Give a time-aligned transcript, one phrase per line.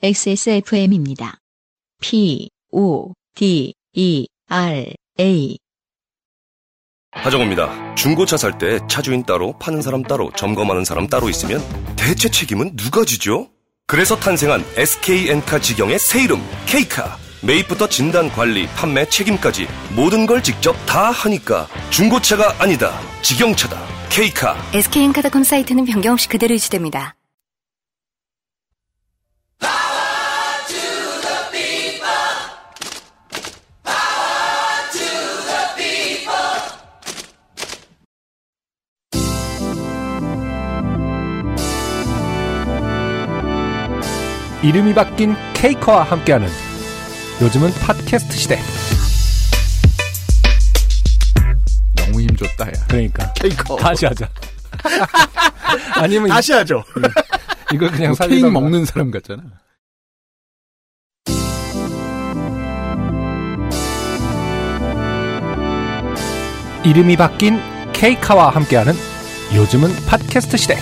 [0.00, 1.38] XSFM입니다.
[2.00, 4.86] P, O, D, E, R,
[5.18, 5.58] A.
[7.10, 7.96] 하정우입니다.
[7.96, 11.60] 중고차 살 때 차주인 따로, 파는 사람 따로, 점검하는 사람 따로 있으면
[11.96, 13.48] 대체 책임은 누가 지죠?
[13.88, 17.18] 그래서 탄생한 SK엔카 직영의 새 이름, K카.
[17.42, 23.00] 매입부터 진단, 관리, 판매, 책임까지 모든 걸 직접 다 하니까 중고차가 아니다.
[23.22, 23.80] 직영차다.
[24.10, 24.56] K카.
[24.74, 27.16] SK엔카닷컴 사이트는 변경 없이 그대로 유지됩니다.
[44.62, 46.48] 이름이 바뀐 케이커와 함께하는
[47.40, 48.58] 요즘은 팟캐스트 시대.
[51.96, 52.72] 너무 힘 줬다, 야.
[52.88, 53.76] 그러니까 케이커.
[53.76, 54.28] 다시 하자.
[55.94, 56.82] 아니면 다시 하죠.
[57.72, 58.50] 이거 그냥 뭐 케이크 거.
[58.50, 59.42] 먹는 사람 같잖아.
[66.84, 67.60] 이름이 바뀐
[67.92, 68.92] 케이카와 함께하는
[69.54, 70.76] 요즘은 팟캐스트 시대.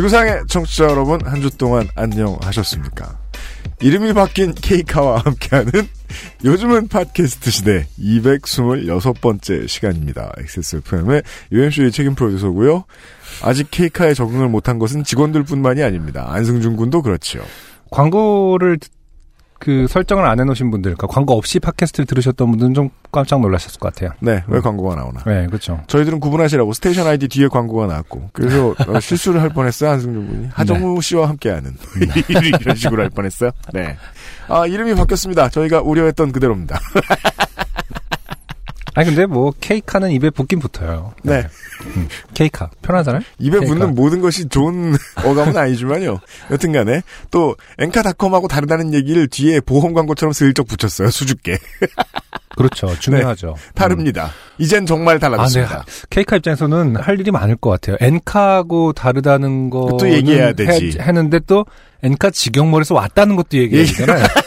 [0.00, 3.18] 지구상의 청취자 여러분 한 주 동안 안녕하셨습니까?
[3.80, 5.72] 이름이 바뀐 케이카와 함께하는
[6.44, 10.32] 요즘은 팟캐스트 시대 226번째 시간입니다.
[10.38, 12.84] XSFM의 UMC의 책임 프로듀서고요.
[13.42, 16.26] 아직 케이카에 적응을 못한 것은 직원들뿐만이 아닙니다.
[16.28, 17.42] 안승준 군도 그렇지요.
[17.90, 18.90] 광고를 듣-
[19.58, 23.92] 그 설정을 안 해놓으신 분들, 그러니까 광고 없이 팟캐스트를 들으셨던 분들은 좀 깜짝 놀라셨을 것
[23.94, 24.10] 같아요.
[24.20, 25.22] 네, 왜 광고가 나오나?
[25.24, 25.82] 네, 그렇죠.
[25.86, 31.00] 저희들은 구분하시라고 station ID 뒤에 광고가 나왔고 그래서 어, 실수를 할 뻔했어요 안승준 군이 하정우
[31.00, 31.76] 씨와 함께하는
[32.60, 33.50] 이런 식으로 할 뻔했어요.
[33.72, 33.96] 네,
[34.48, 35.48] 아 이름이 바뀌었습니다.
[35.48, 36.78] 저희가 우려했던 그대로입니다.
[38.96, 41.12] 아니 근데 뭐 케이카는 입에 붙긴 붙어요.
[41.22, 41.46] 네.
[41.84, 43.20] 음, 케이카 편하잖아요.
[43.38, 43.74] 입에 그러니까.
[43.74, 46.18] 붙는 모든 것이 좋은 어감은 아니지만요.
[46.50, 51.10] 여튼간에 또 엔카닷컴하고 다르다는 얘기를 뒤에 보험 광고처럼 슬쩍 붙였어요.
[51.10, 51.58] 수줍게
[52.56, 52.98] 그렇죠.
[52.98, 53.50] 중요하죠.
[53.50, 53.70] 음.
[53.74, 54.30] 다릅니다.
[54.56, 55.20] 이젠 정말 아, 네.
[55.20, 55.84] 달라졌습니다.
[56.08, 57.96] 케이카 입장에서는 할 일이 많을 것 같아요.
[58.00, 60.98] 엔카하고 다르다는 거 또 얘기해야 되지.
[60.98, 61.66] 했는데 또
[62.02, 64.24] 엔카 직영몰에서 왔다는 것도 얘기해야 되잖아요.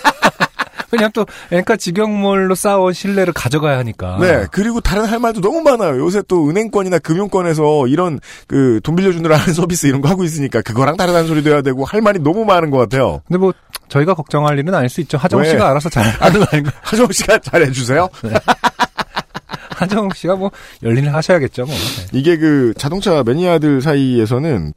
[0.89, 4.17] 그냥 또 엔카 직영몰로 쌓아온 신뢰를 가져가야 하니까.
[4.19, 5.99] 네, 그리고 다른 할 말도 너무 많아요.
[5.99, 10.97] 요새 또 은행권이나 금융권에서 이런 그 돈 빌려주느라 하는 서비스 이런 거 하고 있으니까 그거랑
[10.97, 13.21] 다르다는 소리도 해야 되고 할 말이 너무 많은 것 같아요.
[13.27, 13.53] 근데 뭐
[13.89, 15.17] 저희가 걱정할 일은 아닐 수 있죠.
[15.17, 15.49] 하정 왜?
[15.49, 16.71] 씨가 알아서 잘 하는 거 아닌가?
[16.81, 18.07] 하정우 씨가 잘 해주세요.
[19.75, 20.51] 하정 씨가 뭐
[20.83, 21.65] 열일을 하셔야겠죠.
[21.65, 21.73] 뭐.
[21.73, 22.05] 네.
[22.13, 24.73] 이게 그 자동차 매니아들 사이에서는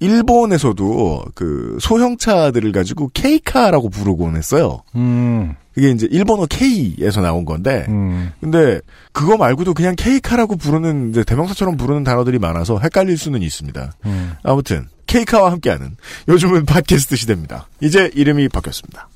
[0.00, 4.82] 일본에서도 그 소형차들을 가지고 K카라고 부르곤 했어요.
[4.96, 8.32] 음, 그게 이제 일본어 K에서 나온 건데, 음.
[8.40, 8.80] 근데
[9.12, 13.92] 그거 말고도 그냥 K카라고 부르는 이제 대명사처럼 부르는 단어들이 많아서 헷갈릴 수는 있습니다.
[14.06, 14.32] 음.
[14.42, 15.96] 아무튼 K카와 함께하는
[16.28, 17.68] 요즘은 팟캐스트 시대입니다.
[17.80, 19.08] 이제 이름이 바뀌었습니다.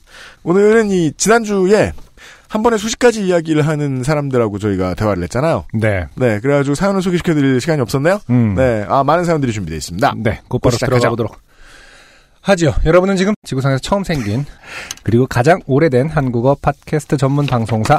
[0.42, 1.92] 오늘은 이 지난주에
[2.54, 5.64] 한 번에 수십 가지 이야기를 하는 사람들하고 저희가 대화를 했잖아요.
[5.72, 6.06] 네.
[6.14, 8.20] 네, 그래가지고 사연을 소개시켜드릴 시간이 없었나요?
[8.30, 8.54] 음.
[8.54, 10.14] 네, 아 많은 사연들이 준비되어 있습니다.
[10.18, 10.76] 네, 곧바로.
[10.76, 11.40] 들어가 보도록
[12.42, 12.72] 하지요.
[12.84, 14.44] 여러분은 지금 지구상에서 처음 생긴
[15.02, 17.98] 그리고 가장 오래된 한국어 팟캐스트 전문 방송사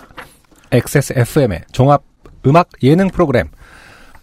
[0.71, 2.03] XSFM의 종합
[2.47, 3.49] 음악 예능 프로그램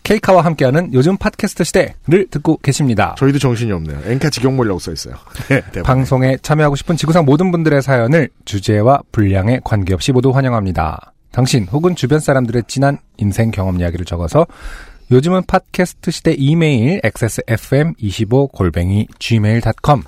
[0.03, 3.15] 케이카와 함께하는 요즘 팟캐스트 시대를 듣고 계십니다.
[3.19, 4.01] 저희도 정신이 없네요.
[4.05, 5.15] 엔카 직영몰이라고 써있어요.
[5.49, 5.83] 네.
[5.83, 11.13] 방송에 참여하고 싶은 지구상 모든 분들의 사연을 주제와 분량에 관계없이 모두 환영합니다.
[11.31, 14.47] 당신 혹은 주변 사람들의 진한 인생 경험 이야기를 적어서
[15.11, 20.03] 요즘은 팟캐스트 시대 이메일 xsfm25 골뱅이 gmail.com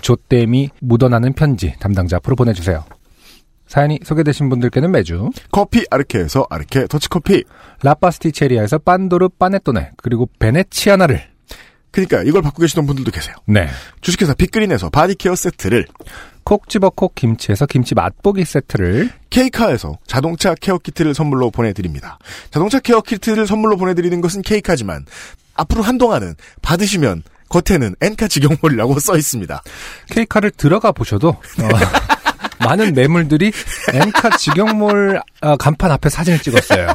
[0.00, 2.84] 조땜이 묻어나는 편지 담당자 앞으로 보내주세요.
[3.66, 7.44] 사연이 소개되신 분들께는 매주 커피 아르케에서 아르케 더치커피.
[7.82, 11.22] 라파스티체리아에서 빤도르 빠네토네 그리고 베네치아나를
[11.90, 13.34] 그러니까 이걸 받고 계시던 분들도 계세요.
[13.46, 13.68] 네
[14.02, 15.86] 주식회사 빅그린에서 body care 세트를
[16.44, 22.18] 콕 집어 콕 김치에서 김치 맛보기 세트를 케이카에서 자동차 care 키트를 선물로 보내드립니다.
[22.50, 25.06] 자동차 care 키트를 선물로 보내드리는 것은 케이카지만
[25.54, 29.62] 앞으로 한동안은 받으시면 겉에는 엔카 직영몰이라고 써 있습니다.
[30.10, 31.38] 케이카를 들어가 보셔도 어,
[32.60, 33.52] 많은 매물들이
[33.92, 36.88] 엔카 직영몰 어, 간판 앞에 사진을 찍었어요.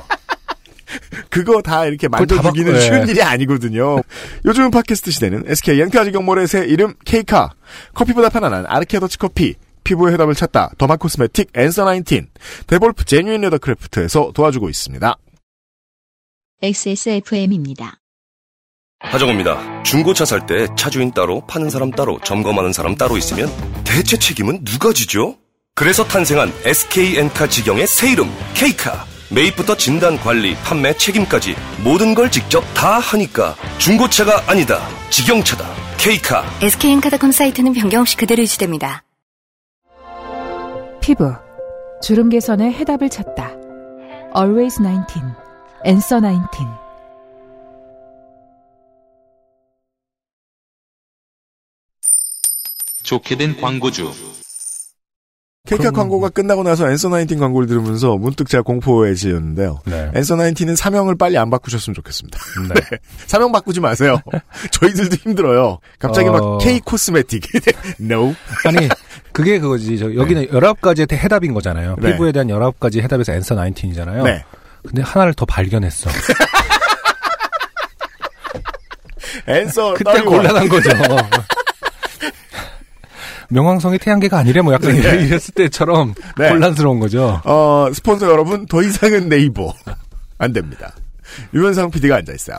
[1.30, 2.82] 그거 다 이렇게 다 만들어주기는 바꿔- 예.
[2.82, 4.02] 쉬운 일이 아니거든요.
[4.46, 7.52] 요즘 팟캐스트 시대는 SK 엔카 직영몰의 새 이름 케이카,
[7.94, 9.56] 커피보다 편안한 아르케 더치 커피,
[9.86, 12.26] 피부의 해답을 찾다 derma cosmetic 앤서 19,
[12.68, 15.16] 데볼프 genuine leather craft에서 도와주고 있습니다.
[16.62, 17.98] XSFM입니다.
[19.00, 19.82] 하정우입니다.
[19.84, 23.50] 중고차 살 때 차주인 따로, 파는 사람 따로, 점검하는 사람 따로 있으면
[23.84, 25.38] 대체 책임은 누가 지죠?
[25.74, 29.06] 그래서 탄생한 SK엔카 직영의 새 이름 K카.
[29.32, 34.86] 매입부터 진단 관리, 판매 책임까지 모든 걸 직접 다 하니까 중고차가 아니다.
[35.10, 35.66] 직영차다.
[35.98, 36.44] K카.
[36.62, 39.04] SK엔카닷컴 사이트는 변경 없이 그대로 유지됩니다.
[41.02, 41.34] 피부
[42.04, 43.52] 주름 개선의 해답을 찾다.
[44.36, 45.22] Always 19,
[45.86, 46.66] Answer 19.
[53.04, 54.14] 좋게 된 광고주.
[55.68, 59.80] 케이카 광고가 끝나고 나서 앤서 나인틴 광고를 들으면서 문득 제가 공포해지였는데요.
[59.86, 60.12] 네.
[60.16, 62.40] 앤서 나인틴은 사명을 빨리 안 바꾸셨으면 좋겠습니다.
[62.74, 62.98] 네.
[63.28, 64.20] 사명 바꾸지 마세요.
[64.72, 65.78] 저희들도 힘들어요.
[66.00, 66.32] 갑자기 어.
[66.32, 67.44] 막 K 코스메틱.
[68.02, 68.34] no.
[68.66, 68.90] 아니
[69.32, 70.00] 그게 그거지.
[70.00, 71.96] 저 여기는 19가지의 해답인 거잖아요.
[72.02, 72.12] 네.
[72.12, 74.24] 피부에 대한 19가지 해답에서 앤서 19이잖아요.
[74.24, 74.44] 네.
[74.84, 76.10] 근데 하나를 더 발견했어.
[79.48, 80.26] 앤서 그때 31.
[80.26, 80.90] 곤란한 거죠.
[83.52, 85.00] 명왕성이 태양계가 아니래 뭐 약간 네.
[85.00, 86.50] 이랬을 때처럼 네.
[86.50, 87.42] 혼란스러운 거죠.
[87.46, 89.74] 어, 스폰서 여러분, 더 이상은 네이버.
[90.38, 90.94] 안 됩니다.
[91.54, 92.58] 유현상 PD가 앉아 있어요.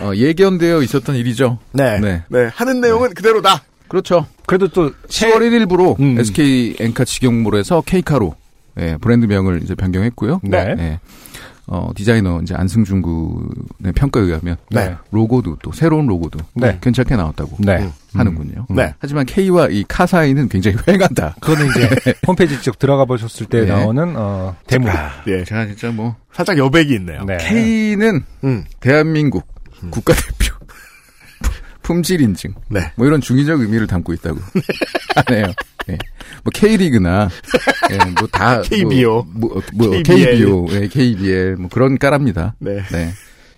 [0.00, 1.58] 어, 예견되어 있었던 일이죠.
[1.72, 2.00] 네.
[2.00, 2.22] 네.
[2.28, 2.50] 네.
[2.52, 3.62] 하는 내용은 그대로다.
[3.86, 4.26] 그렇죠.
[4.46, 6.18] 그래도 또 10월 1일부로 음.
[6.18, 8.34] SK 엔카 직영몰에서 K카로
[8.80, 10.40] 예, 브랜드명을 이제 변경했고요.
[10.42, 10.74] 네.
[10.78, 11.00] 예.
[11.66, 14.94] 어, 디자이너 이제 안승준 군의 평가에 의하면 네.
[15.10, 16.78] 로고도 또 새로운 로고도 네.
[16.82, 17.90] 괜찮게 나왔다고 네.
[18.12, 18.66] 하는군요.
[18.70, 18.94] 네.
[18.98, 21.40] 하지만 K와 이 카 사이는 굉장히 휑하다.
[21.40, 23.66] 그거는 이제 홈페이지 직접 들어가 보셨을 때 네.
[23.66, 24.92] 나오는 어, 대물.
[25.26, 25.42] 예.
[25.44, 27.24] 제가 진짜 뭐 살짝 여백이 있네요.
[27.24, 27.38] 네.
[27.38, 28.64] K는 음.
[28.80, 29.46] 대한민국
[29.90, 30.54] 국가대표
[31.82, 32.92] 품질 인증 네.
[32.96, 34.38] 뭐 이런 중의적 의미를 담고 있다고
[35.26, 35.46] 하네요.
[35.90, 35.98] 예.
[36.42, 37.28] 뭐 K리그나
[37.90, 39.26] 예, 뭐다 KBO.
[39.32, 40.36] 뭐, 뭐, 뭐 KBL.
[40.38, 42.54] KBO, 예, KBL 뭐 그런 까랍니다.
[42.58, 42.82] 네.
[42.90, 43.10] 네.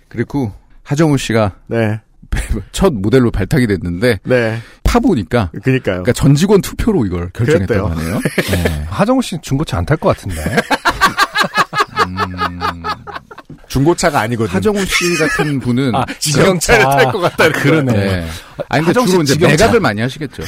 [0.08, 0.52] 그리고
[0.82, 2.00] 하정우 씨가 네.
[2.72, 4.58] 첫 모델로 발탁이 됐는데 네.
[4.82, 6.02] 파보니까 그니까요.
[6.02, 8.14] 그러니까 전 직원 투표로 이걸 결정했다고 그랬대요.
[8.14, 8.20] 하네요.
[8.64, 8.84] 네.
[8.88, 10.36] 하정우 씨는 중고차 안 탈 것 같은데.
[13.68, 14.54] 중고차가 아니거든요.
[14.56, 16.96] 하정우 씨 같은 분은 아, 지경차를 지경차.
[16.96, 17.92] 탈것 같다는 아, 그러네.
[17.92, 18.26] 네.
[18.68, 19.52] 아니 근데 주로 이제 지경차.
[19.64, 20.42] 매각을 많이 하시겠죠.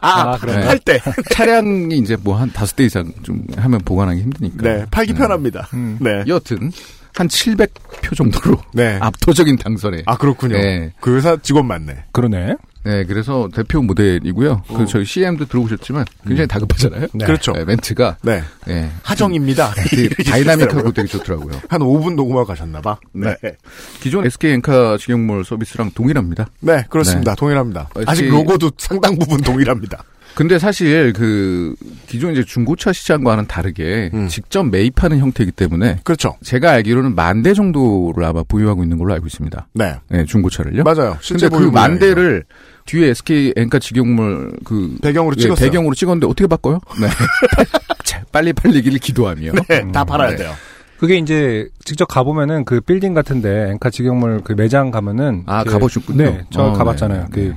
[0.00, 0.68] 아, 아, 그래요?
[0.68, 1.00] 할 때.
[1.32, 4.62] 차량이 이제 뭐 한 다섯 대 이상 좀 하면 보관하기 힘드니까.
[4.62, 4.84] 네.
[4.90, 5.68] 팔기 편합니다.
[5.74, 5.98] 음.
[6.00, 6.24] 네.
[6.26, 6.72] 여튼
[7.14, 8.98] 한 700표 정도로 네.
[9.02, 10.02] 압도적인 당선에.
[10.06, 10.56] 아, 그렇군요.
[10.56, 10.92] 네.
[11.00, 12.04] 그 회사 직원 맞네.
[12.12, 12.56] 그러네.
[12.84, 14.62] 네, 그래서 대표 모델이고요.
[14.76, 17.06] 그 저희 CM도 들어보셨지만 굉장히 다급하잖아요.
[17.14, 17.24] 네.
[17.24, 17.52] 그렇죠.
[17.52, 18.42] 네, 멘트가 네.
[18.66, 19.72] 네, 하정입니다.
[19.88, 21.60] 되게 다이나믹하고 되게 좋더라고요.
[21.68, 22.98] 한 5분 녹음하고 가셨나봐.
[23.12, 23.36] 네.
[23.42, 23.52] 네.
[24.00, 26.46] 기존 SK 엔카 직영몰 서비스랑 동일합니다.
[26.60, 27.34] 네, 그렇습니다.
[27.36, 27.88] 동일합니다.
[27.94, 30.02] 어, 아직 로고도 상당 부분 동일합니다.
[30.34, 31.74] 근데 사실 그
[32.06, 34.28] 기존 이제 중고차 시장과는 다르게 음.
[34.28, 36.36] 직접 매입하는 형태이기 때문에 그렇죠.
[36.42, 39.68] 제가 알기로는 만 대 정도를 아마 보유하고 있는 걸로 알고 있습니다.
[39.74, 39.94] 네.
[40.08, 40.84] 네, 중고차를요.
[40.84, 41.18] 맞아요.
[41.20, 41.98] 실제 근데 그 보유 만.
[41.98, 42.44] 대를
[42.86, 45.66] 뒤에 SK 엔카 직영몰 그 배경으로 예, 찍었어요.
[45.66, 46.80] 배경으로 찍었는데 어떻게 바꿔요?
[47.00, 47.06] 네.
[48.04, 49.52] 자, 빨리 팔리기를 기도하며.
[49.68, 50.36] 네, 다 팔아야 네.
[50.36, 50.52] 돼요.
[50.98, 56.22] 그게 이제 직접 가보면은 그 빌딩 같은데 엔카 직영몰 그 매장 가면은 아, 그- 가보셨군요.
[56.24, 57.20] 네, 저 어, 가봤잖아요.
[57.22, 57.56] 네, 그 네.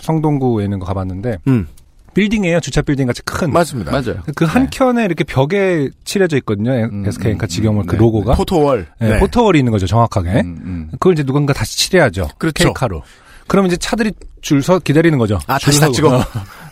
[0.00, 1.68] 성동구에 있는 거 가봤는데 음.
[2.14, 2.58] 빌딩이에요.
[2.58, 3.52] 주차 빌딩 같이 큰.
[3.52, 3.92] 맞습니다.
[3.92, 4.20] 맞아요.
[4.34, 6.72] 그 한 켠에 이렇게 벽에 칠해져 있거든요.
[6.72, 8.34] 음, SK 엔카 음, 직영몰 그 네, 로고가.
[8.34, 8.88] photo wall.
[8.98, 10.28] 네, photo wall이 있는 거죠, 정확하게.
[10.40, 10.88] 음, 음.
[10.92, 12.30] 그걸 이제 누군가 다시 칠해야죠.
[12.38, 12.64] 그렇죠.
[12.64, 13.02] 케이카로.
[13.50, 14.12] 그럼 이제 차들이
[14.42, 15.38] 줄 서 기다리는 거죠.
[15.46, 15.94] 아, 줄 다시 다 서고.
[15.96, 16.16] 찍어?
[16.16, 16.22] 어,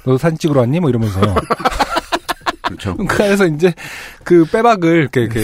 [0.04, 0.80] 너 사진 찍으러 왔니?
[0.80, 1.20] 뭐 이러면서.
[2.62, 2.96] 그렇죠.
[3.08, 3.72] 그래서 이제
[4.24, 5.40] 그 빼박을 이렇게, 이렇게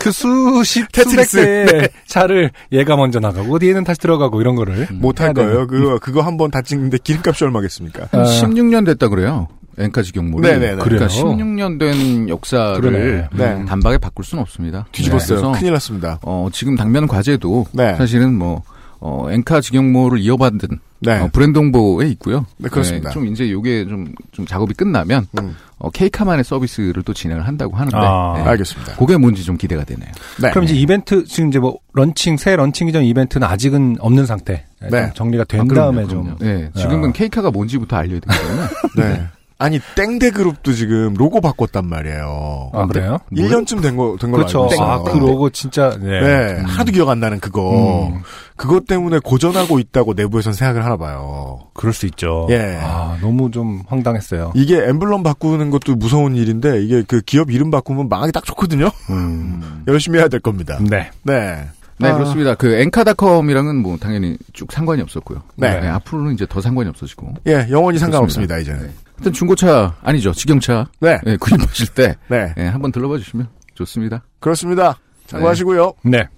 [0.00, 1.36] 그 수십 테트리스.
[1.36, 5.50] 대의 차를 얘가 먼저 나가고 뒤에는 다시 들어가고 이런 거를 못할 해야 되는.
[5.50, 5.66] 거예요.
[5.66, 8.08] 그거, 그거 한 번 다 찍는데 기름값이 얼마겠습니까?
[8.12, 8.24] 한 아.
[8.24, 9.48] 16년 됐다 그래요.
[9.78, 10.46] 엔카 직영몰이.
[10.48, 10.76] 네네네.
[10.82, 11.08] 그러니까 그래요?
[11.08, 13.28] 16년 된 역사를 그러네.
[13.32, 13.44] 네.
[13.54, 14.86] 음, 단박에 바꿀 수는 없습니다.
[14.92, 15.40] 뒤집었어요.
[15.40, 16.18] 그래서 큰일 났습니다.
[16.22, 17.94] 어, 지금 당면 과제도 네.
[17.96, 18.62] 사실은 뭐
[19.00, 20.58] 어, 엔카 직영몰을 이어받은
[21.00, 21.20] 네.
[21.20, 22.46] 어, 브랜드 홍보에 있고요.
[22.56, 23.10] 네, 그렇습니다.
[23.10, 25.54] 좀 이제 요게 좀, 좀 작업이 끝나면 음.
[25.78, 28.42] 어, 케이카만의 서비스를 또 진행을 한다고 하는데 아, 네.
[28.50, 28.96] 알겠습니다.
[28.96, 30.10] 그게 뭔지 좀 기대가 되네요.
[30.40, 30.50] 네.
[30.50, 34.64] 그럼 이제 이벤트 지금 이제 뭐 런칭 새 런칭 이전 이벤트는 아직은 없는 상태.
[34.80, 35.10] 좀 네.
[35.14, 36.36] 정리가 된 아, 그럼요, 다음에 그럼요.
[36.36, 36.38] 좀.
[36.38, 37.12] 네, 지금은 아.
[37.12, 39.26] 케이카가 뭔지부터 알려야 되기 때문에 네.
[39.58, 42.70] 아니, 땡대 그룹도 지금 로고 바꿨단 말이에요.
[42.74, 43.18] 아 그래요?
[43.32, 44.62] 1년쯤 된 거, 된 걸로 그렇죠.
[44.64, 44.86] 알고 있어요.
[44.86, 46.20] 아, 그 로고 진짜 네.
[46.20, 48.08] 네, 하도 기억 안 나는 그거.
[48.08, 48.20] 음.
[48.56, 51.60] 그것 때문에 고전하고 있다고 내부에선 생각을 하나 봐요.
[51.74, 52.46] 그럴 수 있죠.
[52.50, 52.78] 예.
[52.82, 54.52] 아 너무 좀 황당했어요.
[54.54, 58.90] 이게 엠블럼 바꾸는 것도 무서운 일인데, 이게 그 기업 이름 바꾸면 망하기 딱 좋거든요?
[59.10, 59.84] 음.
[59.88, 60.78] 열심히 해야 될 겁니다.
[60.80, 61.10] 네.
[61.22, 61.68] 네.
[61.98, 62.14] 네, 아.
[62.14, 62.54] 그렇습니다.
[62.54, 65.42] 그 엔카닷컴이랑은 뭐 당연히 쭉 상관이 없었고요.
[65.56, 65.68] 네.
[65.68, 67.34] 앞으로는 이제 더 상관이 없어지고.
[67.46, 68.82] 예, 영원히 상관없습니다, 이제는.
[68.82, 68.92] 네.
[69.16, 70.32] 하여튼 중고차 아니죠.
[70.32, 71.18] 직영차 네.
[71.24, 72.52] 네, 구입하실 때 네.
[72.56, 74.24] 네, 한번 들러봐 주시면 좋습니다.
[74.40, 74.98] 그렇습니다.
[75.26, 75.94] 참고하시고요.
[76.04, 76.28] 네.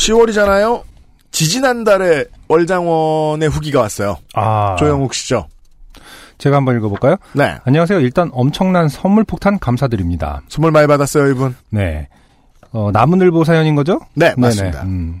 [0.00, 0.82] 10월이잖아요.
[1.30, 4.16] 지지난달에 월장원의 후기가 왔어요.
[4.34, 4.76] 아.
[4.78, 5.46] 조영욱 씨죠.
[6.38, 7.16] 제가 한번 읽어볼까요?
[7.34, 7.56] 네.
[7.64, 8.00] 안녕하세요.
[8.00, 10.40] 일단 엄청난 선물 폭탄 감사드립니다.
[10.48, 11.54] 선물 많이 받았어요, 이분.
[11.68, 12.08] 네.
[12.72, 14.00] 어, 나무늘보 사연인 거죠?
[14.14, 14.32] 네.
[14.38, 14.82] 맞습니다.
[14.84, 15.20] 음.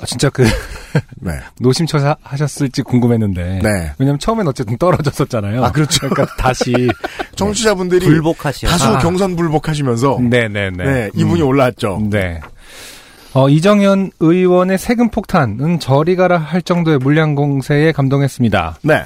[0.00, 0.42] 아, 진짜 그,
[1.20, 1.32] 네.
[1.60, 3.60] 노심초사 하셨을지 궁금했는데.
[3.62, 3.92] 네.
[3.98, 5.64] 왜냐면 처음엔 어쨌든 떨어졌었잖아요.
[5.64, 6.08] 아, 그렇죠.
[6.08, 6.74] 그러니까 다시.
[7.36, 8.68] 청취자분들이 불복하시오.
[8.68, 8.98] 다수 아.
[8.98, 10.84] 경선 불복하시면서 네네네.
[10.84, 11.46] 네, 이분이 음.
[11.46, 12.00] 올라왔죠.
[12.10, 12.40] 네.
[13.32, 18.78] 어, 이정현 의원의 세금 폭탄은 저리 가라 할 정도의 물량 공세에 감동했습니다.
[18.82, 19.02] 네.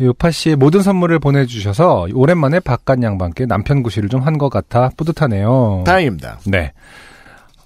[0.00, 5.82] 요파 씨의 모든 선물을 보내주셔서 오랜만에 바깥 양반께 남편 구실을 좀 한 것 같아 뿌듯하네요.
[5.84, 6.38] 다행입니다.
[6.46, 6.72] 네.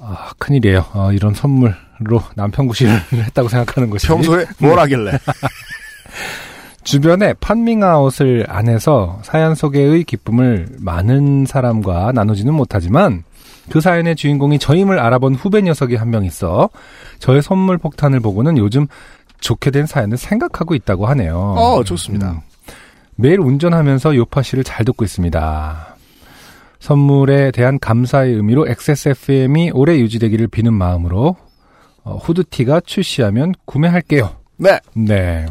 [0.01, 0.85] 아, 큰일이에요.
[0.95, 4.09] 어, 이런 선물로 남편 구실을 했다고 생각하는 것이.
[4.09, 5.13] 평소에 뭘 하길래.
[6.83, 13.23] 주변에 판밍아웃을 안 해서 사연 소개의 기쁨을 많은 사람과 나누지는 못하지만
[13.71, 16.69] 그 사연의 주인공이 저임을 알아본 후배 녀석이 한 명 있어
[17.19, 18.87] 저의 선물 폭탄을 보고는 요즘
[19.41, 21.37] 좋게 된 사연을 생각하고 있다고 하네요.
[21.59, 22.33] 어, 좋습니다.
[22.33, 22.41] 음.
[23.17, 25.97] 매일 운전하면서 요파 씨를 잘 듣고 있습니다.
[26.81, 31.37] 선물에 대한 감사의 의미로 XSFM이 오래 유지되기를 비는 마음으로
[32.05, 34.37] 어, 후드티가 출시하면 구매할게요.
[34.59, 34.79] 네.
[34.95, 35.47] 네.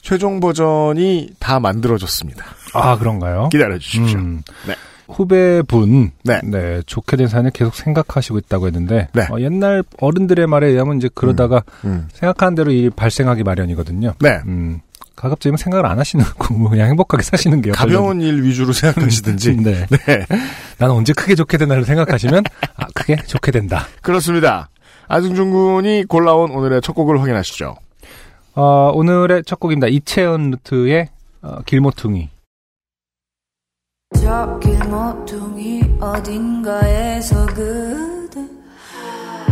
[0.00, 2.44] 최종 버전이 다 만들어졌습니다.
[2.72, 3.48] 아 그런가요?
[3.50, 4.18] 기다려 주십시오.
[4.18, 4.42] 음.
[4.66, 4.74] 네.
[5.08, 6.82] 후배분, 네.
[6.86, 9.22] 좋게 된 사연을 계속 생각하시고 있다고 했는데, 네.
[9.30, 12.08] 어, 옛날 어른들의 말에 의하면 이제 그러다가 음.
[12.12, 14.14] 생각하는 대로 일 발생하기 마련이거든요.
[14.20, 14.40] 네.
[14.46, 14.80] 음,
[15.16, 17.72] 가급적이면 생각을 안 하시는 거, 그냥 행복하게 사시는 게요.
[17.74, 19.56] 가벼운 일 위주로 생각하시든지.
[19.56, 19.86] 네.
[19.90, 20.26] 네.
[20.78, 22.44] 나는 언제 크게 좋게 되나를 생각하시면,
[22.76, 23.86] 아, 크게 좋게 된다.
[24.02, 24.68] 그렇습니다.
[25.08, 27.76] 안승준 군이 골라온 오늘의 첫 곡을 확인하시죠.
[28.54, 29.86] 어, 오늘의 첫 곡입니다.
[29.86, 31.08] 이채연 루트의
[31.42, 32.28] 어, 길모퉁이.
[34.16, 38.40] 저 길 모퉁이 어딘가에서 그대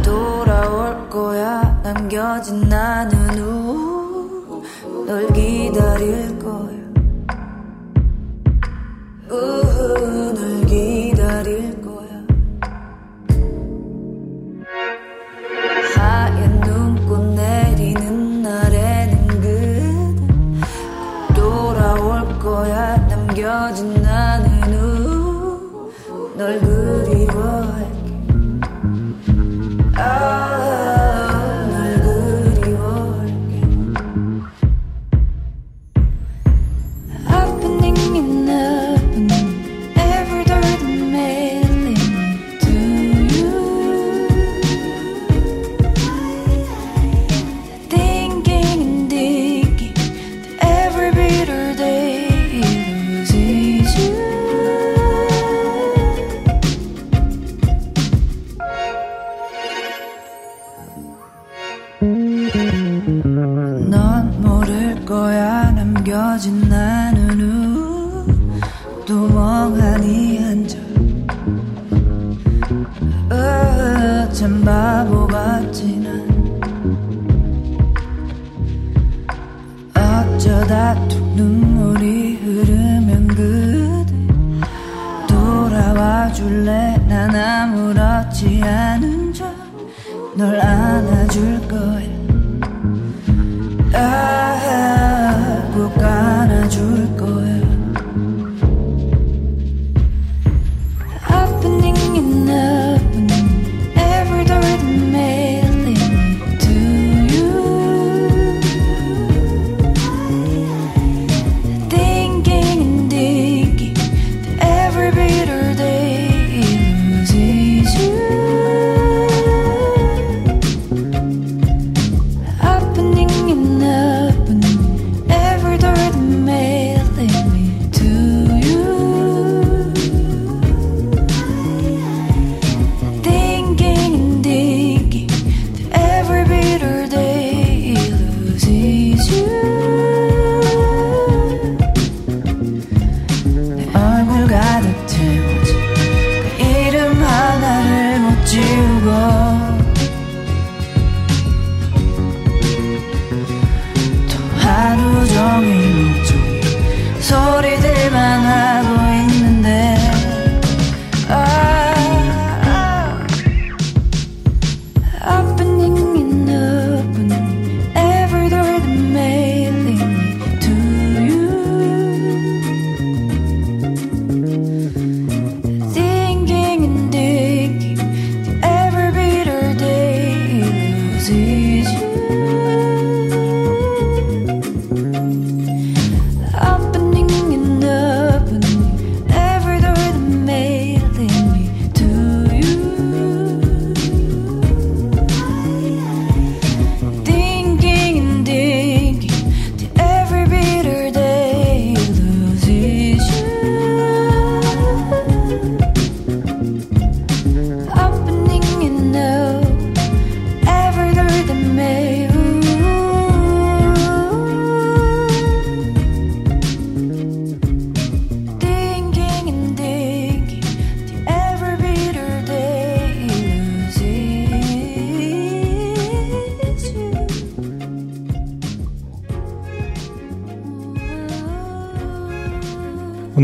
[0.02, 1.80] 돌아올 거야.
[1.82, 6.76] 남겨진 나는 후널 기다릴 거야.
[9.30, 10.34] 우후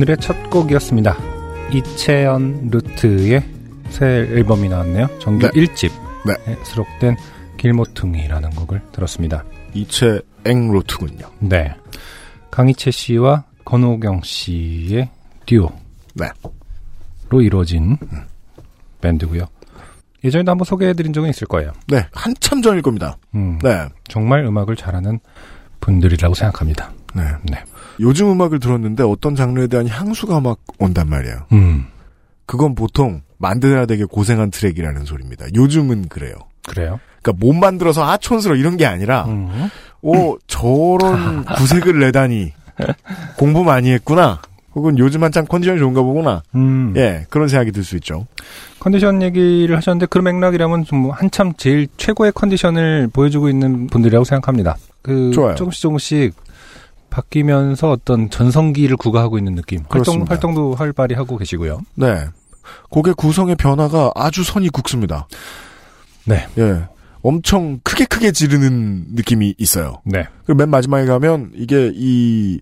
[0.03, 1.17] 오늘의 첫 곡이었습니다.
[1.73, 3.41] 이채연 루트의
[3.91, 5.07] 새 앨범이 나왔네요.
[5.21, 5.61] 정규 네.
[5.61, 5.93] 1집에
[6.27, 6.57] 네.
[6.65, 7.17] 수록된
[7.57, 9.45] 길모퉁이라는 곡을 들었습니다.
[9.75, 11.31] 이채 앵로트군요.
[11.39, 11.73] 네.
[12.51, 15.09] 강희채 씨와 건호경 씨의
[15.47, 15.71] 듀오로
[16.15, 16.27] 네.
[17.41, 17.97] 이루어진
[19.01, 19.47] 밴드고요.
[20.25, 21.71] 예전에도 한번 소개해드린 적은 있을 거예요.
[21.87, 23.19] 네, 한참 전일 겁니다.
[23.37, 23.87] 음, 네.
[24.09, 25.21] 정말 음악을 잘하는
[25.79, 26.93] 분들이라고 생각합니다.
[27.15, 27.23] 네.
[27.45, 27.63] 네.
[28.01, 31.47] 요즘 음악을 들었는데 어떤 장르에 대한 향수가 막 온단 말이에요.
[31.53, 31.87] 음,
[32.47, 35.47] 그건 보통 만드느라 되게 고생한 트랙이라는 소리입니다.
[35.55, 36.35] 요즘은 그래요.
[36.67, 37.01] 그래요.
[37.23, 39.69] 그러니까 못 만들어서 아 촌스러 이런 게 아니라 음.
[40.01, 42.53] 오 저런 구색을 내다니
[43.37, 44.41] 공부 많이 했구나.
[44.75, 46.43] 혹은 요즘 한참 컨디션이 좋은가 보구나.
[46.55, 46.95] 음.
[46.97, 48.27] 예, 그런 생각이 들 수 있죠.
[48.81, 54.77] 컨디션 얘기를 하셨는데 그 맥락이라면 좀 한참 제일 최고의 컨디션을 보여주고 있는 분들이라고 생각합니다.
[55.03, 55.55] 그 좋아요.
[55.57, 56.35] 조금씩 조금씩
[57.13, 59.81] 바뀌면서 어떤 전성기를 구가하고 있는 느낌.
[59.81, 60.31] 활동 그렇습니다.
[60.31, 61.83] 활동도 활발히 하고 계시고요.
[61.95, 62.25] 네.
[62.91, 65.29] 곡의 구성의 변화가 아주 선이 굵습니다.
[66.25, 66.47] 네.
[66.59, 66.89] 예.
[67.23, 70.01] 엄청 크게 크게 지르는 느낌이 있어요.
[70.05, 70.25] 네.
[70.45, 72.61] 그리고 맨 마지막에 가면 이게 이,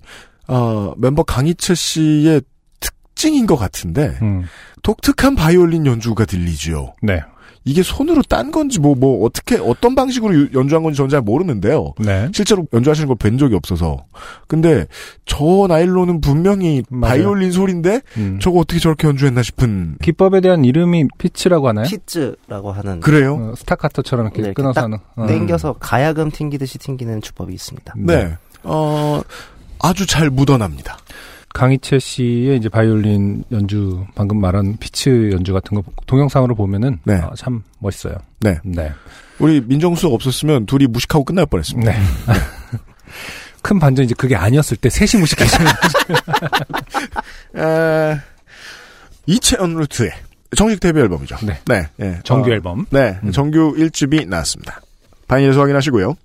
[0.48, 2.42] 아, 멤버 강희철 씨의
[2.80, 4.44] 특징인 것 같은데, 음.
[4.82, 6.94] 독특한 바이올린 연주가 들리지요.
[7.02, 7.20] 네.
[7.64, 11.92] 이게 손으로 딴 건지 뭐, 뭐, 어떻게, 어떤 방식으로 유- 연주한 건지 저는 잘 모르는데요.
[11.98, 12.28] 네.
[12.34, 14.04] 실제로 연주하시는 걸 뵌 적이 없어서.
[14.48, 14.86] 근데
[15.26, 17.12] 저 나일로는 분명히 맞아요.
[17.18, 18.38] 바이올린 소리인데, 음.
[18.40, 19.96] 저거 어떻게 저렇게 연주했나 싶은.
[20.02, 21.86] 기법에 대한 이름이 피치라고 하나요?
[21.86, 23.34] pizz라고 하는 그래요?
[23.52, 24.98] 어, 스타카토처럼 이렇게 네, 끊어서 딱 하는.
[25.16, 25.26] 어.
[25.26, 27.94] 땡겨서 가야금 튕기듯이 튕기는 주법이 있습니다.
[27.98, 28.36] 네.
[28.62, 29.20] 어,
[29.78, 30.96] 아주 잘 묻어납니다.
[31.52, 37.16] 강희채 씨의 이제 바이올린 연주 방금 말한 피치 연주 같은 거 동영상으로 보면은 네.
[37.16, 38.14] 어, 참 멋있어요.
[38.40, 38.58] 네.
[38.64, 38.92] 네.
[39.38, 41.92] 우리 민정수가 없었으면 둘이 무식하고 끝날 뻔했습니다.
[41.92, 41.98] 네.
[43.62, 45.66] 큰 반전 이제 그게 아니었을 때 셋이 무식해지는
[47.56, 48.20] 에,
[49.26, 50.12] 이채연 루트의
[50.56, 51.36] 정식 데뷔 앨범이죠.
[51.44, 51.60] 네.
[51.66, 51.88] 네.
[52.00, 52.20] 예.
[52.24, 52.86] 정규 어, 앨범.
[52.90, 53.18] 네.
[53.22, 53.32] 음.
[53.32, 54.80] 정규 1집이 나왔습니다.
[55.28, 56.16] 바이닐에서 확인하시고요.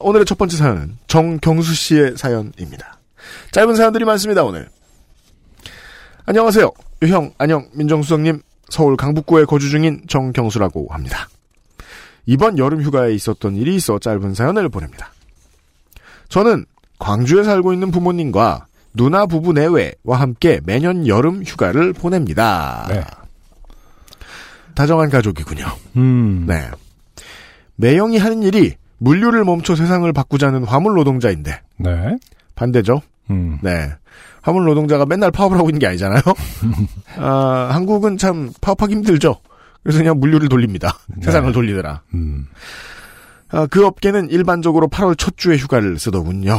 [0.00, 2.99] 오늘의 첫 번째 사연은 정경수 씨의 사연입니다.
[3.52, 4.68] 짧은 사연들이 많습니다, 오늘.
[6.26, 6.70] 안녕하세요.
[7.02, 8.42] 유형, 안녕, 민정수석님.
[8.68, 11.28] 서울 강북구에 거주 중인 정경수라고 합니다.
[12.26, 15.12] 이번 여름 휴가에 있었던 일이 있어 짧은 사연을 보냅니다.
[16.28, 16.64] 저는
[16.98, 22.86] 광주에 살고 있는 부모님과 누나 부부 내외와 함께 매년 여름 휴가를 보냅니다.
[22.88, 23.02] 네.
[24.74, 25.66] 다정한 가족이군요.
[25.96, 26.44] 음.
[26.46, 26.70] 네.
[27.76, 32.16] 매형이 하는 일이 물류를 멈춰 세상을 바꾸자는 화물 노동자인데 네.
[32.54, 33.02] 반대죠.
[33.30, 33.58] 음.
[33.62, 33.90] 네.
[34.42, 36.20] 화물 노동자가 맨날 파업을 하고 있는 게 아니잖아요.
[37.18, 39.36] 아, 한국은 참 파업하기 힘들죠.
[39.82, 40.98] 그래서 그냥 물류를 돌립니다.
[41.08, 41.24] 네.
[41.24, 42.02] 세상을 돌리더라.
[42.14, 42.46] 음.
[43.50, 46.56] 아, 그 업계는 일반적으로 8월 첫 주에 휴가를 쓰더군요.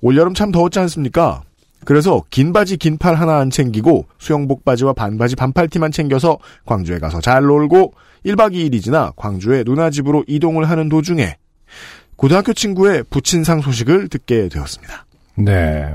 [0.00, 1.42] 올여름 참 더웠지 않습니까?
[1.84, 7.20] 그래서 긴 바지 긴 팔 하나 안 챙기고 수영복 바지와 반바지 반팔티만 챙겨서 광주에 가서
[7.20, 7.94] 잘 놀고
[8.26, 11.36] 1박 2일이 지나 광주에 누나 집으로 이동을 하는 도중에
[12.18, 15.06] 고등학교 친구의 부친상 소식을 듣게 되었습니다.
[15.36, 15.94] 네.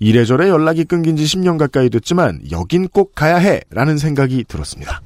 [0.00, 5.00] 이래저래 연락이 끊긴 지 10년 가까이 됐지만 여긴 꼭 가야 해 라는 생각이 들었습니다.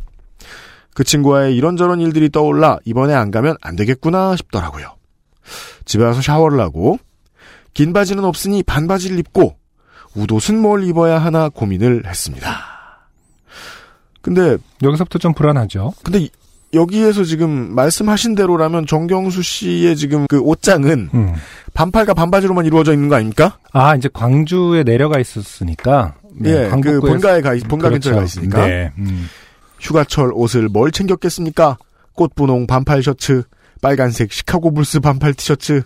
[0.94, 4.96] 그 친구와의 이런저런 일들이 떠올라 이번에 안 가면 안 되겠구나 싶더라고요.
[5.84, 6.98] 집에 와서 샤워를 하고
[7.74, 9.58] 긴 바지는 없으니 반바지를 입고
[10.14, 12.48] 웃옷은 뭘 입어야 하나 고민을 했습니다.
[14.22, 15.92] 근데 여기서부터 좀 불안하죠.
[16.02, 16.30] 근데 이-
[16.74, 21.34] 여기에서 지금 말씀하신 대로라면 정경수 씨의 지금 그 옷장은 음.
[21.74, 23.58] 반팔과 반바지로만 이루어져 있는 거 아닙니까?
[23.72, 26.14] 아, 이제 광주에 내려가 있었으니까.
[26.36, 28.40] 네, 예, 그 본가에 가, 있- 본가 근처에 가 그렇죠.
[28.40, 28.66] 있으니까.
[28.66, 28.92] 네.
[28.98, 29.28] 음.
[29.80, 31.78] 휴가철 옷을 뭘 챙겼겠습니까?
[32.14, 33.42] 꽃분홍 반팔 셔츠,
[33.82, 35.82] 빨간색 시카고 불스 반팔 티셔츠.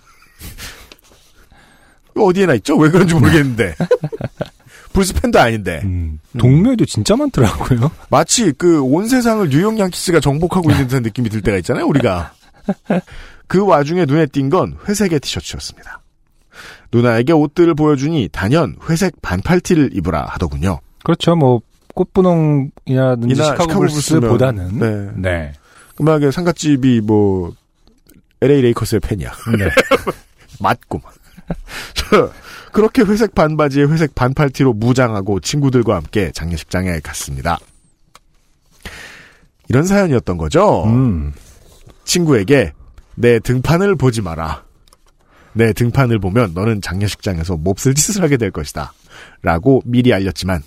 [2.15, 2.77] 어디에나 있죠?
[2.77, 3.75] 왜 그런지 모르겠는데.
[4.99, 5.81] 불스 팬도 아닌데.
[5.85, 6.19] 음.
[6.39, 7.89] 동묘에도 진짜 많더라고요.
[8.11, 12.33] 마치 그 온 세상을 뉴욕 양키스가 정복하고 있는 듯한 느낌이 들 때가 있잖아요, 우리가.
[13.47, 16.01] 그 와중에 눈에 띈 건 회색의 티셔츠였습니다.
[16.93, 20.81] 누나에게 옷들을 보여주니 단연 회색 반팔티를 입으라 하더군요.
[21.05, 21.37] 그렇죠.
[21.37, 21.61] 뭐
[21.95, 25.11] 꽃분홍이라든지 시카고, 불스보다는 네.
[25.31, 25.53] 네.
[26.01, 27.53] 음악의 상갓집이 뭐
[28.43, 29.31] LA 레이커스의 팬이야.
[29.59, 29.69] 네.
[30.61, 31.01] 맞고.
[31.95, 32.31] 저,
[32.73, 37.59] 그렇게 회색 반바지에 회색 반팔티로 무장하고 친구들과 함께 장례식장에 갔습니다.
[39.69, 40.85] 이런 사연이었던 거죠.
[40.85, 41.33] 음.
[42.05, 42.73] 친구에게
[43.15, 44.65] 내 등판을 보지 마라.
[45.53, 48.93] 내 등판을 보면 너는 장례식장에서 몹쓸 짓을 하게 될 것이다.
[49.43, 50.63] 라고 미리 알렸지만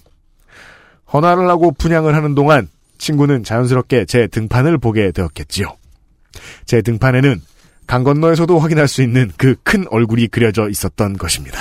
[1.13, 5.75] 헌화를 하고 분양을 하는 동안 친구는 자연스럽게 제 등판을 보게 되었겠지요.
[6.65, 7.41] 제 등판에는
[7.87, 11.59] 강 건너에서도 확인할 수 있는 그 큰 얼굴이 그려져 있었던 것입니다.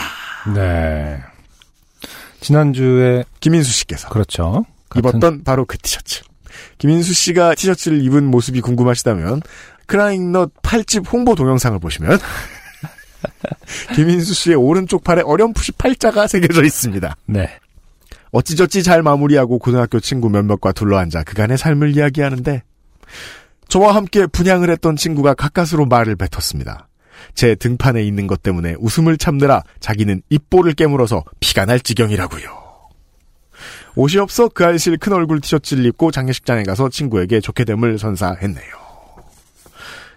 [0.54, 1.18] 네.
[2.40, 4.64] 지난주에 김인수 씨께서 그렇죠.
[4.96, 6.22] 입었던 바로 그 티셔츠.
[6.78, 9.42] 김인수 씨가 티셔츠를 입은 모습이 궁금하시다면
[9.86, 12.18] 크라잉넛 팔집 홍보 동영상을 보시면
[13.94, 17.16] 김인수 씨의 오른쪽 팔에 어렴풋이 팔자가 새겨져 있습니다.
[17.26, 17.50] 네.
[18.32, 22.62] 어찌저찌 잘 마무리하고 고등학교 친구 몇몇과 둘러앉아 그간의 삶을 이야기하는데
[23.68, 26.88] 저와 함께 분양을 했던 친구가 가까스로 말을 뱉었습니다.
[27.34, 32.60] 제 등판에 있는 것 때문에 웃음을 참느라 자기는 입볼을 깨물어서 피가 날 지경이라고요.
[33.96, 38.80] 옷이 없어 그 알실 큰 얼굴 티셔츠를 입고 장례식장에 가서 친구에게 좋게 됨을 선사했네요.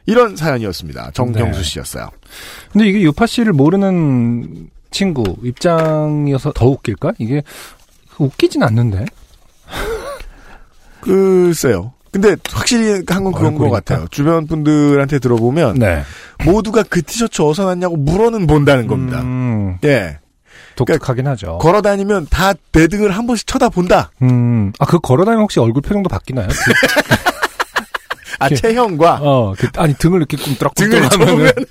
[0.05, 1.11] 이런 사연이었습니다.
[1.11, 1.63] 정경수 네.
[1.63, 2.09] 씨였어요.
[2.71, 7.13] 근데 이게 요파 씨를 모르는 친구 입장이어서 더 웃길까?
[7.17, 7.41] 이게
[8.17, 9.05] 웃기진 않는데.
[11.01, 11.93] 글쎄요.
[12.13, 13.69] 근데 확실히 한 건 그런 것.
[13.71, 14.05] 같아요.
[14.11, 16.03] 주변 분들한테 들어보면 네.
[16.45, 19.19] 모두가 그 티셔츠 어디서 났냐고 물어는 본다는 겁니다.
[19.21, 20.19] 음, 예.
[20.75, 21.57] 독특하긴 하죠.
[21.59, 24.11] 걸어 다니면 다내 등을 한 번씩 쳐다본다.
[24.21, 26.47] 음, 아, 그 걸어 다니면 혹시 얼굴 표정도 바뀌나요?
[26.47, 26.53] 그,
[28.39, 31.53] 아, 이렇게- 체형과 어, 그, 아니, 등을 이렇게 등을 꿈ጥ락꿈ጥ락 쳐보면 하면은.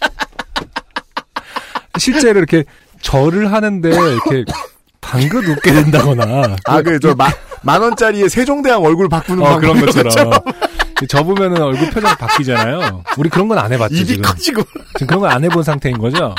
[1.99, 2.65] 실제로 이렇게
[3.01, 4.45] 절을 하는데, 이렇게,
[5.01, 6.57] 방긋 웃게 된다거나.
[6.65, 7.29] 아, 그, 저, 마,
[7.63, 10.33] 만 원짜리에 세종대왕 얼굴 바꾸는 어, 그런 것처럼.
[11.09, 13.03] 접으면은 얼굴 표정이 바뀌잖아요.
[13.19, 14.23] 우리 그런 건 안 해봤죠, 입이 지금.
[14.23, 14.63] 커지고.
[14.99, 16.33] 지금 그런 건 안 해본 상태인 거죠?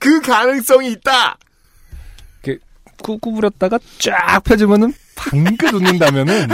[0.00, 1.36] 그 가능성이 있다!
[2.42, 2.60] 이렇게
[3.02, 6.48] 꾸, 구부렸다가 쫙 펴주면은 방긋 웃는다면은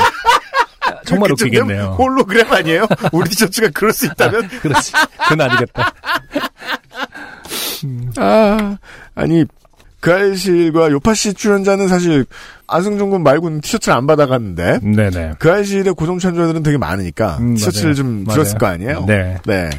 [1.06, 1.82] 정말 웃기겠네요.
[1.84, 2.86] 좀 홀로그램 아니에요?
[3.12, 4.48] 우리 티셔츠가 그럴 수 있다면?
[4.48, 4.92] 그렇지.
[5.22, 5.92] 그건 아니겠다.
[8.16, 8.76] 아,
[9.14, 9.44] 아니,
[10.00, 12.24] 그 알실과 요파씨 출연자는 사실
[12.66, 15.32] 안승준 군 말고는 티셔츠를 안 받아갔는데, 네네.
[15.38, 17.94] 그 알실의 고정 출연자들은 되게 많으니까 음, 티셔츠를.
[17.94, 18.34] 좀 맞아요.
[18.36, 19.04] 들었을 거 아니에요?
[19.06, 19.36] 네.
[19.46, 19.70] 네.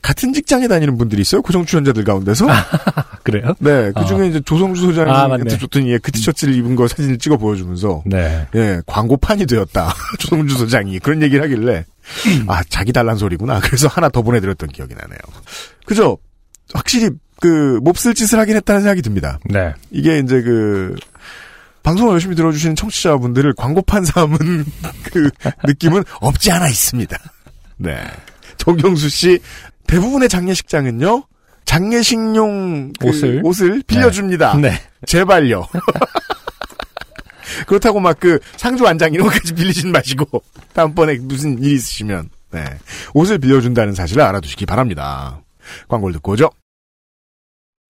[0.00, 1.42] 같은 직장에 다니는 분들이 있어요?
[1.42, 2.46] 고정 출연자들 가운데서?
[3.22, 3.54] 그래요?
[3.60, 4.24] 네, 그 중에 아.
[4.24, 5.58] 이제 조성주 아, 소장한테 맞네.
[5.58, 8.48] 줬더니 예, 그 티셔츠를 입은 거 사진을 찍어 보여주면서, 네.
[8.56, 9.94] 예, 광고판이 되었다.
[10.18, 11.84] 조성주 소장이 그런 얘기를 하길래,
[12.48, 13.60] 아, 자기 달란 소리구나.
[13.60, 15.18] 그래서 하나 더 보내드렸던 기억이 나네요.
[15.86, 16.18] 그죠?
[16.72, 19.38] 확실히, 그, 몹쓸 짓을 하긴 했다는 생각이 듭니다.
[19.44, 19.72] 네.
[19.90, 20.94] 이게 이제 그,
[21.82, 24.38] 방송을 열심히 들어주시는 청취자분들을 광고판 삼은
[25.12, 25.30] 그
[25.64, 27.18] 느낌은 없지 않아 있습니다.
[27.78, 27.98] 네.
[28.58, 29.40] 정경수 씨,
[29.88, 31.24] 대부분의 장례식장은요,
[31.64, 33.40] 장례식용 그 옷을?
[33.44, 34.56] 옷을 빌려줍니다.
[34.58, 34.80] 네.
[35.06, 35.66] 제발요.
[37.66, 40.42] 그렇다고 막 그 상주 완장 이런 것까지 빌리진 마시고
[40.74, 42.64] 다음번에 무슨 일이 있으시면 네.
[43.14, 45.41] 옷을 빌려준다는 사실을 알아두시기 바랍니다.
[45.88, 46.50] 광고를 듣고 오죠.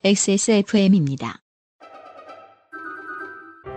[0.05, 1.41] XSFM입니다.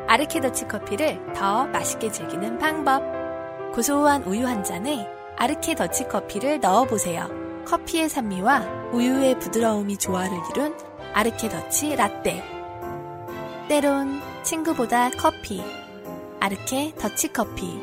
[0.08, 3.04] 아르케더치 커피를 더 맛있게 즐기는 방법.
[3.74, 7.30] 고소한 우유 한 잔에 아르케더치 커피를 넣어보세요.
[7.66, 10.76] 커피의 산미와 우유의 부드러움이 조화를 이룬
[11.14, 12.44] 아르케더치 라떼.
[13.68, 15.62] 때론 친구보다 커피.
[16.40, 17.80] 아르케 더치 커피.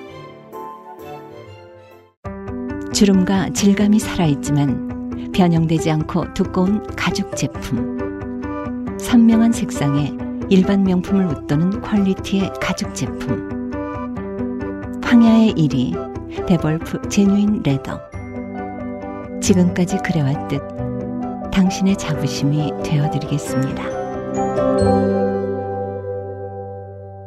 [2.92, 5.01] 주름과 질감이 살아있지만
[5.32, 7.98] 변형되지 않고 두꺼운 가죽 제품.
[8.98, 10.12] 선명한 색상에
[10.48, 13.70] 일반 명품을 웃도는 퀄리티의 가죽 제품.
[15.02, 18.00] 황야의 1위 데볼프 제뉴인 레더.
[19.40, 20.60] 지금까지 그래왔듯
[21.52, 23.82] 당신의 자부심이 되어드리겠습니다.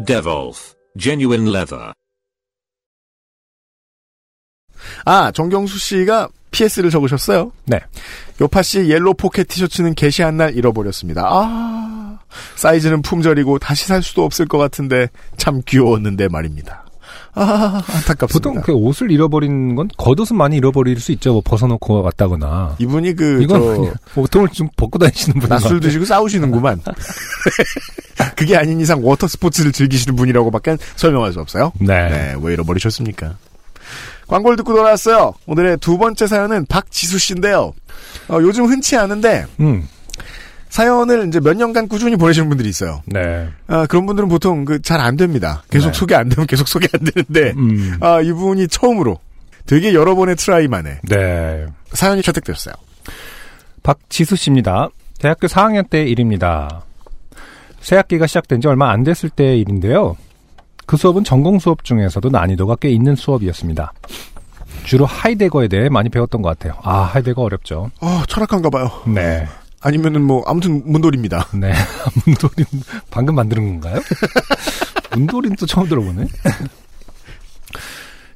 [0.05, 1.93] Devolf, genuine leather.
[5.05, 7.51] 아, 정경수 씨가 PS를 적으셨어요.
[7.65, 7.79] 네.
[8.39, 11.27] 요파 씨 yellow pocket 티셔츠는 개시한 날 잃어버렸습니다.
[11.29, 12.17] 아,
[12.55, 16.85] 사이즈는 품절이고 다시 살 수도 없을 것 같은데 참 귀여웠는데 말입니다.
[17.33, 18.27] 아, 안타깝습니다.
[18.27, 21.33] 보통 그 옷을 잃어버린 건 겉옷은 많이 잃어버릴 수 있죠.
[21.33, 22.77] 뭐 벗어놓고 왔다거나.
[22.79, 25.81] 이분이 그, 이건 저, 보통 옷을 좀 벗고 다니시는 것 낮술.
[25.81, 26.81] 드시고 싸우시는구만.
[28.37, 31.73] 그게 아닌 이상 water 스포츠를 즐기시는 분이라고밖에 설명할 수 없어요.
[31.79, 32.09] 네.
[32.09, 33.35] 네, 왜 잃어버리셨습니까?
[34.27, 35.33] 광고를 듣고 돌아왔어요.
[35.45, 37.73] 오늘의 두 번째 사연은 박지수 씨인데요.
[38.29, 39.87] 어, 요즘 흔치 않은데 음.
[40.69, 43.01] 사연을 이제 몇 년간 꾸준히 보내시는 분들이 있어요.
[43.05, 43.47] 네.
[43.67, 45.63] 아, 그런 분들은 보통 그 잘 안 됩니다.
[45.69, 45.93] 계속 네.
[45.93, 47.97] 소개 안 되면 계속 소개 안 되는데 음.
[48.01, 49.19] 아, 이분이 처음으로
[49.65, 51.65] 되게 여러 번의 try 만에 네.
[51.93, 52.73] 사연이 채택되었어요.
[53.83, 54.89] 박지수 씨입니다.
[55.19, 56.83] 대학교 4학년 때 일입니다.
[57.79, 60.17] 새학기가 시작된 지 얼마 안 됐을 때의 일인데요.
[60.85, 63.93] 그 수업은 전공 수업 중에서도 난이도가 꽤 있는 수업이었습니다.
[64.83, 66.79] 주로 하이데거에 대해 많이 배웠던 것 같아요.
[66.83, 67.89] 아, 하이데거 어렵죠.
[67.99, 68.89] 아, 철학한가 봐요.
[69.07, 69.47] 네.
[69.81, 71.47] 아니면은 뭐 아무튼 문돌입니다.
[71.53, 71.73] 네.
[72.25, 72.65] 문도린,
[73.09, 74.01] 방금 만드는 건가요?
[75.11, 76.27] 문도린 또 처음 들어보네.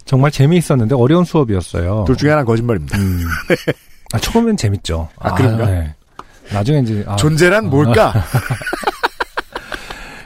[0.05, 2.05] 정말 재미있었는데 어려운 수업이었어요.
[2.07, 2.97] 둘 중에 하나 는 거짓말입니다.
[2.97, 3.25] 음.
[4.13, 5.07] 아, 처음엔 재밌죠.
[5.19, 5.67] 아, 그런가?
[5.67, 5.93] 네.
[6.51, 8.11] 나중에 이제, 아, 존재란 뭘까?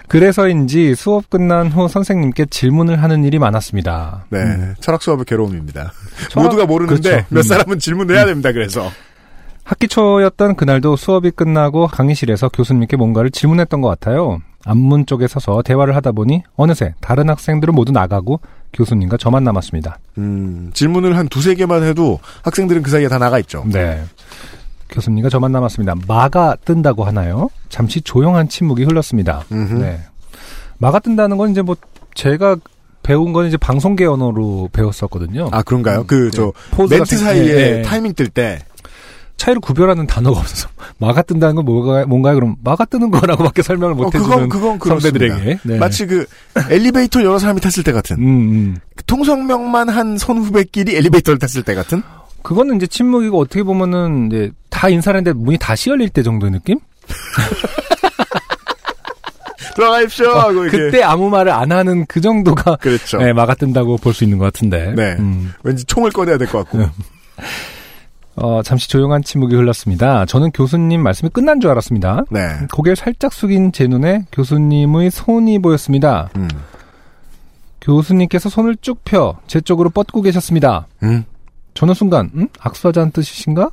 [0.07, 4.25] 그래서인지 수업 끝난 후 선생님께 질문을 하는 일이 많았습니다.
[4.29, 4.39] 네,
[4.79, 5.91] 철학 수업의 괴로움입니다.
[6.29, 7.25] 철학- 모두가 모르는데 그렇죠.
[7.29, 7.43] 몇 음.
[7.43, 8.51] 사람은 질문을 해야 됩니다.
[8.51, 8.89] 그래서
[9.63, 14.39] 학기 초였던 그날도 수업이 끝나고 강의실에서 교수님께 뭔가를 질문했던 것 같아요.
[14.65, 18.39] 앞문 쪽에 서서 대화를 하다 보니 어느새 다른 학생들은 모두 나가고
[18.73, 19.99] 교수님과 저만 남았습니다.
[20.17, 23.63] 음, 질문을 한 두세 개만 해도 학생들은 그 사이에 다 나가 있죠.
[23.67, 24.03] 네.
[24.93, 25.95] 교수님과 저만 남았습니다.
[26.07, 27.49] 마가 뜬다고 하나요?
[27.69, 29.43] 잠시 조용한 침묵이 흘렀습니다.
[29.51, 29.73] 음흠.
[29.75, 29.99] 네.
[30.77, 31.75] 마가 뜬다는 건 이제 뭐
[32.13, 32.55] 제가
[33.01, 35.49] 배운 건 이제 방송계 언어로 배웠었거든요.
[35.51, 36.05] 아 그런가요?
[36.05, 36.87] 그저 네.
[36.97, 37.81] 멘트 생- 사이에 네, 네.
[37.81, 38.59] 타이밍 뜰 때
[39.35, 42.35] 차이를 구별하는 단어가 없어서 마가 뜬다는 건 뭐가 뭔가요?
[42.35, 45.27] 그럼 마가 뜨는 거라고밖에 설명을 못 어, 해주는 그건 그건 그렇습니다.
[45.35, 45.77] 선배들에게 네.
[45.79, 46.25] 마치 그
[46.69, 48.77] 엘리베이터 여러 사람이 탔을 때 같은 음, 음.
[48.95, 52.03] 그 통성명만 한 선후배끼리 엘리베이터를 탔을 때 같은
[52.43, 56.77] 그거는 이제 침묵이고 어떻게 보면은 이제 다 인사를 했는데 문이 다시 열릴 때 정도의 느낌?
[59.75, 60.29] 들어가십시오.
[60.29, 63.17] 어, 그때 아무 말을 안 하는 그 정도가 그렇죠.
[63.17, 64.93] 네, 마가 뜬다고 볼 수 있는 것 같은데.
[64.95, 65.15] 네.
[65.17, 65.51] 음.
[65.63, 66.87] 왠지 총을 꺼내야 될 것 같고.
[68.35, 70.25] 어, 잠시 조용한 침묵이 흘렀습니다.
[70.25, 72.23] 저는 교수님 말씀이 끝난 줄 알았습니다.
[72.29, 72.41] 네.
[72.71, 76.29] 고개를 살짝 숙인 제 눈에 교수님의 손이 보였습니다.
[76.35, 76.47] 음.
[77.81, 80.87] 교수님께서 손을 쭉 펴 제 쪽으로 뻗고 계셨습니다.
[81.03, 81.25] 음.
[81.73, 82.47] 저는 순간 음?
[82.59, 83.71] 악수하자는 뜻이신가?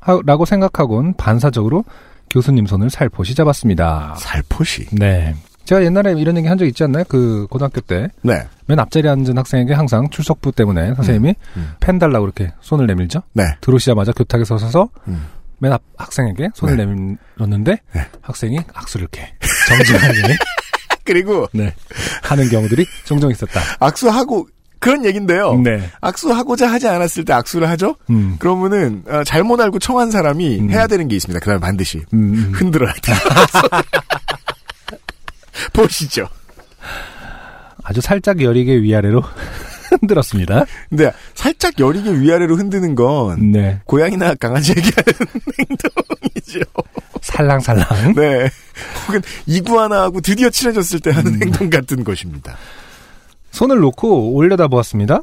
[0.00, 1.84] 하- 라고 생각하곤 반사적으로
[2.30, 4.14] 교수님 손을 살포시 잡았습니다.
[4.18, 4.86] 살포시.
[4.92, 5.34] 네.
[5.64, 7.04] 제가 옛날에 이런 얘기 한 적 있지 않나요?
[7.08, 8.08] 그 고등학교 때.
[8.22, 8.46] 네.
[8.66, 11.72] 맨 앞자리에 앉은 학생에게 항상 출석부 때문에 선생님이 음.
[11.78, 13.22] 펜 달라고 이렇게 손을 내밀죠.
[13.34, 13.44] 네.
[13.60, 15.26] 들어오시자마자 교탁에 서서 음.
[15.58, 16.84] 맨 앞 학생에게 손을 네.
[16.84, 18.00] 내밀었는데 네.
[18.22, 19.32] 학생이 악수를 이렇게
[19.68, 20.36] 정중하게
[21.04, 21.72] 그리고 네,
[22.22, 23.60] 하는 경우들이 종종 있었다.
[23.80, 24.48] 악수하고
[24.82, 25.58] 그런 얘긴데요.
[25.58, 25.88] 네.
[26.00, 27.94] 악수하고자 하지 않았을 때 악수를 하죠?
[28.10, 28.34] 음.
[28.40, 30.70] 그러면은 어, 잘못 알고 청한 사람이 음.
[30.70, 31.38] 해야 되는 게 있습니다.
[31.38, 32.52] 그다음에 반드시 음, 음.
[32.52, 33.12] 흔들어야 돼.
[35.72, 36.28] 보시죠.
[37.84, 39.22] 아주 살짝 여리게 위아래로
[40.00, 40.64] 흔들었습니다.
[40.88, 43.80] 근데 살짝 여리게 위아래로 흔드는 건 네.
[43.84, 45.14] 고양이나 강아지에게 하는
[45.60, 46.60] 행동이죠.
[47.20, 48.14] 살랑살랑.
[48.16, 48.50] 네.
[49.06, 51.16] 혹은 이구아나하고 드디어 친해졌을 때 음.
[51.16, 52.56] 하는 행동 같은 것입니다.
[53.52, 55.20] 손을 놓고 올려다 보았습니다.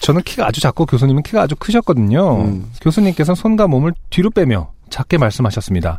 [0.00, 2.42] 저는 키가 아주 작고 교수님은 키가 아주 크셨거든요.
[2.42, 2.70] 음.
[2.82, 5.98] 교수님께서 손과 몸을 뒤로 빼며 작게 말씀하셨습니다.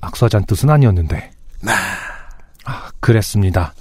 [0.00, 1.30] 악수하자는 뜻은 아니었는데.
[2.64, 3.74] 아, 그랬습니다.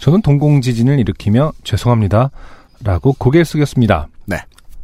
[0.00, 2.30] 저는 동공지진을 일으키며 죄송합니다.
[2.84, 4.08] 라고 고개를 숙였습니다.
[4.26, 4.38] 네.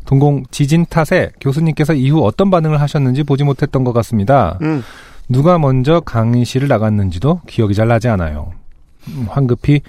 [0.06, 4.58] 동공 지진 탓에 교수님께서 이후 어떤 반응을 하셨는지 보지 못했던 것 같습니다.
[4.62, 4.82] 음.
[5.28, 8.52] 누가 먼저 강의실을 나갔는지도 기억이 잘 나지 않아요.
[9.08, 9.82] 음, 황급히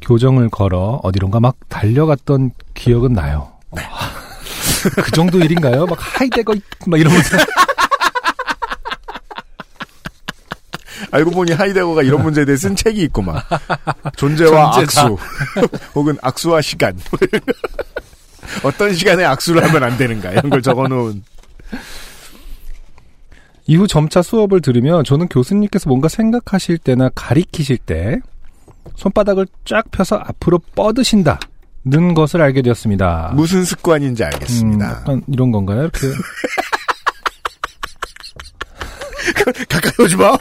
[0.00, 3.52] 교정을 걸어 어디론가 막 달려갔던 기억은 나요.
[3.74, 3.82] 네.
[5.02, 5.86] 그 정도 일인가요?
[5.86, 6.54] 막 하이데거
[6.86, 7.36] 막 이러면서
[11.10, 13.40] 알고 보니 하이데거가 이런 문제에 대해 쓴 책이 있고만.
[14.16, 15.02] 존재와 존재다.
[15.02, 15.16] 악수.
[15.94, 16.98] 혹은 악수와 시간.
[18.64, 20.32] 어떤 시간에 악수를 하면 안 되는가.
[20.32, 21.22] 이런 걸 적어 놓은.
[23.66, 28.18] 이후 점차 수업을 들으며 저는 교수님께서 뭔가 생각하실 때나 가리키실 때
[28.96, 31.38] 손바닥을 쫙 펴서 앞으로 뻗으신다
[31.84, 33.32] 는 것을 알게 되었습니다.
[33.34, 34.86] 무슨 습관인지 음, 알겠습니다.
[34.90, 35.82] 약간 이런 건가요?
[35.82, 36.08] 이렇게
[39.68, 40.32] 가까이 오지 마!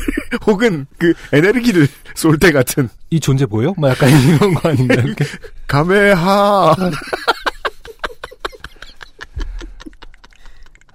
[0.46, 2.88] 혹은 그 에너지를 쏠 때 같은.
[3.10, 3.72] 이 존재 보여?
[3.76, 4.94] 막 약간 이런 거 아닌가?
[4.94, 5.24] 이렇게
[5.68, 6.74] 가메하.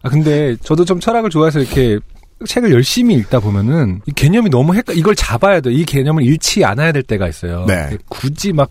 [0.04, 2.00] 아 근데 저도 좀 철학을 좋아해서 이렇게
[2.46, 5.72] 책을 열심히 읽다 보면은 이 개념이 너무 헷갈 이걸 잡아야 돼.
[5.72, 7.66] 이 개념을 잃지 않아야 될 때가 있어요.
[7.68, 7.98] 네.
[8.10, 8.70] 굳이 막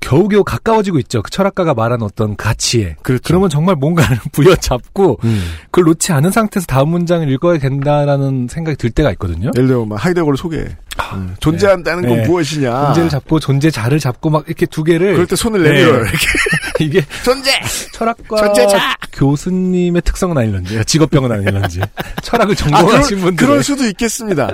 [0.00, 1.22] 겨우겨우 가까워지고 있죠.
[1.22, 2.96] 그 철학가가 말한 어떤 가치에.
[3.02, 3.22] 그렇죠.
[3.24, 5.44] 그러면 정말 뭔가를 부여잡고 음.
[5.70, 9.50] 그걸 놓지 않은 상태에서 다음 문장을 읽어야 된다라는 생각이 들 때가 있거든요.
[9.56, 10.76] 예를 들어, 막 하이데거를 소개해.
[11.14, 12.26] 음, 존재한다는 건 네.
[12.26, 12.86] 무엇이냐.
[12.86, 15.70] 존재를 잡고 존재자를 잡고 막 이렇게 두 개를 그럴 때 손을 네.
[15.70, 16.02] 내밀어요.
[16.02, 16.26] 이렇게.
[16.80, 17.50] 이게 존재!
[17.92, 18.96] 철학과 존재자!
[19.12, 21.80] 교수님의 특성은 아닐런지 직업병은 아닐런지
[22.22, 24.50] 철학을 아, 전공하신 그럴, 분들 그럴 수도 있겠습니다.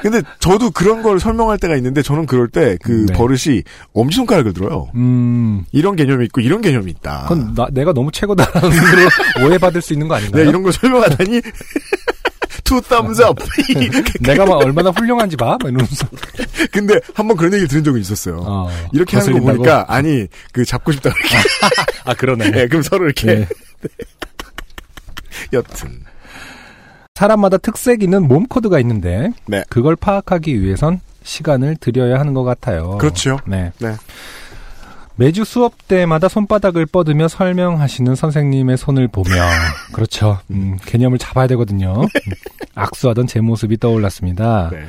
[0.00, 3.14] 근데 저도 그런 걸 설명할 때가 있는데 저는 그럴 때 그 네.
[3.14, 4.88] 버릇이 엄지손가락을 들어요.
[4.94, 7.22] 음 이런 개념이 있고 이런 개념이 있다.
[7.28, 10.38] 그건 나, 내가 너무 최고다라는 으로 오해받을 수 있는 거 아닌가요?
[10.40, 11.40] 내가 이런 걸 설명하다니
[12.64, 13.42] two thumbs up.
[14.20, 15.56] 내가 막 얼마나 훌륭한지 봐?
[15.62, 16.06] 막 이러면서.
[16.70, 18.42] 근데 한번 그런 얘기를 들은 적이 있었어요.
[18.46, 19.52] 어, 이렇게 하는 거?
[19.52, 21.36] 보니까 아니 그 잡고 싶다 이렇게.
[22.04, 22.50] 아, 그러네.
[22.50, 23.48] 네, 그럼 서로 이렇게 네.
[25.52, 26.02] 여튼
[27.18, 29.64] 사람마다 특색 있는 몸 코드가 있는데, 네.
[29.68, 32.96] 그걸 파악하기 위해선 시간을 들여야 하는 것 같아요.
[32.98, 33.40] 그렇죠.
[33.44, 33.72] 네.
[33.80, 33.94] 네.
[35.16, 39.32] 매주 수업 때마다 손바닥을 뻗으며 설명하시는 선생님의 손을 보며,
[39.92, 40.38] 그렇죠.
[40.52, 42.02] 음, 개념을 잡아야 되거든요.
[42.02, 42.32] 음,
[42.76, 44.70] 악수하던 제 모습이 떠올랐습니다.
[44.70, 44.84] 네.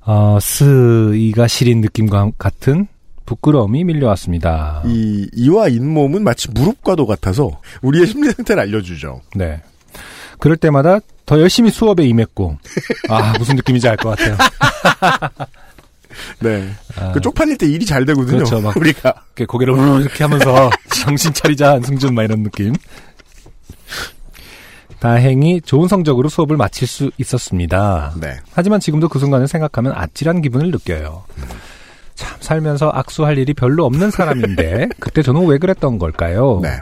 [0.00, 2.88] 어, 스이가 시린 느낌과 같은
[3.26, 4.82] 부끄러움이 밀려왔습니다.
[4.86, 9.20] 이 이와 잇몸은 마치 무릎과도 같아서 우리의 심리 상태를 알려주죠.
[9.36, 9.62] 네.
[10.40, 12.58] 그럴 때마다 더 열심히 수업에 임했고,
[13.08, 14.36] 아, 무슨 느낌인지 알 것 같아요.
[16.40, 16.70] 네.
[16.96, 18.38] 아, 그 쪽팔릴 때 일이 잘 되거든요.
[18.38, 18.76] 그렇죠, 막.
[18.76, 22.74] 우리가 이렇게 고개를 이렇게 하면서 정신 차리자 한승준 막 이런 느낌.
[25.00, 28.14] 다행히 좋은 성적으로 수업을 마칠 수 있었습니다.
[28.20, 28.36] 네.
[28.52, 31.24] 하지만 지금도 그 순간을 생각하면 아찔한 기분을 느껴요.
[32.14, 36.60] 참 살면서 악수할 일이 별로 없는 사람인데 그때 저는 왜 그랬던 걸까요?
[36.62, 36.78] 네.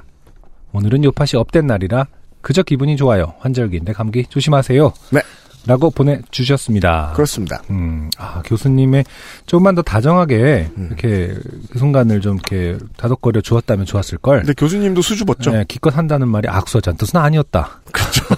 [0.73, 2.07] 오늘은 요팟이 업된 날이라
[2.43, 3.35] 그저 기분이 좋아요.
[3.39, 4.93] 환절기인데 감기 조심하세요.
[5.11, 5.23] 네.
[5.65, 7.13] 라고 보내주셨습니다.
[7.15, 7.63] 그렇습니다.
[7.71, 9.05] 음, 아, 교수님의
[9.47, 10.87] 조금만 더 다정하게 음.
[10.89, 11.35] 이렇게
[11.71, 14.41] 그 순간을 좀 이렇게 다독거려 주었다면 좋았을 걸.
[14.41, 15.53] 근데 교수님도 수줍었죠.
[15.53, 17.81] 네, 기껏 한다는 말이 악수하자는 뜻은 아니었다.
[17.93, 18.25] 그렇죠.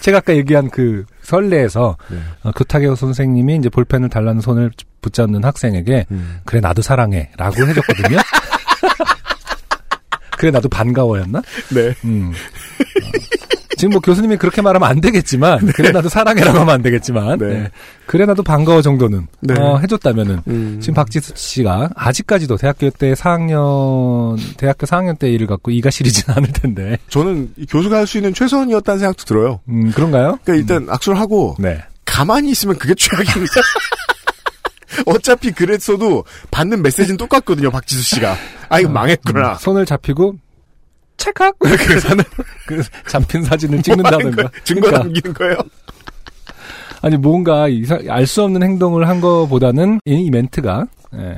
[0.00, 2.18] 제가 아까 얘기한 그 설레에서 네.
[2.42, 6.40] 어, 교탁의 선생님이 이제 볼펜을 달라는 손을 붙잡는 학생에게 음.
[6.44, 8.18] 그래 나도 사랑해라고 해줬거든요.
[10.42, 11.40] 그래 나도 반가워였나?
[11.72, 11.94] 네.
[12.04, 12.32] 음.
[12.32, 13.08] 어,
[13.76, 17.46] 지금 뭐 교수님이 그렇게 말하면 안 되겠지만 그래 나도 사랑해라고 하면 안 되겠지만 네.
[17.46, 17.70] 네.
[18.06, 19.54] 그래 나도 반가워 정도는 네.
[19.56, 20.78] 어, 해줬다면은 음.
[20.80, 26.52] 지금 박지수 씨가 아직까지도 대학교 때 4학년 대학교 4학년 때 일을 갖고 이가 시리지는 않을
[26.52, 29.60] 텐데 저는 이 교수가 할 수 있는 최선이었다는 생각도 들어요.
[29.68, 30.40] 음 그런가요?
[30.42, 31.80] 그러니까 일단 악수를 하고 네.
[32.04, 33.54] 가만히 있으면 그게 최악입니다.
[35.06, 38.36] 어차피 그랬어도 받는 메시지는 똑같거든요, 박지수 씨가.
[38.68, 39.52] 아, 이거 망했구나.
[39.52, 40.36] 음, 손을 잡히고
[41.16, 42.24] 찰칵 이렇게 사는
[42.66, 45.56] 그 잡힌 사진을 찍는다든가 증거 그러니까 남기는 거예요.
[47.00, 47.66] 아니 뭔가
[48.08, 51.36] 알 수 없는 행동을 한 거보다는 이, 이 멘트가 예.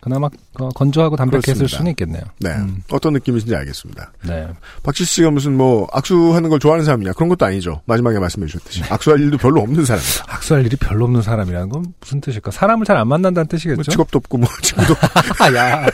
[0.00, 1.76] 그나마 어, 건조하고 담백했을 그렇습니다.
[1.78, 2.22] 수는 있겠네요.
[2.40, 2.50] 네.
[2.50, 2.82] 음.
[2.90, 4.12] 어떤 느낌이신지 알겠습니다.
[4.24, 4.48] 네.
[4.82, 7.80] 박지수 씨가 무슨 뭐 악수하는 걸 좋아하는 사람이냐 그런 것도 아니죠.
[7.86, 10.24] 마지막에 말씀해 주셨듯이 악수할 일도 별로 없는 사람이다.
[10.28, 12.50] 악수할 일이 별로 없는 사람이라는 건 무슨 뜻일까?
[12.50, 13.76] 사람을 잘 안 만난다는 뜻이겠죠?
[13.76, 14.94] 뭐 직업도 없고 뭐 친구도
[15.56, 15.84] 야.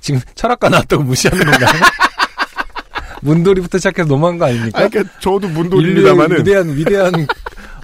[0.00, 1.70] 지금 철학과 나왔다고 무시하는 건가요?
[3.22, 4.80] 문돌이부터 시작해서 너무한 거 아닙니까?
[4.82, 7.26] 아, 그러니까 저도 문돌입니다만은 위대한 위대한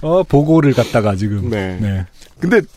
[0.01, 1.77] 어, 보고를 갖다가 지금 네.
[1.81, 2.05] 네.
[2.49, 2.67] 근데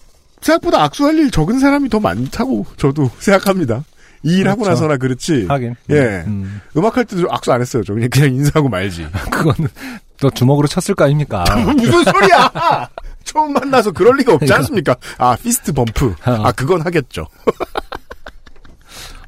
[0.40, 3.84] 생각보다 악수할 일 적은 사람이 더 많다고 저도 생각합니다.
[4.24, 4.70] 이일 하고 그렇죠.
[4.70, 5.46] 나서나 그렇지.
[5.48, 6.24] 하긴 예.
[6.26, 7.84] 음, 음악 할 때도 악수 안 했어요.
[7.84, 9.06] 저 그냥 그냥 인사하고 말지.
[9.30, 9.68] 그거는
[10.20, 11.44] 또 주먹으로 쳤을 거 아닙니까?
[11.76, 12.88] 무슨 소리야!
[13.22, 14.96] 처음 만나서 그럴 리가 없지 않습니까?
[15.18, 16.14] 아, fist bump.
[16.24, 17.28] 아, 그건 하겠죠.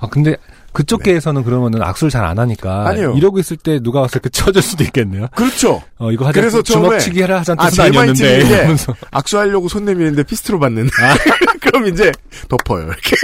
[0.00, 0.34] 아 근데
[0.72, 2.90] 그쪽 계에서는 그러면은 악수를 잘 안 하니까 네.
[2.90, 3.14] 아니요.
[3.16, 5.26] 이러고 있을 때 누가 와서 이렇게 쳐줄 수도 있겠네요.
[5.34, 5.82] 그렇죠.
[5.98, 10.58] 어 이거 하자 그래서 주먹치기 해라 하자는 아, 뜻은 아니었는데 이러면서 악수하려고 손 내미는데 피스트로
[10.60, 10.88] 받는.
[11.60, 12.12] 그럼 이제
[12.48, 12.84] 덮어요.
[12.86, 13.16] 이렇게.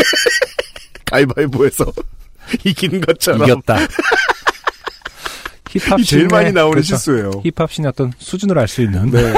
[1.07, 1.85] 가위바위보에서
[2.65, 3.45] 이긴 것처럼.
[3.45, 3.77] 이겼다.
[5.71, 6.97] 힙합 이 제일 많이 나오는 그렇죠.
[6.97, 7.31] 실수예요.
[7.45, 9.33] 힙합 씬의 어떤 수준을 알 수 있는 네.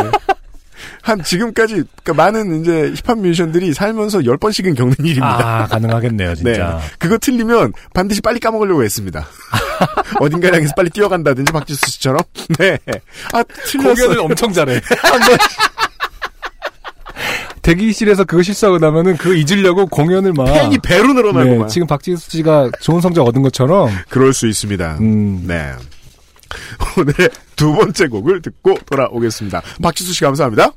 [1.02, 5.62] 한 지금까지 그러니까 많은 이제 힙합 뮤지션들이 살면서 열 번씩은 겪는 일입니다.
[5.62, 6.80] 아 가능하겠네요 진짜.
[6.80, 6.88] 네.
[6.98, 9.26] 그거 틀리면 반드시 빨리 까먹으려고 했습니다.
[10.20, 12.20] 어딘가 향해서 빨리 뛰어간다든지 박지수 씨처럼.
[12.58, 12.78] 네.
[13.32, 13.94] 아, 틀렸어.
[13.94, 14.80] 공연을 엄청 잘해.
[17.62, 21.68] 대기실에서 그거 실수하고 나면은 그거 잊으려고 공연을 막 팬이 배로 네, 늘어나고만.
[21.68, 24.98] 지금 박지수 씨가 좋은 성적 얻은 것처럼 그럴 수 있습니다.
[25.00, 25.72] 음, 네.
[26.96, 27.28] 오늘의
[27.58, 29.60] 두 번째 곡을 듣고 돌아오겠습니다.
[29.82, 30.72] 박지수 씨 감사합니다.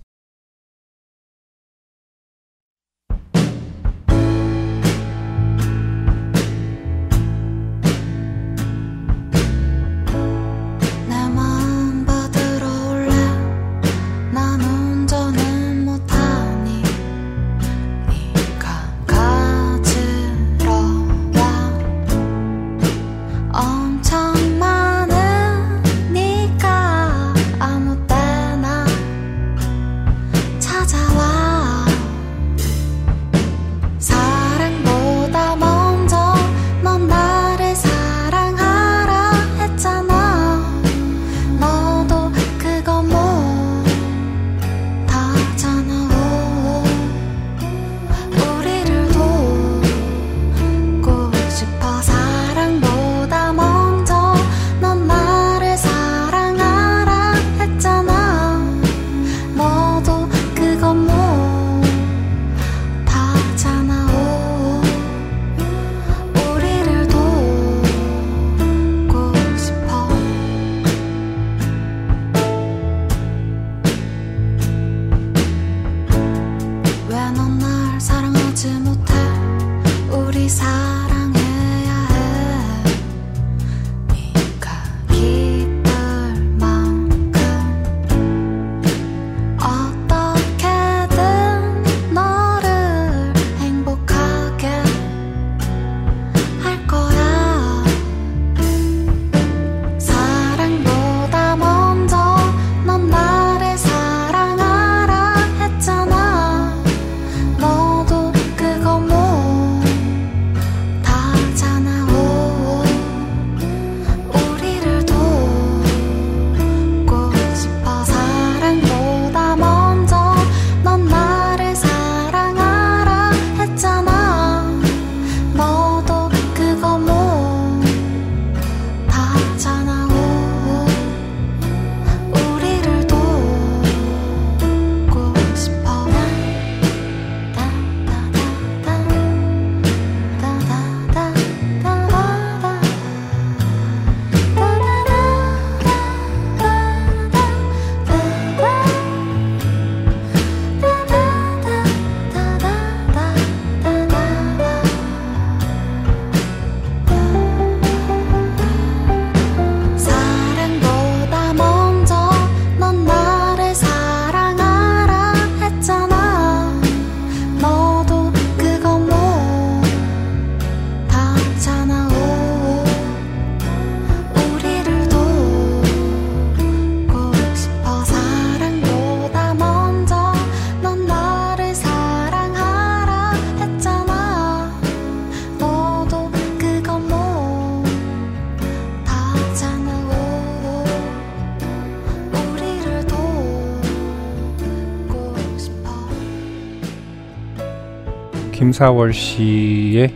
[198.81, 200.11] 김사월 씨의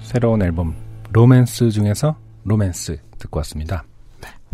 [0.00, 0.74] 새로운 앨범
[1.12, 3.84] 로맨스 중에서 로맨스 듣고 왔습니다.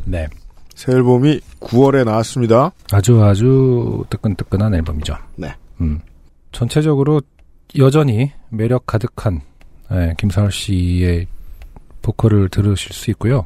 [0.04, 0.26] 네.
[0.74, 2.72] 새 앨범이 9월에 나왔습니다.
[2.90, 5.16] 아주 아주 뜨끈뜨끈한 앨범이죠.
[5.36, 5.54] 네.
[5.80, 6.00] 음.
[6.50, 7.22] 전체적으로
[7.78, 9.42] 여전히 매력 가득한
[9.92, 11.28] 예, 김사월 씨의
[12.02, 13.44] 보컬을 들으실 수 있고요.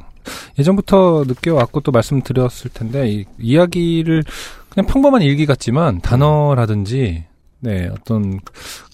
[0.57, 4.23] 예전부터 느껴왔고 또 말씀드렸을 텐데 이 이야기를
[4.67, 7.25] 그냥 평범한 일기 같지만 단어라든지
[7.59, 8.39] 네 어떤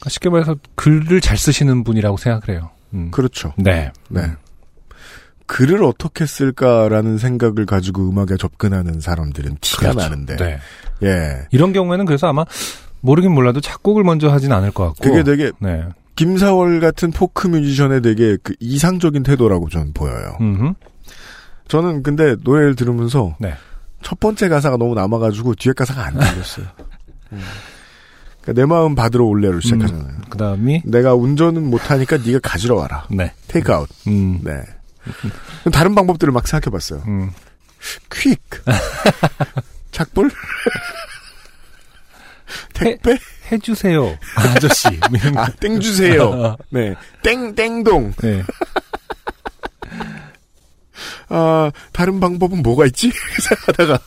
[0.07, 2.69] 쉽게 말해서 글을 잘 쓰시는 분이라고 생각을 해요.
[2.93, 3.11] 음.
[3.11, 3.53] 그렇죠.
[3.57, 3.91] 네.
[4.09, 4.21] 네.
[5.47, 9.99] 글을 어떻게 쓸까라는 생각을 가지고 음악에 접근하는 사람들은 티가 그렇죠.
[9.99, 10.37] 나는데.
[10.37, 10.59] 네.
[11.03, 11.47] 예.
[11.51, 12.45] 이런 경우에는 그래서 아마
[13.01, 15.03] 모르긴 몰라도 작곡을 먼저 하진 않을 것 같고.
[15.03, 15.83] 그게 되게 네.
[16.15, 20.37] 김사월 같은 포크 뮤지션의 되게 그 이상적인 태도라고 저는 보여요.
[20.39, 20.73] 음흠.
[21.67, 23.53] 저는 근데 노래를 들으면서 네.
[24.03, 26.67] 첫 번째 가사가 너무 남아가지고 뒤에 가사가 안 들렸어요.
[27.33, 27.41] 음.
[28.41, 30.05] 그러니까 내 마음 받으러 올래로 시작하잖아요.
[30.07, 33.05] 음, 그다음이 내가 운전은 못하니까 네가 가지러 와라.
[33.09, 33.33] 네.
[33.47, 33.87] 테이크 아웃.
[34.07, 34.39] 음.
[34.43, 34.61] 네.
[35.71, 37.03] 다른 방법들을 막 생각해봤어요.
[37.07, 37.31] 음.
[38.11, 38.39] 퀵.
[39.91, 40.29] 착불?
[42.73, 43.17] 택배?
[43.51, 44.17] 해 주세요.
[44.35, 44.87] 아저씨.
[45.35, 46.57] 아, 땡 주세요.
[46.69, 46.95] 네.
[47.23, 48.13] 땡, 땡동.
[48.21, 48.43] 네.
[51.29, 53.11] 아, 다른 방법은 뭐가 있지?
[53.39, 53.99] 생각하다가.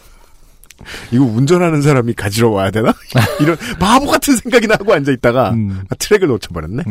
[1.10, 2.92] 이거 운전하는 사람이 가지러 와야 되나?
[3.40, 6.82] 이런 바보 같은 생각이나 하고 앉아 있다가 아, 트랙을 놓쳐버렸네.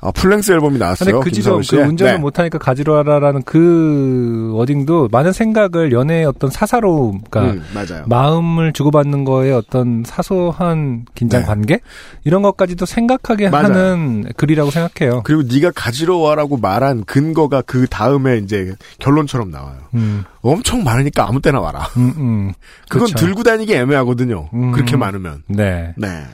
[0.00, 1.20] 아, full-length 앨범이 근데 나왔어요.
[1.20, 1.76] 그 지점 그.
[1.76, 2.18] 운전을 네.
[2.18, 8.04] 못하니까 가지러 와라라는 그 wording도 많은 생각을 연애의 어떤 사사로움, 그러니까 음.
[8.06, 11.80] 마음을 주고받는 거에 어떤 사소한 긴장 관계
[12.24, 13.50] 이런 것까지도 생각하게 네.
[13.50, 13.64] 맞아요.
[13.66, 15.22] 하는 글이라고 생각해요.
[15.24, 19.78] 그리고 네가 가지러 와라고 말한 근거가 그 다음에 이제 결론처럼 나와요.
[19.94, 21.88] 음, 엄청 많으니까 아무 때나 와라.
[21.96, 22.52] 음, 음.
[22.88, 23.19] 그건 그렇죠.
[23.20, 24.50] 들고 다니기 애매하거든요.
[24.52, 24.72] 음.
[24.72, 25.42] 그렇게 많으면.
[25.46, 25.94] 네.
[25.96, 26.24] 네.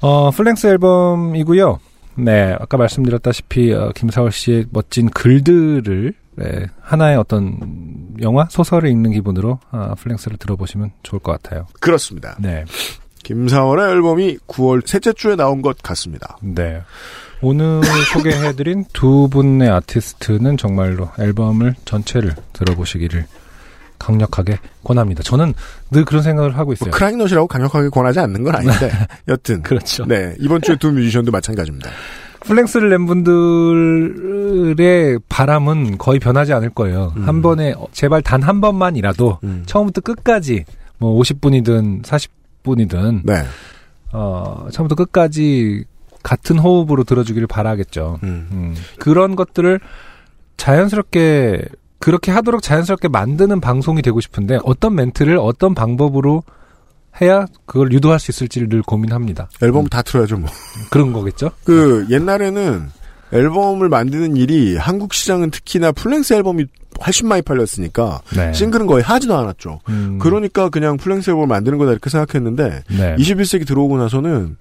[0.00, 1.78] 어, full-length 앨범이고요.
[2.16, 7.58] 네, 아까 말씀드렸다시피 어, 김사월 씨의 멋진 글들을 네, 하나의 어떤
[8.20, 11.66] 영화 소설을 읽는 기분으로 아, full-length를 들어보시면 좋을 것 같아요.
[11.80, 12.36] 그렇습니다.
[12.40, 12.64] 네.
[13.22, 16.36] 김사월의 앨범이 9월 셋째 주에 나온 것 같습니다.
[16.42, 16.82] 네.
[17.40, 17.82] 오늘
[18.12, 23.26] 소개해드린 두 분의 아티스트는 정말로 앨범을 전체를 들어보시기를
[24.02, 25.22] 강력하게 권합니다.
[25.22, 25.54] 저는
[25.90, 26.90] 늘 그런 생각을 하고 있어요.
[26.90, 28.90] 크라잉넛이라고 강력하게 권하지 않는 건 아닌데
[29.28, 30.04] 여튼 그렇죠.
[30.06, 31.88] 네 이번 주에 두 뮤지션도 마찬가지입니다.
[32.40, 37.12] full-length를 낸 분들의 바람은 거의 변하지 않을 거예요.
[37.16, 37.28] 음.
[37.28, 40.64] 한 번에 어, 제발 단 한 번만이라도 처음부터 끝까지
[40.98, 43.44] 뭐 50분이든 40분이든 네.
[44.12, 45.84] 어, 처음부터 끝까지
[46.24, 48.18] 같은 호흡으로 들어주기를 바라겠죠.
[48.24, 48.74] 음.
[48.98, 49.78] 그런 것들을
[50.56, 51.62] 자연스럽게
[52.02, 56.42] 그렇게 하도록 자연스럽게 만드는 방송이 되고 싶은데 어떤 멘트를 어떤 방법으로
[57.20, 59.48] 해야 그걸 유도할 수 있을지를 늘 고민합니다.
[59.62, 60.50] 앨범 다 틀어야죠 뭐.
[60.90, 61.52] 그런 거겠죠?
[61.62, 62.90] 그 옛날에는
[63.32, 66.66] 앨범을 만드는 일이 한국 시장은 특히나 full-length 앨범이
[67.06, 68.52] 훨씬 많이 팔렸으니까 네.
[68.52, 69.78] 싱글은 거의 하지도 않았죠.
[69.88, 70.18] 음.
[70.20, 73.16] 그러니까 그냥 full-length 앨범을 만드는 거다 이렇게 생각했는데 네.
[73.16, 74.56] 21세기 들어오고 나서는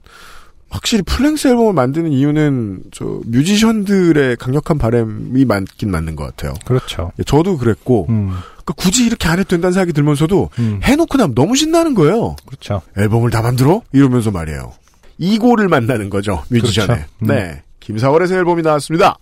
[0.71, 6.53] 확실히 full-length 앨범을 만드는 이유는 저 뮤지션들의 강력한 바람이 많긴 맞는 것 같아요.
[6.65, 7.11] 그렇죠.
[7.19, 10.79] 예, 저도 그랬고 그러니까 굳이 이렇게 안 해도 된다는 생각이 들면서도 음.
[10.81, 12.37] 해놓고 나면 너무 신나는 거예요.
[12.45, 12.81] 그렇죠.
[12.97, 13.81] 앨범을 다 만들어?
[13.91, 14.71] 이러면서 말이에요.
[15.17, 16.43] 이고를 만나는 거죠.
[16.49, 16.87] 뮤지션의.
[16.87, 17.05] 그렇죠.
[17.23, 17.27] 음.
[17.27, 17.61] 네.
[17.81, 19.17] 김사월의 새 앨범이 나왔습니다.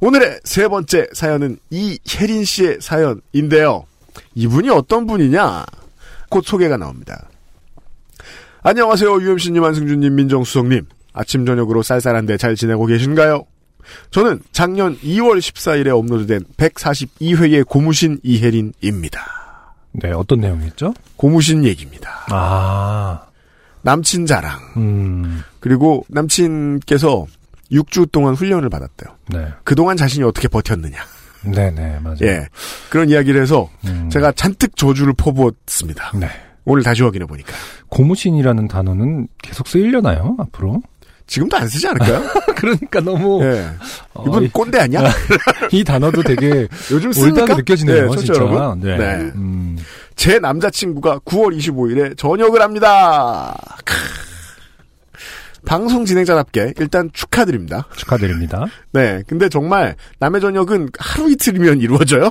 [0.00, 3.84] 오늘의 세 번째 사연은 이혜린 씨의 사연인데요.
[4.34, 5.66] 이분이 어떤 분이냐?
[6.30, 7.28] 곧 소개가 나옵니다.
[8.66, 9.20] 안녕하세요.
[9.20, 10.86] UMC님, 안승준님, 민정수석님.
[11.12, 13.44] 아침, 저녁으로 쌀쌀한데 잘 지내고 계신가요?
[14.10, 19.74] 저는 작년 2월 14일에 업로드된 142회의 고무신 이혜린입니다.
[19.92, 20.94] 네, 어떤 내용이었죠?
[21.16, 22.24] 고무신 얘기입니다.
[22.30, 23.26] 아,
[23.82, 24.58] 남친 자랑.
[24.78, 27.26] 음, 그리고 남친께서
[27.70, 29.14] 6주 동안 훈련을 받았대요.
[29.28, 29.46] 네.
[29.64, 30.96] 그동안 자신이 어떻게 버텼느냐.
[31.42, 32.16] 네네, 맞아요.
[32.22, 32.48] 예.
[32.88, 34.08] 그런 이야기를 해서 음.
[34.10, 36.12] 제가 잔뜩 저주를 퍼부었습니다.
[36.18, 36.28] 네.
[36.64, 37.52] 오늘 다시 확인해 보니까.
[37.88, 40.82] 고무신이라는 단어는 계속 쓰이려나요, 앞으로?
[41.26, 42.22] 지금도 안 쓰지 않을까요?
[42.56, 43.42] 그러니까 너무.
[43.44, 43.66] 예.
[44.12, 45.00] 어, 이분 이- 꼰대 아니야?
[45.72, 48.34] 이 단어도 되게 요즘 쓰니까 느껴지네요, 네, 진짜.
[48.34, 48.80] 여러분.
[48.80, 48.96] 네.
[48.98, 49.04] 네.
[49.34, 49.78] 음,
[50.16, 53.56] 제 남자친구가 9월 25일에 전역을 합니다.
[53.84, 53.94] 크.
[55.66, 57.86] 방송 진행자답게 일단 축하드립니다.
[57.96, 58.66] 축하드립니다.
[58.92, 59.22] 네.
[59.26, 62.30] 근데 정말 남의 전역은 하루 이틀이면 이루어져요?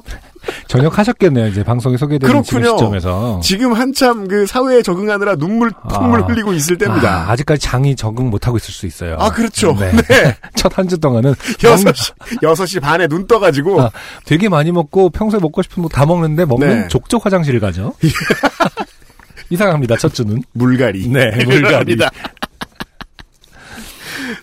[0.67, 2.77] 전역하셨겠네요, 이제 방송에 소개되는 지금 그렇군요.
[2.77, 3.39] 시점에서.
[3.41, 6.25] 지금 한참 그 사회에 적응하느라 눈물 콧물 아.
[6.25, 7.29] 흘리고 있을 때입니다.
[7.31, 9.15] 아, 직까지 장이 적응 못하고 있을 수 있어요.
[9.19, 9.73] 아, 그렇죠.
[9.79, 9.91] 네.
[9.91, 10.37] 네.
[10.55, 11.33] 첫한 주 동안은.
[11.63, 12.11] 여섯 먹는- 시
[12.43, 13.91] 여섯 시 반에 눈 떠가지고 아,
[14.25, 16.87] 되게 많이 먹고 평소에 먹고 싶은 거 다 먹는데 먹는 네.
[16.89, 17.93] 족족 화장실을 가죠.
[19.49, 20.41] 이상합니다, 첫 주는.
[20.53, 21.07] 물갈이.
[21.09, 21.97] 네, 물갈이.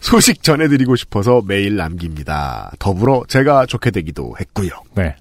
[0.01, 2.73] 소식 전해드리고 싶어서 메일 남깁니다.
[2.79, 4.71] 더불어 제가 좋게 되기도 했고요.
[4.95, 5.17] 네.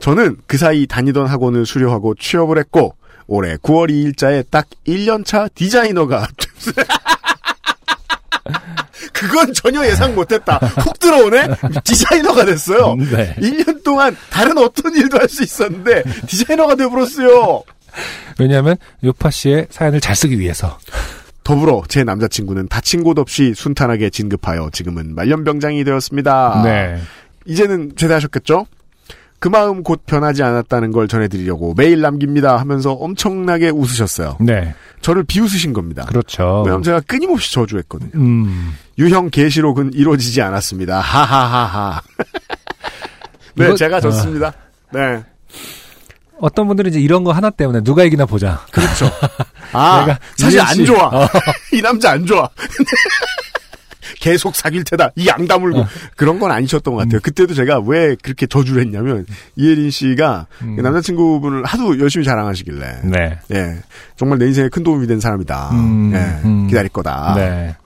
[0.00, 2.94] 저는 그 사이 다니던 학원을 수료하고 취업을 했고
[3.26, 6.26] 올해 9월 2일자에 딱 1년차 디자이너가
[9.12, 10.56] 그건 전혀 예상 못했다.
[10.56, 11.48] 훅 들어오네?
[11.84, 12.96] 디자이너가 됐어요.
[12.96, 13.34] 네.
[13.38, 17.62] 1년 동안 다른 어떤 일도 할 수 있었는데 디자이너가 돼버렸어요.
[18.38, 20.78] 왜냐하면 요파 씨의 사연을 잘 쓰기 위해서.
[21.50, 26.62] 더불어 제 남자친구는 다친 곳 없이 순탄하게 진급하여 지금은 말년병장이 되었습니다.
[26.64, 27.00] 네.
[27.44, 28.66] 이제는 제대하셨겠죠?
[29.40, 34.36] 그 마음 곧 변하지 않았다는 걸 전해드리려고 메일 남깁니다 하면서 엄청나게 웃으셨어요.
[34.40, 34.74] 네.
[35.00, 36.04] 저를 비웃으신 겁니다.
[36.04, 36.62] 그렇죠.
[36.64, 38.10] 왜냐면 제가 끊임없이 저주했거든요.
[38.14, 38.72] 음.
[38.98, 41.00] 유형 계시록은 이루어지지 않았습니다.
[41.00, 42.00] 하하하하.
[43.56, 44.52] 네, 이거- 제가 졌습니다.
[44.92, 45.24] 네.
[46.40, 48.64] 어떤 분들은 이제 이런 거 하나 때문에 누가 이기나 보자.
[48.72, 49.10] 그렇죠.
[49.72, 51.04] 아, 내가 사실 안 씨- 좋아.
[51.06, 51.28] 어.
[51.72, 52.48] 이 남자 안 좋아.
[54.18, 55.10] 계속 사귈 테다.
[55.16, 55.80] 이 양 다물고.
[55.80, 55.86] 어.
[56.16, 57.04] 그런 건 아니셨던 것 음.
[57.04, 57.20] 같아요.
[57.22, 59.24] 그때도 제가 왜 그렇게 저주를 했냐면,
[59.56, 60.76] 이혜린 씨가 음.
[60.76, 63.00] 남자친구분을 하도 열심히 자랑하시길래.
[63.04, 63.38] 네.
[63.54, 63.76] 예.
[64.16, 65.70] 정말 내 인생에 큰 도움이 된 사람이다.
[65.72, 66.46] 음, 예.
[66.46, 66.66] 음.
[66.66, 67.34] 기다릴 거다.
[67.36, 67.76] 네.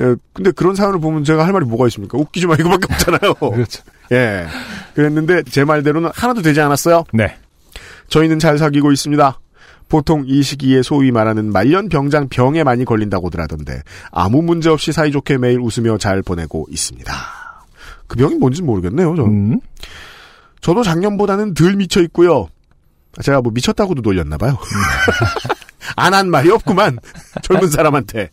[0.00, 0.14] 예.
[0.32, 2.16] 근데 그런 사연을 보면 제가 할 말이 뭐가 있습니까?
[2.16, 2.54] 웃기지 마.
[2.54, 3.34] 이거밖에 없잖아요.
[3.34, 3.82] 그렇죠.
[4.12, 4.46] 예.
[4.94, 7.04] 그랬는데 제 말대로는 하나도 되지 않았어요.
[7.12, 7.36] 네.
[8.08, 9.38] 저희는 잘 사귀고 있습니다.
[9.88, 15.38] 보통 이 시기에 소위 말하는 말년 병장 병에 많이 걸린다고들 하던데 아무 문제 없이 사이좋게
[15.38, 17.12] 매일 웃으며 잘 보내고 있습니다.
[18.08, 19.14] 그 병이 뭔지 모르겠네요.
[19.14, 19.30] 저는.
[19.52, 19.60] 음.
[20.60, 22.48] 저도 작년보다는 덜 미쳐 있고요.
[23.22, 24.58] 제가 뭐 미쳤다고도 놀렸나 봐요.
[25.96, 26.98] 안 한 말이 없구만.
[27.42, 28.30] 젊은 사람한테.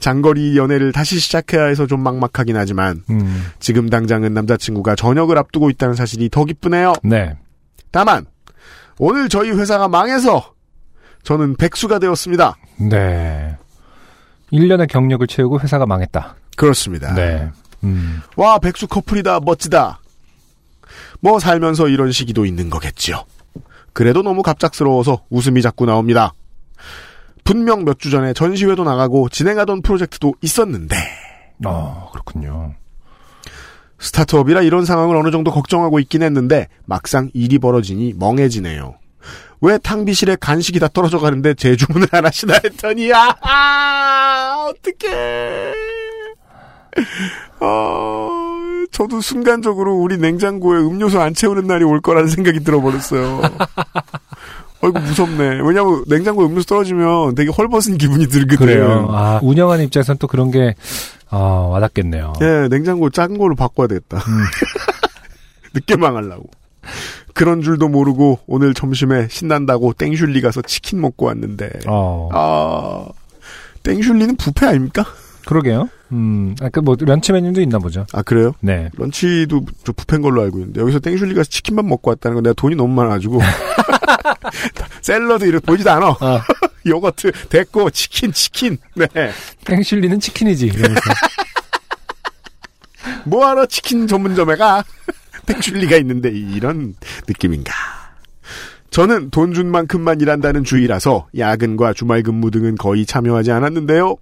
[0.00, 3.46] 장거리 연애를 다시 시작해야 해서 좀 막막하긴 하지만 음.
[3.60, 6.92] 지금 당장은 남자친구가 전역을 앞두고 있다는 사실이 더 기쁘네요.
[7.02, 7.34] 네.
[7.92, 8.26] 다만
[8.98, 10.54] 오늘 저희 회사가 망해서
[11.22, 12.56] 저는 백수가 되었습니다.
[12.90, 13.56] 네.
[14.52, 16.36] 1년의 경력을 채우고 회사가 망했다.
[16.56, 17.12] 그렇습니다.
[17.14, 17.50] 네.
[17.84, 18.20] 음.
[18.36, 20.00] 와 백수 커플이다 멋지다.
[21.20, 23.24] 뭐 살면서 이런 시기도 있는 거겠지요.
[23.92, 26.32] 그래도 너무 갑작스러워서 웃음이 자꾸 나옵니다.
[27.44, 30.96] 분명 몇 주 전에 전시회도 나가고 진행하던 프로젝트도 있었는데
[31.64, 32.74] 어, 그렇군요.
[33.98, 38.96] 스타트업이라 이런 상황을 어느 정도 걱정하고 있긴 했는데 막상 일이 벌어지니 멍해지네요.
[39.60, 45.72] 왜 탕비실에 간식이 다 떨어져 가는데 제 주문을 안 하시나 했더니 아, 아 어떡해.
[47.60, 48.30] 어,
[48.90, 53.42] 저도 순간적으로 우리 냉장고에 음료수 안 채우는 날이 올 거라는 생각이 들어버렸어요.
[54.82, 55.60] 어이구 무섭네.
[55.62, 59.08] 왜냐면 냉장고에 음료수 떨어지면 되게 헐벗은 기분이 들거든요.
[59.10, 60.74] 아, 운영하는 입장에서는 또 그런 게,
[61.28, 62.34] 아, 와닿겠네요.
[62.40, 64.22] 예, 냉장고 작은 걸로 바꿔야 되겠다.
[65.74, 66.48] 늦게 망하려고.
[67.34, 73.06] 그런 줄도 모르고 오늘 점심에 신난다고 땡슐리 가서 치킨 먹고 왔는데 어, 아
[73.82, 75.04] 땡슐리는 부페 아닙니까?
[75.46, 75.90] 그러게요.
[76.12, 78.06] 음, 아, 그 뭐, 런치 메뉴도 있나 보죠.
[78.12, 78.52] 아 그래요?
[78.60, 78.88] 네.
[78.96, 82.74] 런치도 저 부페인 걸로 알고 있는데 여기서 땡슐리 가서 치킨만 먹고 왔다는 건 내가 돈이
[82.74, 83.40] 너무 많아가지고
[85.02, 86.16] 샐러드 이렇게 보이지도 않아.
[86.20, 86.42] 아.
[86.90, 89.06] 요거트 됐고 치킨 치킨 네
[89.64, 90.72] 땡슐리는 치킨이지.
[93.24, 94.84] 뭐하러 치킨 전문점에 가?
[95.46, 96.94] 땡슐리가 있는데 이런
[97.28, 97.72] 느낌인가?
[98.90, 104.16] 저는 돈 준 만큼만 일한다는 주의라서 야근과 주말 근무 등은 거의 참여하지 않았는데요.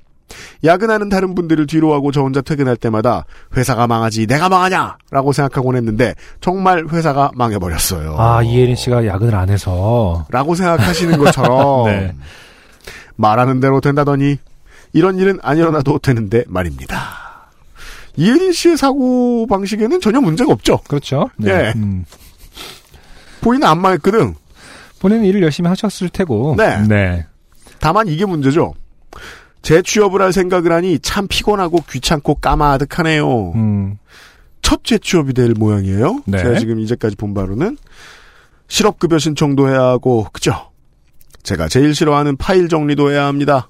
[0.64, 3.24] 야근하는 다른 분들을 뒤로 하고 저 혼자 퇴근할 때마다
[3.56, 4.96] 회사가 망하지 내가 망하냐?
[5.10, 8.16] 라고 생각하곤 했는데 정말 회사가 망해버렸어요.
[8.18, 10.26] 아, 이혜린 씨가 야근을 안 해서.
[10.30, 12.14] 라고 생각하시는 것처럼 네.
[13.16, 14.38] 말하는 대로 된다더니
[14.92, 17.24] 이런 일은 안 일어나도 되는데 말입니다.
[18.16, 20.78] 이혜린 씨의 사고 방식에는 전혀 문제가 없죠.
[20.88, 21.28] 그렇죠.
[21.36, 21.50] 네.
[21.50, 21.72] 예.
[21.76, 22.04] 음.
[23.40, 24.34] 본인은 안 망했거든.
[25.00, 26.54] 본인은 일을 열심히 하셨을 테고.
[26.56, 26.86] 네.
[26.86, 27.26] 네.
[27.80, 28.74] 다만 이게 문제죠.
[29.62, 33.52] 재취업을 할 생각을 하니 참 피곤하고 귀찮고 까마득하네요.
[33.52, 33.98] 음.
[34.62, 36.22] 첫 재취업이 될 모양이에요.
[36.26, 36.38] 네.
[36.38, 37.76] 제가 지금 이제까지 본 바로는
[38.68, 40.70] 실업급여 신청도 해야 하고 그죠?
[41.44, 43.68] 제가 제일 싫어하는 파일 정리도 해야 합니다.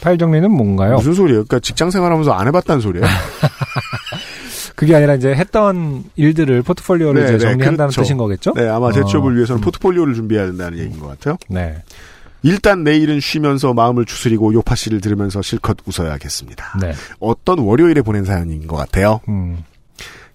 [0.00, 0.96] 파일 정리는 뭔가요?
[0.96, 1.44] 무슨 소리예요?
[1.44, 3.06] 그러니까 직장 생활하면서 안 해봤다는 소리예요?
[4.74, 8.02] 그게 아니라 이제 했던 일들을 포트폴리오를 네, 네, 정리한다는 그렇죠.
[8.02, 8.52] 뜻인 거겠죠?
[8.54, 9.64] 네, 아마 재취업을 어, 위해서는 음.
[9.64, 11.36] 포트폴리오를 준비해야 된다는 얘기인 것 같아요.
[11.48, 11.82] 네.
[12.42, 16.78] 일단 내일은 쉬면서 마음을 추스리고 요파 씨를 들으면서 실컷 웃어야겠습니다.
[16.80, 16.92] 네.
[17.20, 19.20] 어떤 월요일에 보낸 사연인 것 같아요.
[19.28, 19.62] 음.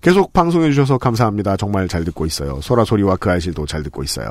[0.02, 1.58] 계속 방송해주셔서 감사합니다.
[1.58, 2.60] 정말 잘 듣고 있어요.
[2.62, 4.30] 소라 소리와 그 아실도 잘 듣고 있어요.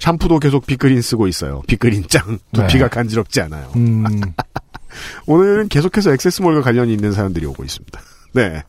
[0.00, 1.62] 샴푸도 계속 빅그린 쓰고 있어요.
[1.66, 2.38] 빅그린 짱.
[2.52, 2.88] 두피가 네.
[2.88, 3.70] 간지럽지 않아요.
[3.76, 4.04] 음.
[5.26, 8.00] 오늘은 계속해서 액세스몰과 관련이 있는 사연들이 오고 있습니다.
[8.32, 8.62] 네.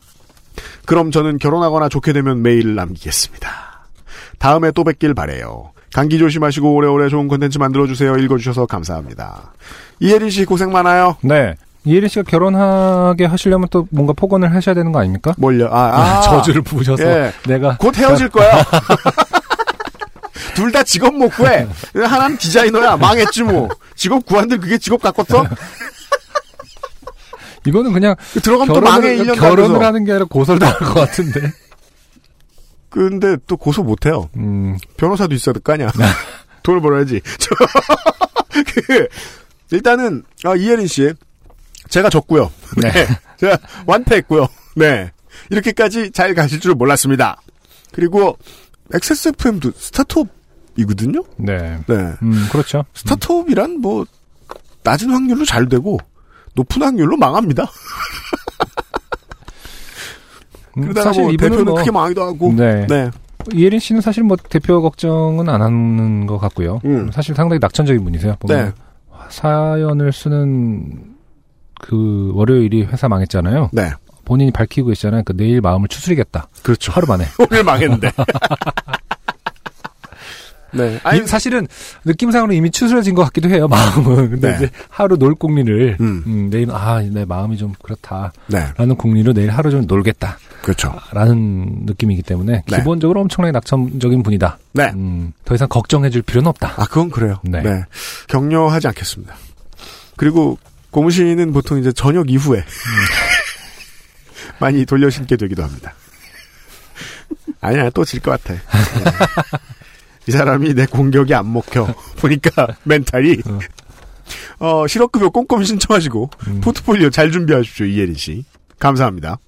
[0.86, 3.88] 그럼 저는 결혼하거나 좋게 되면 메일을 남기겠습니다.
[4.38, 5.72] 다음에 또 뵙길 바래요.
[5.92, 8.16] 감기 조심하시고 오래오래 좋은 콘텐츠 만들어주세요.
[8.18, 9.52] 읽어주셔서 감사합니다.
[10.00, 11.16] 이혜린 씨 고생 많아요.
[11.22, 11.54] 네.
[11.86, 15.32] 이혜린 씨가 결혼하게 하시려면 또 뭔가 폭언을 하셔야 되는 거 아닙니까?
[15.38, 15.68] 뭘요?
[15.70, 16.20] 아, 아.
[16.20, 17.32] 저주를 부으셔서 예.
[17.46, 18.64] 내가 곧 헤어질 거야.
[20.56, 21.66] 둘 다 직업 못 구해.
[21.94, 22.96] 하나는 디자이너야.
[22.96, 23.68] 망했지 뭐.
[23.94, 25.44] 직업 구한들 그게 직업 갖겠어?
[27.66, 29.84] 이거는 그냥 들어가면 또 망해, 1년 결혼을 가면서.
[29.86, 31.40] 하는 게 아니라 고소를 당할 것 같은데.
[32.88, 34.28] 근데 또 고소 못 해요.
[34.36, 35.92] 음, 변호사도 있어야 될 거 아니야.
[36.62, 37.20] 돈을 벌어야지.
[37.38, 37.50] 저,
[38.86, 39.08] 그,
[39.70, 41.12] 일단은, 아, 이혜린 씨.
[41.88, 42.50] 제가 졌고요.
[42.82, 42.90] 네.
[43.38, 44.46] 제가 완패했고요.
[44.76, 45.10] 네.
[45.50, 47.40] 이렇게까지 잘 가실 줄 몰랐습니다.
[47.92, 48.36] 그리고,
[48.92, 51.22] XSFM도 스타트업이거든요?
[51.36, 51.78] 네.
[51.86, 51.94] 네.
[52.22, 52.84] 음, 그렇죠.
[52.94, 54.04] 스타트업이란 뭐,
[54.82, 55.98] 낮은 확률로 잘 되고,
[56.54, 57.64] 높은 확률로 망합니다.
[60.78, 62.52] 음, 그러다가 사실 뭐 대표는 뭐- 크게 망하기도 하고.
[62.52, 62.86] 네.
[62.86, 63.10] 네.
[63.54, 66.80] 이혜린 씨는 사실 뭐 대표 걱정은 안 하는 것 같고요.
[66.84, 67.10] 음.
[67.12, 68.36] 사실 상당히 낙천적인 분이세요.
[68.40, 68.72] 보면 네.
[69.30, 71.15] 사연을 쓰는
[71.80, 73.70] 그 월요일이 회사 망했잖아요.
[73.72, 73.90] 네.
[74.24, 75.22] 본인이 밝히고 있잖아요.
[75.24, 76.48] 그 내일 마음을 추스리겠다.
[76.62, 76.90] 그렇죠.
[76.92, 77.24] 하루 만에.
[77.38, 78.10] 오늘 망했는데.
[80.72, 80.98] 네.
[81.04, 81.66] 아니, 이- 사실은
[82.04, 83.66] 느낌상으로 이미 추스러진 것 같기도 해요.
[83.68, 84.30] 마음은.
[84.30, 84.56] 근데 네.
[84.56, 86.22] 이제 하루 놀 궁리를 음.
[86.26, 88.94] 음, 내일 아 내 마음이 좀 그렇다라는 네.
[88.98, 90.36] 궁리로 내일 하루 좀 놀겠다.
[90.62, 90.92] 그렇죠.
[91.12, 92.76] 라는 느낌이기 때문에 네.
[92.76, 94.58] 기본적으로 엄청나게 낙천적인 분이다.
[94.72, 94.90] 네.
[94.94, 96.74] 음, 더 이상 걱정해줄 필요는 없다.
[96.76, 97.38] 아, 그건 그래요.
[97.44, 97.62] 네.
[97.62, 97.84] 네.
[98.28, 99.34] 격려하지 않겠습니다.
[100.16, 100.58] 그리고
[100.90, 102.64] 고무신은 보통 이제 저녁 이후에
[104.60, 105.94] 많이 돌려 신게 되기도 합니다.
[107.60, 108.54] 아니야, 또 질 것 같아.
[108.54, 108.60] 네.
[110.28, 111.86] 이 사람이 내 공격이 안 먹혀.
[112.18, 113.36] 보니까 멘탈이.
[114.58, 116.60] 어, 실업급여 꼼꼼히 신청하시고, 음.
[116.60, 118.44] 포트폴리오 잘 준비하십시오, 이예린 씨.
[118.78, 119.38] 감사합니다.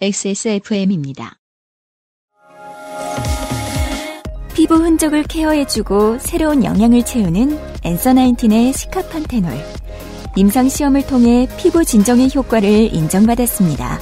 [0.00, 1.36] XSFM입니다.
[4.54, 9.52] 피부 흔적을 케어해주고 새로운 영양을 채우는 엔서 나인틴의 시카판테놀.
[10.38, 13.98] 임상시험을 통해 피부 진정의 효과를 인정받았습니다.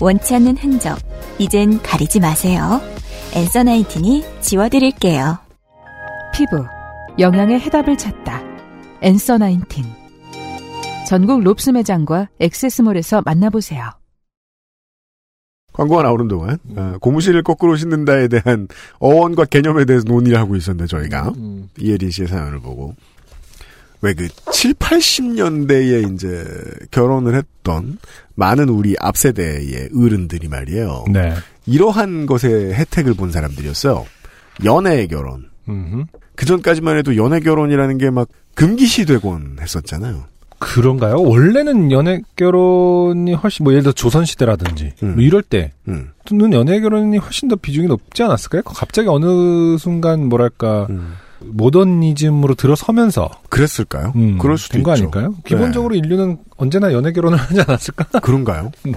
[0.00, 0.98] 원치 않는 흔적,
[1.38, 2.80] 이젠 가리지 마세요.
[3.34, 5.38] 엔서 나인틴이 지워드릴게요.
[6.32, 6.64] 피부,
[7.18, 8.42] 영양의 해답을 찾다.
[9.02, 9.84] 엔서 나인틴.
[11.06, 13.90] 전국 롭스 매장과 액세스몰에서 만나보세요.
[15.74, 18.66] 광고가 나오는 동안, 어, 고무신을 거꾸로 신는다에 대한
[18.98, 21.32] 어원과 개념에 대해서 논의를 하고 있었는데, 저희가.
[21.36, 21.68] 음.
[21.78, 22.94] 이혜린 씨의 사연을 보고.
[24.02, 26.44] 왜 그 7, 80년대에 이제
[26.90, 27.98] 결혼을 했던
[28.34, 31.04] 많은 우리 앞세대의 어른들이 말이에요.
[31.12, 31.34] 네.
[31.66, 34.06] 이러한 것에 혜택을 본 사람들이었어요.
[34.64, 35.48] 연애 결혼.
[36.34, 40.24] 그 전까지만 해도 연애 결혼이라는 게 막 금기시 되곤 했었잖아요.
[40.58, 41.16] 그런가요?
[41.22, 45.14] 원래는 연애 결혼이 훨씬 뭐 예를 들어 조선 시대라든지 음.
[45.14, 46.12] 뭐 이럴 때는 음.
[46.52, 48.62] 연애 결혼이 훨씬 더 비중이 높지 않았을까요?
[48.62, 51.14] 갑자기 어느 순간 뭐랄까 음.
[51.42, 54.12] 모더니즘으로 들어서면서 그랬을까요?
[54.16, 55.04] 음, 그럴 수도 된거 있죠.
[55.04, 55.34] 아닐까요?
[55.44, 58.20] 기본적으로 인류는 언제나 연애 결혼을 하지 않았을까?
[58.20, 58.70] 그런가요?
[58.84, 58.92] 네.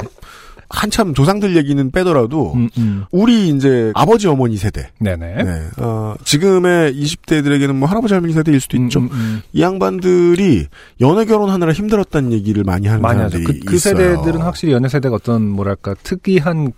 [0.70, 3.06] 한참 조상들 얘기는 빼더라도 음, 음.
[3.12, 5.44] 우리 이제 아버지 어머니 세대 네네.
[5.44, 5.68] 네.
[5.78, 9.02] 어, 지금의 20대들에게는 뭐 할아버지 할머니 세대일 수도 있죠.
[9.02, 9.42] 음, 음.
[9.52, 10.68] 이 양반들이
[11.02, 13.18] 연애 결혼하느라 힘들었다는 얘기를 많이 하는 많이.
[13.18, 13.96] 사람들이 그, 그 있어요.
[13.96, 16.72] 세대들은 확실히 연애 세대가 어떤 뭐랄까 특이한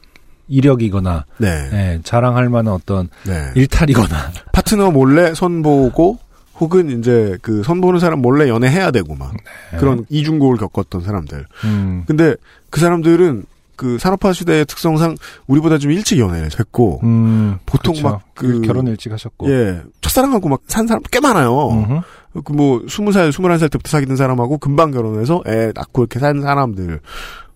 [0.47, 1.47] 이력이거나 네.
[1.73, 3.51] 예, 자랑할 만한 어떤 네.
[3.55, 6.19] 일탈이거나 파트너 몰래 선보고
[6.59, 9.33] 혹은 이제 그 선보는 사람 몰래 연애해야 되고 막
[9.71, 9.77] 네.
[9.77, 11.45] 그런 이중고를 겪었던 사람들.
[11.65, 12.35] 음, 근데
[12.69, 13.43] 그 사람들은
[13.75, 15.17] 그 산업화 시대의 특성상
[15.47, 18.07] 우리보다 좀 일찍 연애를 했고 음, 보통 그렇죠.
[18.09, 22.03] 막 그- 결혼 일찍 하셨고 예 첫사랑하고 막 산 사람 꽤 많아요.
[22.45, 26.41] 그 뭐 스무 살 스물한 살 때부터 사귀던 사람하고 금방 결혼해서 애 낳고 이렇게 산
[26.41, 27.01] 사람들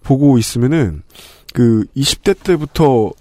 [0.04, 1.04] 보고 있으면은
[1.54, 3.12] 그 20대 때부터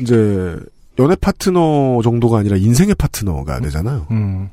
[0.00, 0.56] 이제
[0.98, 4.06] 연애 파트너 정도가 아니라 인생의 파트너가 되잖아요.
[4.10, 4.50] 음,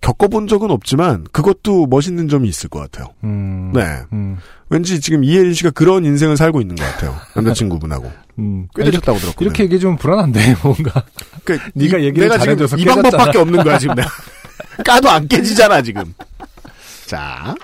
[0.00, 3.12] 겪어본 적은 없지만 그것도 멋있는 점이 있을 것 같아요.
[3.22, 4.00] 음, 네.
[4.12, 4.38] 음,
[4.70, 7.14] 왠지 지금 이혜린 씨가 그런 인생을 살고 있는 것 같아요.
[7.36, 8.10] 남자친구분하고.
[8.40, 8.66] 음.
[8.74, 9.46] 꽤 되셨다고 들었거든요.
[9.46, 11.04] 이렇게 얘기 좀 불안한데 뭔가
[11.44, 13.02] 그러니까 네가 이- 얘기를 내가 지금 이 깨졌잖아.
[13.02, 14.08] 방법밖에 없는 거야 지금 내가.
[14.84, 16.12] 까도 안 깨지잖아 지금.
[17.06, 17.54] 자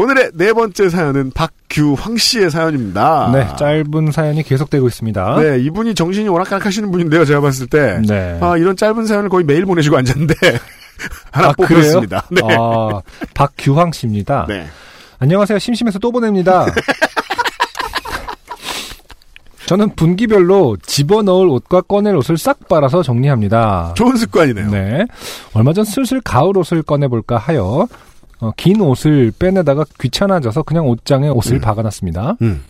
[0.00, 3.30] 오늘의 네 번째 사연은 박규황 씨의 사연입니다.
[3.32, 5.40] 네 짧은 사연이 계속되고 있습니다.
[5.40, 7.24] 네, 이분이 정신이 오락가락하시는 분인데요.
[7.24, 8.00] 제가 봤을 때.
[8.06, 8.38] 네.
[8.40, 10.34] 아, 이런 짧은 사연을 거의 매일 보내시고 앉았는데
[11.32, 12.24] 하나 아, 뽑혔습니다.
[12.30, 12.40] 네.
[12.44, 13.00] 아,
[13.34, 14.46] 박규황 씨입니다.
[14.48, 14.68] 네.
[15.18, 15.58] 안녕하세요.
[15.58, 16.66] 심심해서 또 보냅니다.
[19.66, 23.94] 저는 분기별로 집어넣을 옷과 꺼낼 옷을 싹 빨아서 정리합니다.
[23.96, 24.70] 좋은 습관이네요.
[24.70, 25.04] 네.
[25.52, 27.86] 얼마 전 슬슬 가을 옷을 꺼내볼까 하여
[28.40, 31.60] 어, 긴 옷을 빼내다가 귀찮아져서 그냥 옷장에 옷을 음.
[31.60, 32.36] 박아놨습니다.
[32.42, 32.62] 음.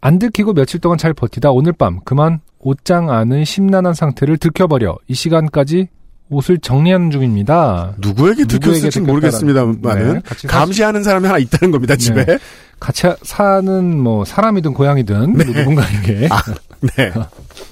[0.00, 5.14] 안 들키고 며칠 동안 잘 버티다 오늘 밤 그만 옷장 안은 심란한 상태를 들켜버려 이
[5.14, 5.88] 시간까지
[6.30, 7.94] 옷을 정리하는 중입니다.
[7.98, 12.24] 누구에게 들켰을지 모르겠습니다만은 네, 감시하는 사람이 하나 있다는 겁니다 집에.
[12.24, 12.38] 네.
[12.80, 16.40] 같이 하- 사는 뭐 사람이든 고양이든 뭐 누군가에게 아,
[16.96, 17.12] 네.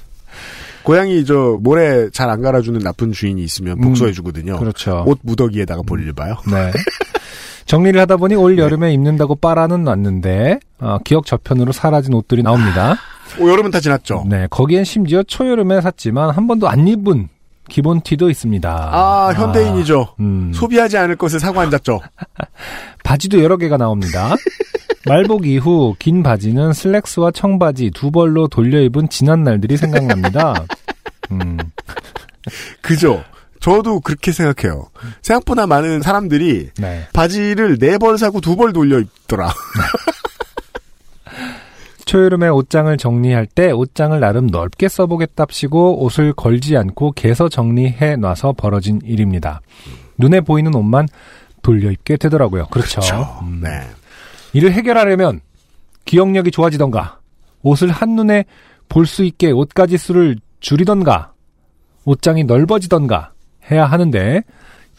[0.83, 4.59] 고양이 저 모래 잘 안 갈아주는 나쁜 주인이 있으면 복수해 주거든요.
[4.59, 5.03] 그렇죠.
[5.07, 6.37] 옷 무더기에다가 볼일 봐요.
[6.51, 6.71] 네.
[7.67, 12.97] 정리를 하다 보니 올 여름에 입는다고 빨아는 놨는데 어, 기억 저편으로 사라진 옷들이 나옵니다.
[13.39, 14.25] 오, 여름은 다 지났죠.
[14.29, 17.29] 네, 거기엔 심지어 초여름에 샀지만 한 번도 안 입은
[17.69, 18.91] 기본 티도 있습니다.
[18.93, 20.15] 아, 현대인이죠.
[20.19, 20.51] 음.
[20.53, 22.01] 소비하지 않을 것을 사고 앉았죠.
[23.05, 24.35] 바지도 여러 개가 나옵니다.
[25.07, 30.65] 말복 이후 긴 바지는 슬랙스와 청바지 두 벌로 돌려 입은 지난 날들이 생각납니다.
[31.33, 31.57] 음,
[32.83, 33.23] 그죠.
[33.61, 34.89] 저도 그렇게 생각해요.
[35.23, 37.07] 생각보다 많은 사람들이 네.
[37.13, 39.53] 바지를 네 벌 사고 두 벌 돌려 입더라.
[42.07, 49.01] 초여름에 옷장을 정리할 때 옷장을 나름 넓게 써보겠답시고 옷을 걸지 않고 개서 정리해 놔서 벌어진
[49.05, 49.61] 일입니다.
[50.19, 51.07] 눈에 보이는 옷만
[51.63, 52.67] 돌려 입게 되더라고요.
[52.71, 53.01] 그렇죠.
[53.43, 53.61] 음.
[53.63, 53.83] 네.
[54.53, 55.41] 이를 해결하려면
[56.05, 57.19] 기억력이 좋아지던가
[57.63, 58.45] 옷을 한눈에
[58.89, 61.33] 볼 수 있게 옷가지 수를 줄이던가
[62.05, 63.33] 옷장이 넓어지던가
[63.71, 64.43] 해야 하는데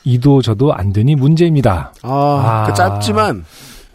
[0.04, 1.94] 이도 저도 안 되니 문제입니다.
[2.02, 2.66] 아, 아.
[2.68, 3.44] 그 짧지만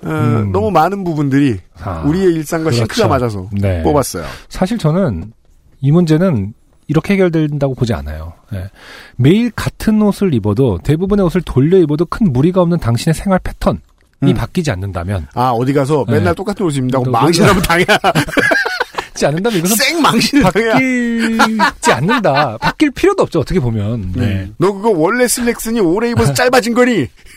[0.04, 0.52] 어, 음.
[0.52, 2.78] 너무 많은 부분들이 아, 우리의 일상과 그렇죠.
[2.78, 3.82] 싱크가 맞아서 네.
[3.82, 4.24] 뽑았어요.
[4.48, 5.32] 사실 저는
[5.80, 6.52] 이 문제는
[6.88, 8.34] 이렇게 해결된다고 보지 않아요.
[8.52, 8.68] 예.
[9.16, 13.80] 매일 같은 옷을 입어도 대부분의 옷을 돌려 입어도 큰 무리가 없는 당신의 생활 패턴
[14.22, 14.34] 이 음.
[14.34, 16.34] 바뀌지 않는다면 아 어디 가서 맨날 네.
[16.34, 17.84] 똑같은 옷 입는다고 너- 망신하면 당해.
[17.84, 21.36] 바뀌지 않는다면 이것은 쌩 망신을 당해.
[21.36, 22.56] 바뀌지 않는다.
[22.58, 23.40] 바뀔 필요도 없죠.
[23.40, 24.12] 어떻게 보면.
[24.14, 24.50] 네.
[24.56, 26.92] 너 그거 원래 슬랙스니 오래 입어서 짧아진 거니?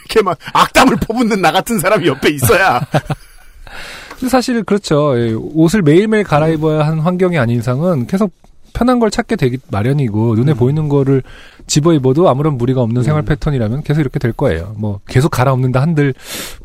[0.06, 2.80] 이렇게 막 악담을 퍼붓는 나 같은 사람이 옆에 있어야.
[4.18, 5.18] 근데 사실 그렇죠.
[5.20, 8.32] 예, 옷을 매일매일 갈아입어야 하는 환경이 아닌 이상은 계속
[8.74, 10.36] 편한 걸 찾게 되기 마련이고 음.
[10.36, 11.24] 눈에 보이는 거를
[11.68, 14.74] 집어 입어도 아무런 무리가 없는 생활 패턴이라면 계속 이렇게 될 거예요.
[14.78, 16.14] 뭐 계속 갈아엎는다 한들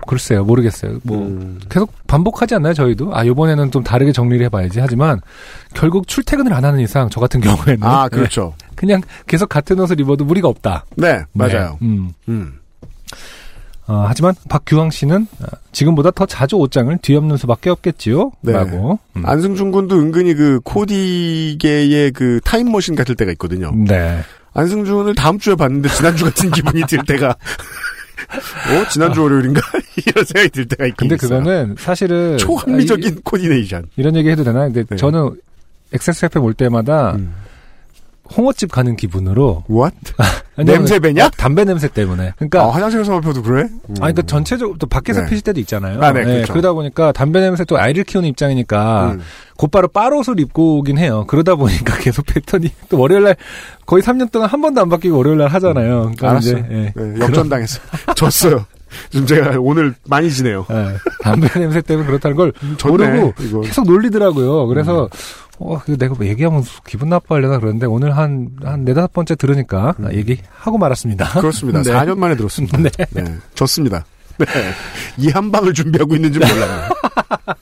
[0.06, 0.98] 글쎄요 모르겠어요.
[1.02, 1.60] 뭐 음.
[1.68, 3.14] 계속 반복하지 않나요 저희도?
[3.14, 4.80] 아 이번에는 좀 다르게 정리를 해봐야지.
[4.80, 5.20] 하지만
[5.74, 8.54] 결국 출퇴근을 안 하는 이상 저 같은 경우에는 아 네, 그렇죠.
[8.74, 10.84] 그냥 계속 같은 옷을 입어도 무리가 없다.
[10.96, 11.78] 네 맞아요.
[11.80, 11.88] 네.
[12.28, 12.52] 음.
[13.88, 13.92] 음.
[13.92, 18.32] 어, 하지만 박규왕 씨는 어, 지금보다 더 자주 옷장을 뒤엎는 수밖에 없겠지요.
[18.40, 18.52] 네.
[18.52, 18.98] 라고.
[19.16, 19.26] 음.
[19.26, 23.72] 안승준 군도 은근히 그 코디계의 그 타임머신 같을 때가 있거든요.
[23.74, 24.20] 네.
[24.54, 27.30] 안승준을 다음 주에 봤는데 지난주 같은 기분이 들 때가
[28.70, 29.60] 어 지난주 월요일인가
[30.06, 31.40] 이런 생각이 들 때가 있긴 근데 있어요.
[31.40, 33.86] 그거는 사실은 초합리적인 아, 이- 코디네이션.
[33.96, 34.60] 이런 얘기 해도 되나?
[34.64, 34.96] 근데 네.
[34.96, 35.30] 저는
[35.92, 37.34] XSFM 올 때마다 음.
[38.36, 39.96] 홍어집 가는 기분으로 What?
[40.56, 41.26] 왜냐면 냄새 배냐?
[41.26, 42.32] 어, 담배 냄새 때문에.
[42.36, 43.62] 그러니까 아, 화장실에서 마셔도 그래?
[43.62, 43.94] 음.
[44.00, 45.26] 아니, 그러니까 전체적으로 또 밖에서 네.
[45.28, 46.00] 피실 때도 있잖아요.
[46.00, 46.52] 아, 네, 그렇죠.
[46.52, 49.20] 그러다 보니까 담배 냄새 또 아이를 키우는 입장이니까 음.
[49.56, 51.24] 곧바로 빠롯을 입고 오긴 해요.
[51.28, 53.36] 그러다 보니까 계속 패턴이 또 월요일날
[53.86, 56.00] 거의 3년 동안 한 번도 안 바뀌고 월요일날 하잖아요.
[56.00, 56.58] 그러니까 알았어요.
[56.58, 56.92] 이제, 예.
[56.94, 57.80] 네, 역전당했어.
[58.14, 58.64] 졌어요.
[59.10, 60.66] 지금 제가 오늘 많이 지네요.
[60.70, 63.60] 예, 담배 냄새 때문에 그렇다는 걸 졌네, 모르고 이거.
[63.62, 64.68] 계속 놀리더라고요.
[64.68, 65.08] 그래서
[65.58, 70.12] 어, 그 내가 뭐 얘기하면 기분 나빠하려나 그러는데 오늘 한, 한 네다섯 번째 들으니까 아,
[70.12, 71.40] 얘기하고 말았습니다.
[71.40, 71.82] 그렇습니다.
[71.84, 71.92] 네.
[71.92, 72.78] 4년 만에 들었습니다.
[72.78, 72.90] 네.
[73.54, 74.04] 졌습니다.
[74.38, 74.46] 네.
[75.18, 76.88] 이 한 방을 준비하고 있는지 몰라요.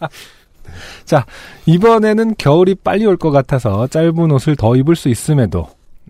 [1.05, 1.27] 자,
[1.67, 5.69] 이번에는 겨울이 빨리 올 것 같아서 짧은 옷을 더 입을 수 있음에도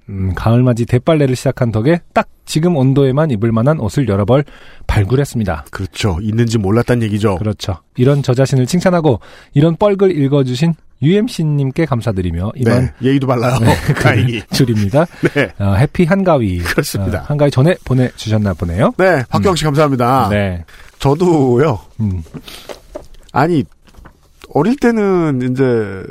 [0.09, 4.45] 음, 가을맞이 대빨래를 시작한 덕에 딱 지금 온도에만 입을 만한 옷을 여러 벌
[4.87, 5.67] 발굴했습니다.
[5.71, 6.19] 그렇죠.
[6.21, 7.37] 있는지 몰랐단 얘기죠.
[7.39, 7.79] 그렇죠.
[7.97, 9.21] 이런 저 자신을 칭찬하고
[9.55, 12.93] 이런 뻘글 읽어주신 UMC님께 감사드리며 이번 네.
[13.03, 13.59] 예의도 발라요.
[14.01, 14.43] 다행히.
[14.53, 15.07] 줄입니다.
[15.35, 15.53] 네.
[15.59, 16.59] 어, 해피 한가위.
[16.59, 17.21] 그렇습니다.
[17.21, 18.93] 어, 한가위 전에 보내주셨나 보네요.
[18.99, 19.25] 네.
[19.29, 20.29] 박경 씨 감사합니다.
[20.31, 20.65] 네.
[21.01, 21.79] 저도요.
[22.01, 22.23] 음,
[23.33, 23.65] 아니
[24.55, 26.05] 어릴 때는 이제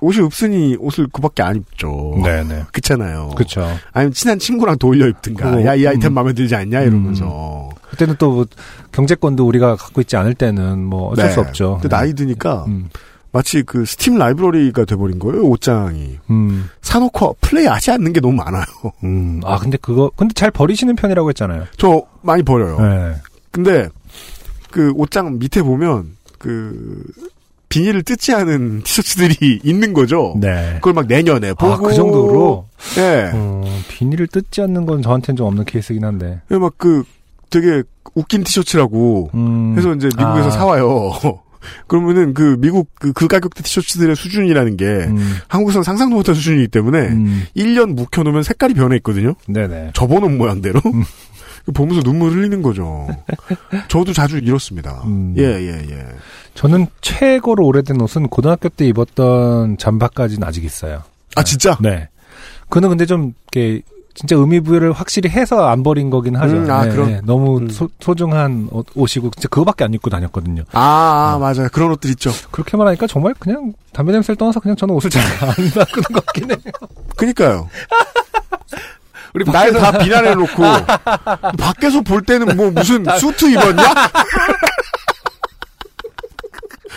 [0.00, 2.14] 옷이 없으니 옷을 그밖에 안 입죠.
[2.22, 2.66] 네네.
[2.70, 3.30] 그렇잖아요.
[3.36, 3.66] 그쵸.
[3.92, 5.50] 아니면 친한 친구랑 돌려 입든가.
[5.50, 6.14] 그거, 야이 아이템 음.
[6.14, 7.68] 마음에 들지 않냐 이러면서.
[7.90, 8.46] 그때는 또 뭐
[8.92, 11.32] 경제권도 우리가 갖고 있지 않을 때는 뭐 어쩔 네.
[11.32, 11.78] 수 없죠.
[11.80, 12.88] 근데 나이 드니까 음,
[13.32, 15.42] 마치 그 스팀 라이브러리가 돼버린 거예요.
[15.42, 16.18] 옷장이.
[16.30, 18.64] 음, 사놓고 플레이하지 않는 게 너무 많아요.
[19.04, 19.40] 음.
[19.44, 21.64] 아, 근데 그거, 근데 잘 버리시는 편이라고 했잖아요.
[21.76, 22.80] 저 많이 버려요.
[22.80, 23.14] 네.
[23.50, 23.88] 근데
[24.70, 27.02] 그 옷장 밑에 보면 그
[27.68, 30.34] 비닐을 뜯지 않은 티셔츠들이 있는 거죠.
[30.40, 30.74] 네.
[30.76, 32.66] 그걸 막 내년에 보고 아, 그 정도로?
[32.98, 33.30] 예.
[33.34, 36.40] 어, 비닐을 뜯지 않는 건 저한테는 좀 없는 케이스긴 한데.
[36.48, 37.04] 막 그
[37.50, 37.82] 되게
[38.14, 39.74] 웃긴 티셔츠라고 음.
[39.76, 40.50] 해서 이제 미국에서 아.
[40.50, 41.12] 사와요.
[41.86, 46.98] 그러면은 그 미국 그, 그 가격대 티셔츠들의 수준이라는 게 음, 한국에서는 상상도 못한 수준이기 때문에
[47.08, 47.44] 음.
[47.56, 49.34] 1년 묵혀놓으면 색깔이 변해 있거든요.
[49.46, 49.90] 네네.
[49.94, 50.80] 접어놓은 모양대로.
[50.86, 51.04] 음.
[51.74, 53.06] 보면서 눈물 흘리는 거죠.
[53.88, 55.02] 저도 자주 이렇습니다.
[55.04, 55.34] 음.
[55.36, 56.06] 예, 예, 예.
[56.54, 61.02] 저는 최고로 오래된 옷은 고등학교 때 입었던 잠바까지는 아직 있어요.
[61.36, 61.76] 아, 진짜?
[61.80, 62.08] 네.
[62.68, 63.82] 그는 근데 좀, 이렇게,
[64.18, 66.56] 진짜 의미 부여를 확실히 해서 안 버린 거긴 하죠.
[66.56, 67.20] 음, 아, 그럼.
[67.24, 67.70] 너무 음.
[67.70, 70.64] 소, 소중한 옷- 옷이고 진짜 그거밖에 안 입고 다녔거든요.
[70.72, 71.38] 아, 아, 어.
[71.38, 71.68] 맞아요.
[71.72, 72.32] 그런 옷들 있죠.
[72.50, 76.50] 그렇게 말하니까 정말 그냥 담배 냄새를 떠나서 그냥 저는 옷을 잘 안 바꾸는 것 같긴
[76.50, 76.58] 해요.
[77.16, 77.68] 그니까요.
[79.34, 80.62] 우리 날다 비난해 놓고
[81.58, 83.94] 밖에서 볼 때는 뭐 무슨 수트 입었냐?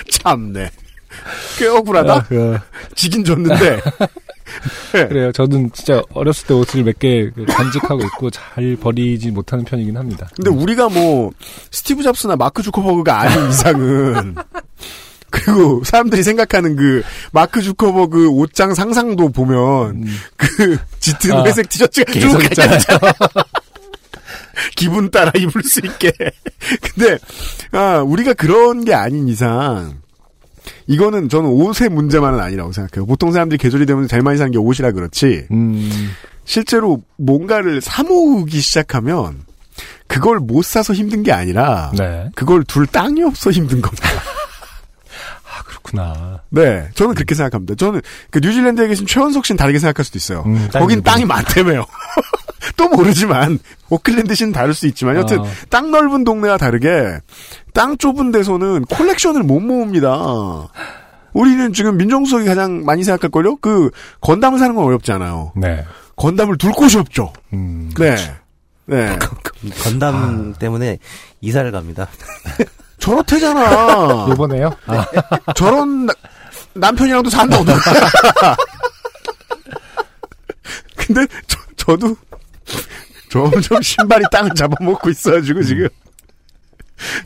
[0.10, 0.72] 참네.
[1.60, 2.14] 꽤 억울하다.
[2.14, 2.58] 아, 그,
[2.96, 3.80] 지긴 줬는데.
[4.92, 5.32] 그래요.
[5.32, 10.28] 저는 진짜 어렸을 때 옷을 몇 개 간직하고 있고 잘 버리지 못하는 편이긴 합니다.
[10.36, 11.32] 근데 우리가 뭐
[11.72, 14.36] 스티브 잡스나 마크 주커버그가 아닌 이상은
[15.32, 22.32] 그리고 사람들이 생각하는 그 마크 주커버그 옷장 상상도 보면 그 짙은 아, 회색 티셔츠가 계속
[22.40, 22.80] 쭉 있잖아요.
[24.76, 26.12] 기분 따라 입을 수 있게.
[26.96, 27.18] 근데
[27.72, 30.01] 아 우리가 그런 게 아닌 이상
[30.92, 33.06] 이거는 저는 옷의 문제만은 아니라고 생각해요.
[33.06, 35.48] 보통 사람들이 계절이 되면 제일 많이 사는 게 옷이라 그렇지.
[35.50, 36.12] 음,
[36.44, 39.46] 실제로 뭔가를 사 모으기 시작하면
[40.08, 42.30] 그걸 못 사서 힘든 게 아니라 네.
[42.36, 44.10] 그걸 둘 땅이 없어 힘든 겁니다.
[45.48, 46.42] 아, 그렇구나.
[46.50, 47.76] 네, 저는 그렇게 생각합니다.
[47.76, 50.44] 저는 그 뉴질랜드에 계신 최원석 씨는 다르게 생각할 수도 있어요.
[50.46, 51.02] 음, 거긴.
[51.04, 51.86] 땅이 많다며요.
[52.76, 55.48] 또 모르지만 오클랜드 씨는 다를 수 있지만 여튼 어.
[55.70, 57.20] 땅 넓은 동네와 다르게
[57.74, 60.68] 땅 좁은 데서는 콜렉션을 못 모읍니다.
[61.34, 63.58] 우리는 지금 민정수석이 가장 많이 생각할걸요?
[63.58, 65.54] 그 건담을 사는 건 어렵지 않아요.
[65.56, 65.86] 네.
[66.18, 67.32] 건담을 둘 곳이 없죠.
[67.54, 68.16] 음, 네.
[68.86, 69.18] 네.
[69.84, 70.98] 건담 때문에
[71.40, 72.08] 이사를 갑니다.
[73.00, 74.28] 저렇대잖아.
[74.30, 74.72] 요번에요?
[74.88, 75.06] 아,
[75.56, 76.14] 저런 나-
[76.74, 77.64] 남편이랑도 산다고.
[80.96, 82.16] 근데 저, 저도
[83.30, 85.88] 점점 신발이 땅을 잡아먹고 있어가지고 지금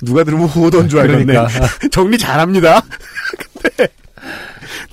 [0.01, 1.26] 누가 들으면 호던 줄 알겠네.
[1.26, 1.49] 그러니까.
[1.91, 2.82] 정리 잘합니다.
[3.61, 3.88] 근데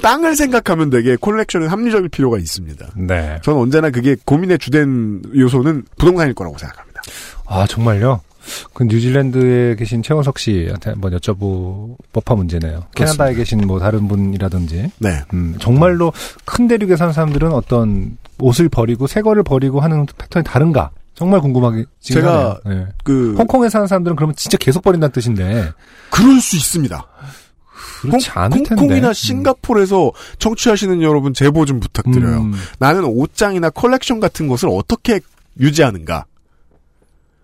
[0.03, 2.91] 땅을 생각하면 되게 콜렉션은 합리적일 필요가 있습니다.
[2.97, 3.39] 네.
[3.43, 7.03] 저는 언제나 그게 고민의 주된 요소는 부동산일 거라고 생각합니다.
[7.47, 8.21] 아, 정말요?
[8.75, 12.87] 그 뉴질랜드에 계신 최원석 씨한테 한번 여쭤볼 법한 문제네요.
[12.95, 14.91] 캐나다에 계신 뭐 다른 분이라든지.
[14.99, 15.21] 네.
[15.33, 16.13] 음, 정말로
[16.45, 20.91] 큰 대륙에 사는 사람들은 어떤 옷을 버리고 새 거를 버리고 하는 패턴이 다른가?
[21.15, 22.81] 정말 궁금하게 지금 제가 하네요.
[22.81, 22.87] 네.
[23.05, 25.73] 그 홍콩에 사는 사람들은 그러면 진짜 계속 버린다는 뜻인데
[26.11, 27.07] 그럴 수 있습니다.
[28.01, 28.75] 그렇지 홍- 않을 텐데.
[28.81, 32.41] 홍콩이나 싱가포르에서 청취하시는 여러분 제보 좀 부탁드려요.
[32.43, 35.21] 음, 나는 옷장이나 컬렉션 같은 것을 어떻게
[35.61, 36.25] 유지하는가?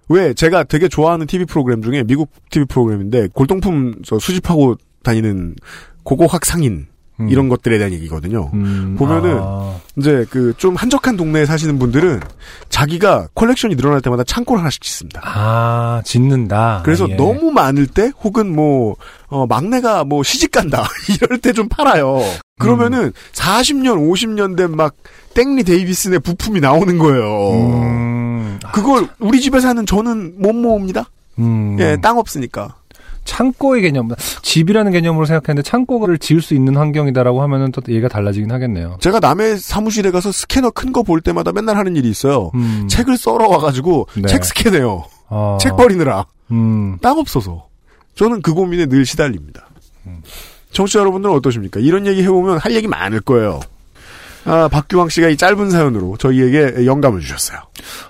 [0.08, 5.54] 왜 제가 되게 좋아하는 TV 프로그램 중에 미국 TV 프로그램인데 골동품 저 수집하고 다니는
[6.02, 6.86] 고고학 상인
[7.20, 7.28] 음.
[7.28, 8.50] 이런 것들에 대한 얘기거든요.
[8.54, 12.20] 음, 보면은 아, 이제 그 좀 한적한 동네에 사시는 분들은
[12.68, 15.20] 자기가 컬렉션이 늘어날 때마다 창고를 하나씩 짓습니다.
[15.24, 16.82] 아, 짓는다.
[16.84, 17.14] 그래서 예.
[17.16, 18.96] 너무 많을 때 혹은 뭐
[19.28, 20.84] 어, 막내가 뭐 시집 간다
[21.22, 22.20] 이럴 때 좀 팔아요.
[22.58, 24.94] 그러면은 40년 50년 된 막
[25.34, 27.52] 땡리 데이비슨의 부품이 나오는 거예요.
[27.52, 31.04] 음, 그걸 우리 집에 사는 저는 못 모읍니다.
[31.38, 31.76] 음.
[31.78, 32.74] 예, 땅 없으니까.
[33.28, 34.08] 창고의 개념,
[34.42, 38.96] 집이라는 개념으로 생각했는데 창고를 지을 수 있는 환경이다라고 하면은 또 얘기가 달라지긴 하겠네요.
[39.00, 42.50] 제가 남의 사무실에 가서 스캐너 큰 거 볼 때마다 맨날 하는 일이 있어요.
[42.54, 42.86] 음.
[42.88, 44.28] 책을 썰어 와가지고 네.
[44.28, 45.04] 책 스캔해요.
[45.28, 47.66] 어, 책 버리느라 음, 땅 없어서.
[48.14, 49.68] 저는 그 고민에 늘 시달립니다.
[50.06, 50.22] 음.
[50.72, 51.80] 청취자 여러분들은 어떠십니까?
[51.80, 53.60] 이런 얘기 해보면 할 얘기 많을 거예요.
[54.44, 57.58] 아, 박규왕 씨가 이 짧은 사연으로 저희에게 영감을 주셨어요.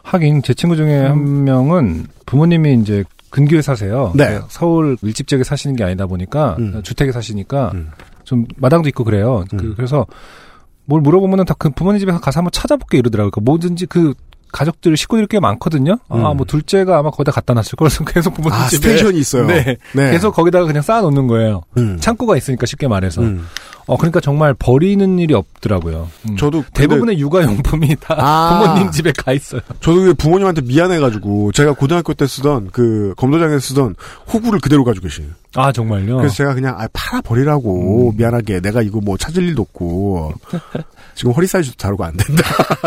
[0.04, 4.12] 하긴 제 친구 중에 한 명은 부모님이 이제 근교에 사세요.
[4.14, 4.24] 네.
[4.26, 6.80] 그러니까 서울 밀집 지역에 사시는 게 아니다 보니까 음.
[6.82, 7.90] 주택에 사시니까 음.
[8.24, 9.44] 좀 마당도 있고 그래요.
[9.52, 9.58] 음.
[9.58, 10.06] 그, 래서
[10.84, 13.30] 뭘 물어보면은 다 그 부모님 집에 가서 한번 찾아볼게 이러더라고요.
[13.30, 14.14] 그러니까 뭐든지 그
[14.52, 15.98] 가족들 식구들이 꽤 많거든요.
[16.08, 16.36] 아, 음.
[16.38, 19.46] 뭐 둘째가 아마 거기다 갖다 놨을 거라서 계속 부모님 아, 집에 스테이션이 있어요.
[19.46, 19.76] 네.
[19.94, 20.10] 네.
[20.12, 21.62] 계속 거기다가 그냥 쌓아 놓는 거예요.
[21.76, 21.98] 음.
[22.00, 23.22] 창고가 있으니까 쉽게 말해서.
[23.89, 23.93] 음.
[23.93, 26.09] 어 그러니까 정말 버리는 일이 없더라고요.
[26.28, 26.36] 음.
[26.36, 28.61] 저도 대부분의 육아용품이 다 아.
[28.62, 29.61] 부모님 집에 가 있어요.
[29.80, 33.95] 저도 부모님한테 미안해가지고 제가 고등학교 때 쓰던 그 검도장에서 쓰던
[34.32, 35.34] 호구를 그대로 가지고 계시는.
[35.55, 36.18] 아 정말요?
[36.18, 38.16] 그래서 제가 그냥 아 팔아 버리라고 음.
[38.16, 40.34] 미안하게 내가 이거 뭐 찾을 일도 없고
[41.14, 42.43] 지금 허리 사이즈도 다르고 안 된다.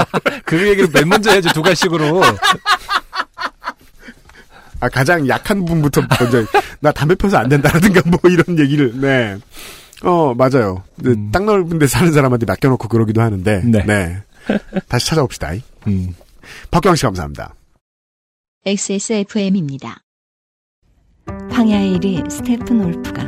[0.45, 2.22] 그 얘기를 맨 먼저 해야지 두 가식으로.
[4.80, 6.43] 아 가장 약한 부분부터 먼저
[6.80, 9.38] 나 담배 펴서 안 된다라든가 뭐 이런 얘기를 네.
[10.04, 10.84] 어 맞아요.
[10.95, 11.32] 네, 음.
[11.32, 13.84] 땅 넓은 데 사는 사람한테 맡겨놓고 그러기도 하는데 네.
[13.86, 14.24] 네.
[14.88, 15.52] 다시 찾아봅시다.
[15.88, 16.16] 음.
[16.72, 17.54] 박광 씨 감사합니다.
[18.66, 19.97] XSFM입니다.
[21.52, 23.24] 황야의 1위 스테픈 올프가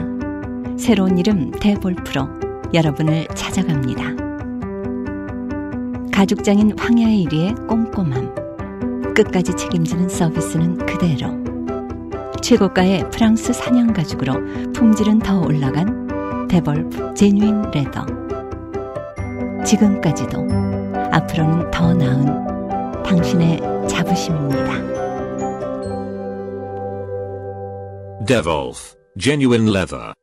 [0.78, 2.28] 새로운 이름 대볼프로
[2.74, 4.24] 여러분을 찾아갑니다.
[6.12, 11.44] 가죽장인 황야의 1위의 꼼꼼함, 끝까지 책임지는 서비스는 그대로.
[12.42, 14.34] 최고가의 프랑스 사냥 가죽으로
[14.74, 16.08] 품질은 더 올라간
[16.54, 18.06] 데볼프 제뉴인 레더.
[19.66, 20.38] 지금까지도
[21.12, 24.72] 앞으로는 더 나은 당신의 자부심입니다.
[28.28, 30.14] Devolf Genuine Leather.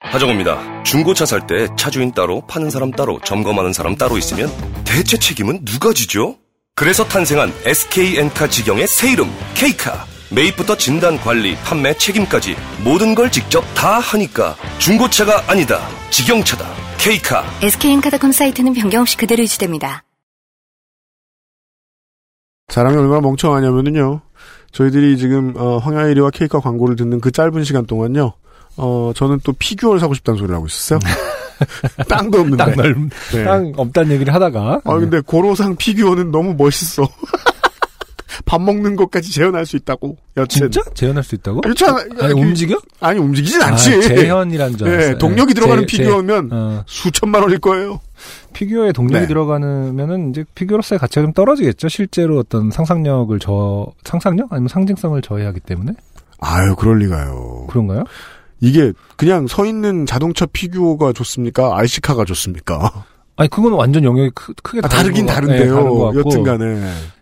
[0.00, 0.82] 하정우입니다.
[0.82, 4.50] 중고차 살 때 차주인 따로 파는 사람 따로 점검하는 사람 따로 있으면
[4.84, 6.36] 대체 책임은 누가 지죠?
[6.74, 10.04] 그래서 탄생한 SK엔카 직영의 새 이름 K카.
[10.32, 12.54] 매입부터 진단 관리, 판매 책임까지
[12.84, 15.80] 모든 걸 직접 다 하니까 중고차가 아니다.
[16.10, 16.64] 직영차다.
[16.98, 17.44] K카.
[17.62, 20.04] SK엔카닷컴 사이트는 변경 없이 그대로 유지됩니다.
[22.68, 24.20] 사람이 얼마나 멍청하냐면은요.
[24.70, 28.32] 저희들이 지금 어, 황야일이와 케이카 광고를 듣는 그 짧은 시간 동안요.
[28.76, 31.00] 어, 저는 또 피규어를 사고 싶다는 소리를 하고 있었어요.
[32.08, 32.64] 땅도 없는데.
[32.64, 32.96] 땅 넓,
[33.32, 33.44] 네.
[33.44, 34.82] 땅 없다는 얘기를 하다가.
[34.84, 37.02] 아 근데 고로상 피규어는 너무 멋있어.
[38.50, 40.16] 밥 먹는 것까지 재현할 수 있다고.
[40.36, 40.48] 여튼.
[40.48, 40.80] 진짜?
[40.92, 41.60] 재현할 수 있다고?
[41.60, 42.04] 그렇지 않아.
[42.18, 42.76] 아니, 움직여?
[42.98, 43.94] 아니, 움직이진 않지.
[43.94, 45.12] 아, 재현이란 줄 알았어요.
[45.12, 45.60] 네, 동력이 네.
[45.60, 46.82] 들어가는 재- 피규어면 재- 어.
[46.88, 48.00] 수천만 원일 거예요.
[48.52, 49.26] 피규어에 동력이 네.
[49.28, 51.88] 들어가면은 이제 피규어로서의 가치가 좀 떨어지겠죠.
[51.88, 55.92] 실제로 어떤 상상력을 저 상상력 아니면 상징성을 저해하기 때문에
[56.40, 57.66] 아유, 그럴 리가요.
[57.70, 58.02] 그런가요?
[58.60, 61.76] 이게 그냥 서 있는 자동차 피규어가 좋습니까?
[61.78, 63.04] RC카가 좋습니까?
[63.40, 66.12] 아니 그건 완전 영역이 크, 크게 아, 다른 다르긴 거- 다른데요.
[66.12, 66.18] 네.
[66.20, 66.64] 여튼간에.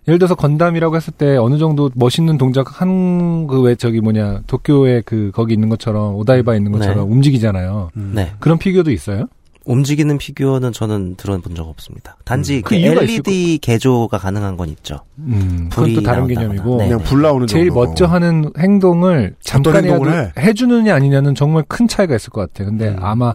[0.08, 5.02] 예를 들어서 건담이라고 했을 때 어느 정도 멋있는 동작 한 그 왜 저기 뭐냐 도쿄에
[5.06, 7.14] 그 거기 있는 것처럼 오다이바 있는 것처럼 네.
[7.14, 7.90] 움직이잖아요.
[7.94, 8.32] 네.
[8.40, 9.26] 그런 피규어도 있어요?
[9.64, 12.16] 움직이는 피규어는 저는 들어본 적 없습니다.
[12.24, 15.00] 단지 그그 이유가 LED 개조가 가능한 건 있죠.
[15.18, 16.26] 음, 그건 불이 또 다른.
[16.26, 17.04] 개념이고 네, 그냥 네.
[17.04, 17.86] 불 나오는 제일 정도고.
[17.86, 20.04] 멋져 하는 행동을 잠깐이라도?
[20.38, 22.68] 해주느냐 아니냐는 정말 큰 차이가 있을 것 같아요.
[22.70, 22.96] 근데 음.
[23.02, 23.34] 아마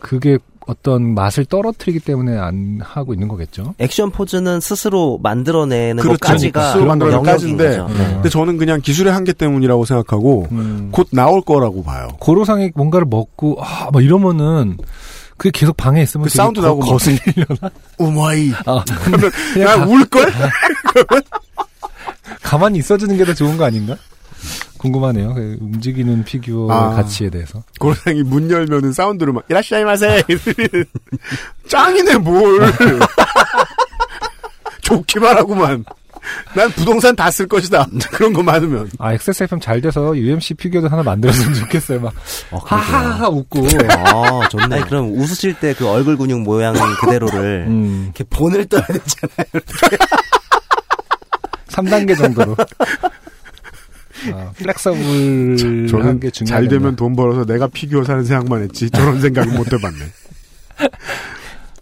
[0.00, 0.38] 그게
[0.68, 3.74] 어떤 맛을 떨어뜨리기 때문에 안 하고 있는 거겠죠.
[3.78, 6.18] 액션 포즈는 스스로 만들어내는 그렇죠.
[6.20, 7.56] 것까지가 스스로 만들어내는.
[7.56, 7.88] 거죠.
[7.88, 7.94] 네.
[8.14, 10.90] 근데 저는 그냥 기술의 한계 때문이라고 생각하고 음.
[10.92, 12.08] 곧 나올 거라고 봐요.
[12.20, 14.76] 고로상이 뭔가를 먹고 아, 막 이러면은
[15.38, 17.70] 그게 계속 방에 있으면 그 사운드 막- 거슬리려나?
[17.98, 18.52] うまい.
[18.66, 20.30] 아, 그러면 그냥 그냥 울 걸?
[22.42, 23.96] 가만히 있어주는 게 더 좋은 거 아닌가?
[24.78, 25.34] 궁금하네요.
[25.34, 26.90] 그 움직이는 피규어 아.
[26.94, 27.62] 가치에 대해서.
[27.80, 30.22] 고라상이 문 열면은 사운드로 막 이라시아이 마세.
[31.68, 32.72] 짱이네 뭘.
[34.82, 35.84] 좋기만 하구만.
[36.54, 37.86] 난 부동산 다 쓸 것이다.
[38.12, 38.90] 그런 거 많으면.
[38.98, 42.00] 아, XSFM 잘 돼서 UMC 피규어도 하나 만들었으면 좋겠어요.
[42.00, 42.12] 막,
[42.50, 42.78] 어, 그러게요.
[42.92, 43.66] 하하하 웃고.
[43.90, 44.76] 아, 좋네.
[44.76, 49.64] 아니, 그럼 웃으실 때 그 얼굴 근육 모양 그대로를 음, 이렇게 본을 떠야 되잖아요.
[51.68, 52.56] 3단계 정도로.
[54.32, 55.56] 아, flexible한
[55.88, 56.68] 저런 게 잘 중요하겠네.
[56.68, 58.90] 되면 돈 벌어서 내가 피규어 사는 생각만 했지.
[58.90, 59.98] 저런 생각은 못 해봤네.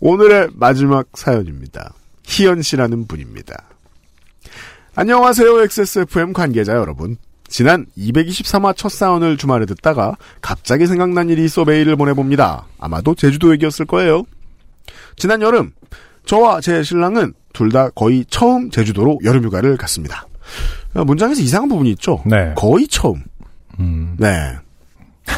[0.01, 1.95] 오늘의 마지막 사연입니다.
[2.24, 3.55] 희연 씨라는 분입니다.
[4.95, 7.16] 안녕하세요, XSFM 관계자 여러분.
[7.49, 12.66] 지난 223화 첫 사연을 주말에 듣다가 갑자기 생각난 일이 있어 메일을 보내봅니다.
[12.78, 14.24] 아마도 제주도 얘기였을 거예요.
[15.16, 15.72] 지난 여름,
[16.24, 20.26] 저와 제 신랑은 둘 다 거의 처음 제주도로 여름휴가를 갔습니다.
[20.94, 22.22] 어, 문장에서 이상한 부분이 있죠?
[22.26, 22.53] 네.
[22.57, 23.22] 거의 처음.
[23.78, 24.53] 음, 네.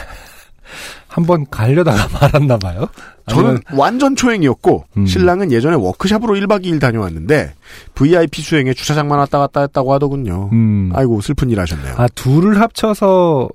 [1.09, 2.88] 한번 가려다가 말았나 봐요.
[3.28, 5.06] 저는 완전 초행이었고 음.
[5.06, 7.52] 신랑은 예전에 워크샵으로 1박 2일 다녀왔는데
[7.94, 10.48] VIP 수행에 주차장만 왔다 갔다 했다고 하더군요.
[10.52, 10.90] 음.
[10.94, 11.94] 아이고 슬픈 일 하셨네요.
[11.96, 13.48] 아, 둘을 합쳐서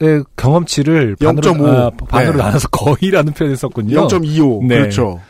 [0.00, 1.66] 의 경험치를 반으로, 0.5.
[1.66, 2.44] 아, 반으로 네.
[2.44, 4.06] 나눠서 거의라는 표현을 썼군요.
[4.06, 4.78] 0.25 네.
[4.78, 5.20] 그렇죠.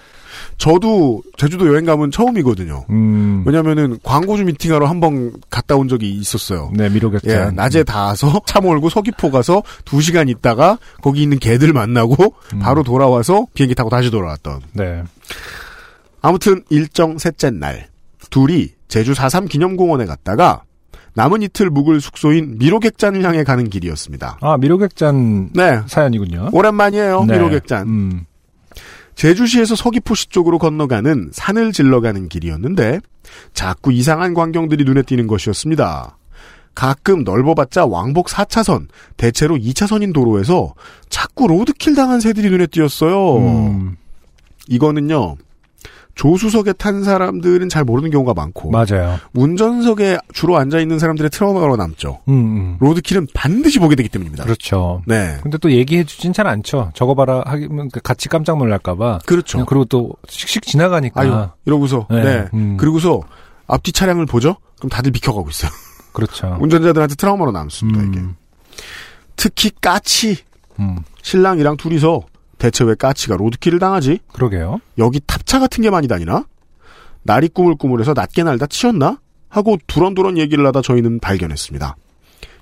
[0.58, 2.84] 저도 제주도 여행 가면 처음이거든요.
[2.90, 6.72] 음, 왜냐면은 광고주 미팅하러 한 번 갔다 온 적이 있었어요.
[6.74, 7.30] 네, 미로객잔.
[7.30, 12.58] 예, 낮에 닿아서 차 몰고 서귀포 가서 2시간 있다가 거기 있는 개들 만나고 음.
[12.58, 15.04] 바로 돌아와서 비행기 타고 다시 돌아왔던 네.
[16.20, 17.86] 아무튼 일정 셋째 날
[18.30, 20.62] 둘이 제주 4.3 기념공원에 갔다가
[21.14, 24.38] 남은 이틀 묵을 숙소인 미로객잔을 향해 가는 길이었습니다.
[24.40, 25.80] 아, 미로객잔 네.
[25.86, 26.50] 사연이군요.
[26.52, 27.24] 오랜만이에요.
[27.24, 27.34] 네.
[27.34, 27.86] 미로객잔.
[27.88, 28.24] 음,
[29.18, 33.00] 제주시에서 서귀포시 쪽으로 건너가는 산을 질러가는 길이었는데
[33.52, 36.16] 자꾸 이상한 광경들이 눈에 띄는 것이었습니다.
[36.76, 40.74] 가끔 넓어봤자 왕복 4차선, 대체로 2차선인 도로에서
[41.08, 43.38] 자꾸 로드킬 당한 새들이 눈에 띄었어요.
[43.38, 43.96] 음,
[44.68, 45.36] 이거는요.
[46.18, 49.18] 조수석에 탄 사람들은 잘 모르는 경우가 많고 맞아요.
[49.34, 52.18] 운전석에 주로 앉아 있는 사람들의 트라우마가 남죠.
[52.26, 52.76] 음, 음.
[52.80, 54.42] 로드킬은 반드시 보게 되기 때문입니다.
[54.42, 55.00] 그렇죠.
[55.06, 56.90] 네, 근데 또 얘기해 주진 잘 않죠.
[56.94, 59.20] 저거 봐라 하면 같이 깜짝 놀랄까봐.
[59.26, 59.64] 그렇죠.
[59.64, 61.20] 그리고 또 씩씩 지나가니까.
[61.20, 62.24] 아유, 이러고서 네.
[62.24, 62.76] 네, 음.
[62.78, 63.20] 그리고서
[63.68, 64.56] 앞뒤 차량을 보죠.
[64.78, 65.70] 그럼 다들 비켜가고 있어요.
[66.12, 66.58] 그렇죠.
[66.60, 68.02] 운전자들한테 트라우마로 남습니다.
[68.02, 68.34] 이게 음,
[69.36, 70.38] 특히 까치
[70.80, 72.22] 음, 신랑이랑 둘이서
[72.58, 74.20] 대체 왜 까치가 로드킬을 당하지?
[74.32, 74.80] 그러게요.
[74.98, 76.44] 여기 탑차 같은 게 많이 다니나?
[77.22, 79.18] 날이 꾸물꾸물해서 낮게 날다 치였나?
[79.48, 81.96] 하고 두런두런 얘기를 하다 저희는 발견했습니다.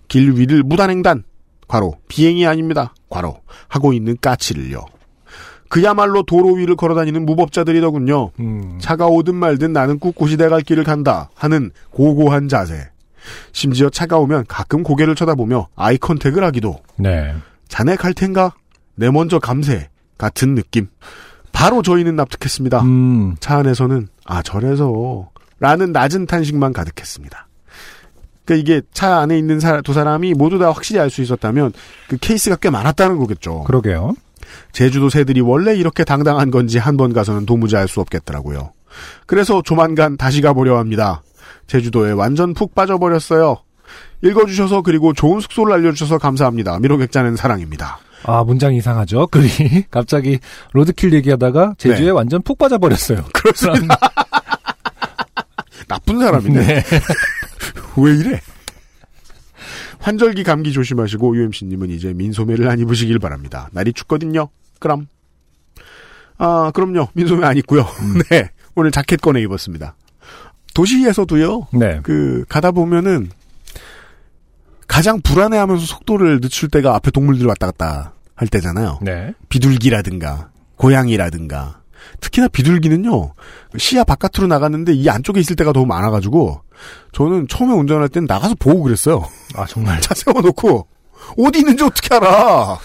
[0.08, 1.24] 길 위를 무단횡단,
[1.66, 4.84] 과로, 비행이 아닙니다, 과로, 하고 있는 까치를요.
[5.68, 8.30] 그야말로 도로 위를 걸어다니는 무법자들이더군요.
[8.38, 8.78] 음.
[8.80, 12.88] 차가 오든 말든 나는 꿋꿋이 내 갈 길을 간다 하는 고고한 자세.
[13.50, 16.78] 심지어 차가 오면 가끔 고개를 쳐다보며 eye contact을 하기도.
[16.96, 17.34] 네.
[17.66, 18.54] 자네 갈 텐가?
[18.96, 19.88] 내 먼저 감세.
[20.18, 20.88] 같은 느낌.
[21.52, 22.82] 바로 저희는 납득했습니다.
[22.82, 23.36] 음.
[23.40, 25.30] 차 안에서는 아 저래서
[25.60, 27.46] 라는 낮은 탄식만 가득했습니다.
[28.44, 31.72] 그러니까 이게 차 안에 있는 사- 두 사람이 모두 다 확실히 알 수 있었다면
[32.08, 33.64] 그 케이스가 꽤 많았다는 거겠죠.
[33.64, 34.14] 그러게요.
[34.72, 38.72] 제주도 새들이 원래 이렇게 당당한 건지 한 번 가서는 도무지 알 수 없겠더라고요.
[39.26, 41.22] 그래서 조만간 다시 가보려 합니다.
[41.66, 43.56] 제주도에 완전 푹 빠져버렸어요.
[44.22, 46.78] 읽어주셔서 그리고 좋은 숙소를 알려주셔서 감사합니다.
[46.80, 47.98] 미로객자는 사랑입니다.
[48.24, 49.26] 아, 문장이 이상하죠?
[49.32, 49.84] 글이.
[49.90, 50.38] 갑자기
[50.72, 52.10] 로드킬 얘기하다가 제주에 네.
[52.10, 53.24] 완전 푹 빠져버렸어요.
[53.32, 53.98] 그렇습니다.
[55.88, 56.66] 나쁜 사람이네.
[56.66, 56.82] 네.
[57.96, 58.40] 왜 이래?
[60.00, 63.68] 환절기 감기 조심하시고 UMC님은 이제 민소매를 안 입으시길 바랍니다.
[63.72, 64.48] 날이 춥거든요.
[64.78, 65.08] 그럼.
[66.38, 67.08] 아, 그럼요.
[67.14, 67.86] 민소매 안 입고요.
[68.30, 68.50] 네.
[68.74, 69.96] 오늘 자켓 꺼내 입었습니다.
[70.74, 71.68] 도시에서도요.
[71.72, 72.00] 네.
[72.02, 73.30] 그 가다 보면은
[74.96, 79.00] 가장 불안해하면서 속도를 늦출 때가 앞에 동물들이 왔다 갔다 할 때잖아요.
[79.02, 79.34] 네.
[79.50, 81.82] 비둘기라든가 고양이라든가
[82.20, 83.34] 특히나 비둘기는요
[83.76, 86.62] 시야 바깥으로 나갔는데 이 안쪽에 있을 때가 너무 많아가지고
[87.12, 89.28] 저는 처음에 운전할 때는 나가서 보고 그랬어요.
[89.54, 90.00] 아, 정말.
[90.00, 90.86] 차 세워놓고
[91.36, 92.78] 어디 있는지 어떻게 알아?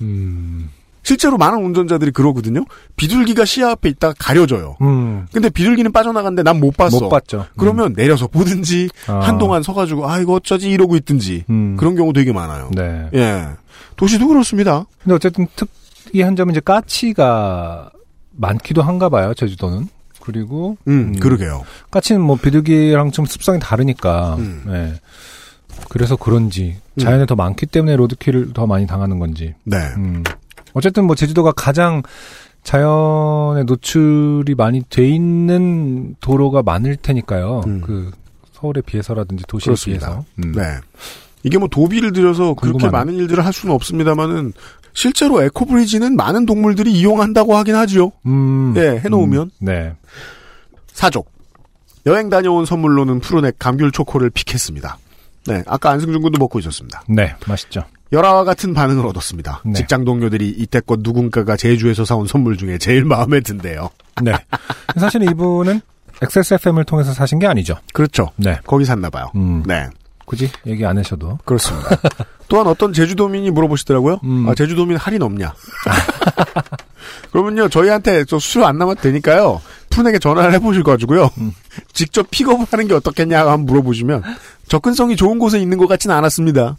[0.00, 0.70] 음.
[1.06, 2.64] 실제로 많은 운전자들이 그러거든요.
[2.96, 4.76] 비둘기가 시야 앞에 있다가 가려져요.
[4.82, 5.28] 음.
[5.32, 6.98] 근데 비둘기는 빠져나갔는데 난 못 봤어.
[6.98, 7.46] 못 봤죠.
[7.56, 9.20] 그러면 내려서 보든지 아.
[9.20, 11.76] 한동안 서가지고 아 이거 어쩌지 이러고 있든지 음.
[11.76, 12.70] 그런 경우 되게 많아요.
[12.74, 13.08] 네.
[13.14, 13.46] 예,
[13.94, 14.84] 도시도 그렇습니다.
[15.00, 17.90] 근데 어쨌든 특이한 점은 이제 까치가
[18.32, 19.86] 많기도 한가 봐요, 제주도는.
[20.20, 21.62] 그리고 음, 그러게요.
[21.92, 24.34] 까치는 뭐 비둘기랑 좀 습성이 다르니까.
[24.40, 24.64] 음.
[24.66, 24.94] 네.
[25.88, 29.54] 그래서 그런지 자연에 더 많기 때문에 로드킬을 더 많이 당하는 건지.
[29.62, 29.78] 네.
[30.76, 30.78] 음.
[30.78, 32.02] 어쨌든 뭐 제주도가 가장
[32.62, 37.62] 자연에 노출이 많이 돼 있는 도로가 많을 테니까요.
[37.84, 38.10] 그
[38.52, 39.74] 서울에 비해서라든지 도시에 음.
[39.74, 40.06] 그렇습니다.
[40.06, 40.24] 비해서.
[40.44, 40.52] 음.
[40.52, 40.62] 네.
[41.42, 42.88] 이게 뭐 도비를 들여서 그렇게.
[42.88, 44.52] 많은 일들을 할 수는 없습니다만은
[44.94, 48.12] 실제로 에코브리지는 많은 동물들이 이용한다고 하긴 하죠.
[48.26, 48.74] 음.
[48.76, 49.50] 예, 해놓으면 음.
[49.64, 49.92] 네.
[50.92, 51.30] 사족.
[52.06, 54.98] 여행 다녀온 선물로는 푸르넥 감귤 초코를 픽했습니다.
[55.48, 57.02] 네, 아까 안승준 군도 먹고 있었습니다.
[57.08, 57.84] 네, 맛있죠.
[58.12, 59.62] 열화와 같은 반응을 얻었습니다.
[59.64, 59.72] 네.
[59.74, 63.90] 직장 동료들이 이때껏 누군가가 제주에서 사온 선물 중에 제일 마음에 든대요.
[64.22, 64.32] 네.
[64.96, 65.80] 사실 이분은
[66.22, 67.74] XSFM을 통해서 사신 게 아니죠.
[67.92, 68.30] 그렇죠.
[68.36, 68.58] 네.
[68.66, 69.30] 거기 샀나 봐요.
[69.34, 69.62] 음.
[69.66, 69.88] 네.
[70.24, 71.38] 굳이 얘기 안 하셔도.
[71.44, 71.88] 그렇습니다.
[72.48, 74.20] 또한 어떤 제주도민이 물어보시더라고요.
[74.24, 74.48] 음.
[74.48, 75.54] 아, 제주도민 할인 없냐?
[77.32, 79.60] 그러면요, 저희한테 저 수수료 안 남아도 되니까요.
[79.90, 81.30] 푸른에게 전화를 해보셔가지고요.
[81.38, 81.52] 음.
[81.92, 84.22] 직접 픽업을 하는 게 어떻겠냐 한번 물어보시면
[84.68, 86.76] 접근성이 좋은 곳에 있는 것 같지는 않았습니다.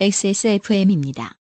[0.00, 1.38] XSFM입니다.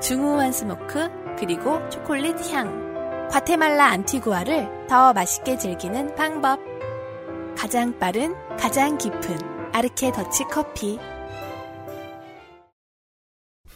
[0.00, 3.28] 중후한 smoke 그리고 초콜릿 향.
[3.30, 6.60] 과테말라 안티구아를 더 맛있게 즐기는 방법.
[7.58, 9.36] 가장 빠른 가장 깊은
[9.74, 10.98] 아르케 더치 커피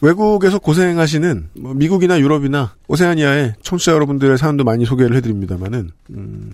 [0.01, 6.53] 외국에서 고생하시는 뭐 미국이나 유럽이나 오세아니아의 청취자 여러분들의 사연도 많이 소개를 해드립니다만은 음,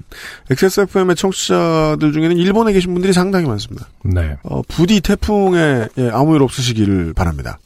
[0.49, 3.87] XSFM의 청취자들 중에는 일본에 계신 분들이 상당히 많습니다.
[4.03, 4.35] 네.
[4.43, 7.59] 어, 부디 태풍에 예, 아무 일 없으시기를 바랍니다.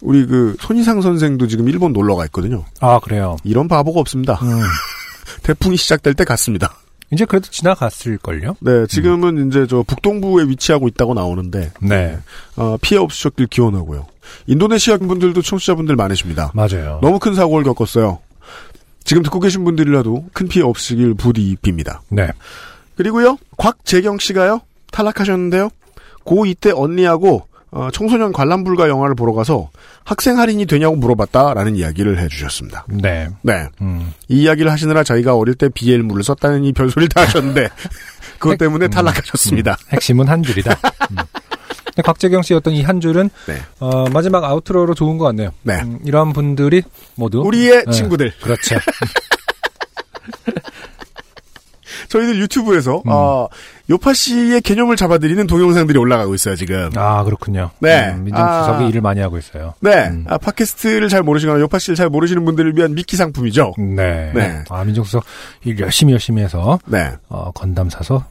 [0.00, 2.64] 우리 그 손희상 선생도 지금 일본 놀러 가 있거든요.
[2.80, 3.36] 아, 그래요.
[3.44, 4.34] 이런 바보가 없습니다.
[4.42, 4.60] 음.
[5.42, 6.76] 태풍이 시작될 때 갔습니다.
[7.12, 8.56] 이제 그래도 지나갔을걸요?
[8.60, 12.18] 네, 지금은 이제 저 북동부에 위치하고 있다고 나오는데 네.
[12.56, 14.06] 어, 피해 없으셨길 기원하고요.
[14.46, 16.50] 인도네시아 분들도 청취자분들 많으십니다.
[16.54, 16.98] 맞아요.
[17.02, 18.18] 너무 큰 사고를 겪었어요.
[19.04, 22.00] 지금 듣고 계신 분들이라도 큰 피해 없으길 부디 빕니다.
[22.08, 22.28] 네.
[22.96, 25.70] 그리고요, 곽재경 씨가요, 탈락하셨는데요.
[26.24, 27.46] 고2 때 언니하고
[27.76, 29.68] 어, 청소년 관람 불가 영화를 보러 가서
[30.02, 32.86] 학생 할인이 되냐고 물어봤다라는 이야기를 해주셨습니다.
[32.88, 33.28] 네.
[33.42, 33.68] 네.
[33.82, 34.14] 음.
[34.28, 37.68] 이 이야기를 하시느라 저희가 어릴 때 BL물을 썼다는 이 별소리를 다 하셨는데
[38.38, 39.76] 그것 때문에 탈락하셨습니다.
[39.92, 40.72] 핵심은 한 줄이다.
[41.10, 41.16] 음.
[42.02, 43.58] 곽재경 씨 어떤 이 한 줄은 네.
[43.80, 45.50] 어, 마지막 아우트로로 좋은 것 같네요.
[45.62, 45.74] 네.
[45.82, 46.82] 음, 이런 분들이
[47.14, 47.92] 모두 우리의 네.
[47.92, 48.32] 친구들.
[48.42, 48.76] 그렇죠.
[52.08, 53.02] 저희들 유튜브에서 음.
[53.10, 53.48] 어,
[53.88, 56.90] 요파 씨의 개념을 잡아드리는 동영상들이 올라가고 있어요 지금.
[56.96, 57.70] 아 그렇군요.
[57.78, 58.10] 네.
[58.10, 58.88] 음, 민정수석이 아.
[58.88, 59.74] 일을 많이 하고 있어요.
[59.80, 63.74] 네, 아, 팟캐스트를 잘 모르시거나 요파 씨를 잘 모르시는 분들을 위한 미끼 상품이죠.
[63.78, 64.32] 네.
[64.34, 64.64] 네.
[64.70, 65.24] 아 민정수석
[65.64, 67.12] 일 열심히 열심히 해서 네.
[67.28, 68.24] 어, 건담 사서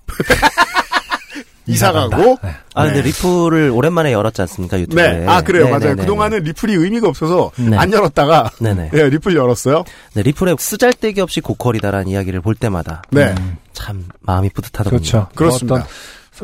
[1.68, 2.18] 이사 간다.
[2.18, 2.38] 가고.
[2.44, 2.50] 네.
[2.76, 3.08] 아, 근데 네.
[3.10, 5.20] 리플을 오랜만에 열었지 않습니까, 유튜브에.
[5.20, 5.80] 네, 아 그래요, 네, 맞아요.
[5.80, 7.76] 네, 네, 그동안은 리플이 의미가 없어서 네.
[7.76, 8.90] 안 열었다가 네네.
[8.92, 9.84] 네, 리플 열었어요.
[10.14, 13.34] 네, 리플의 쓰잘데기 없이 고퀄이다라는 이야기를 볼 때마다 네,
[13.76, 14.98] 참 마음이 뿌듯하더군요.
[15.00, 15.28] 그렇죠.
[15.36, 15.86] 그렇습니다.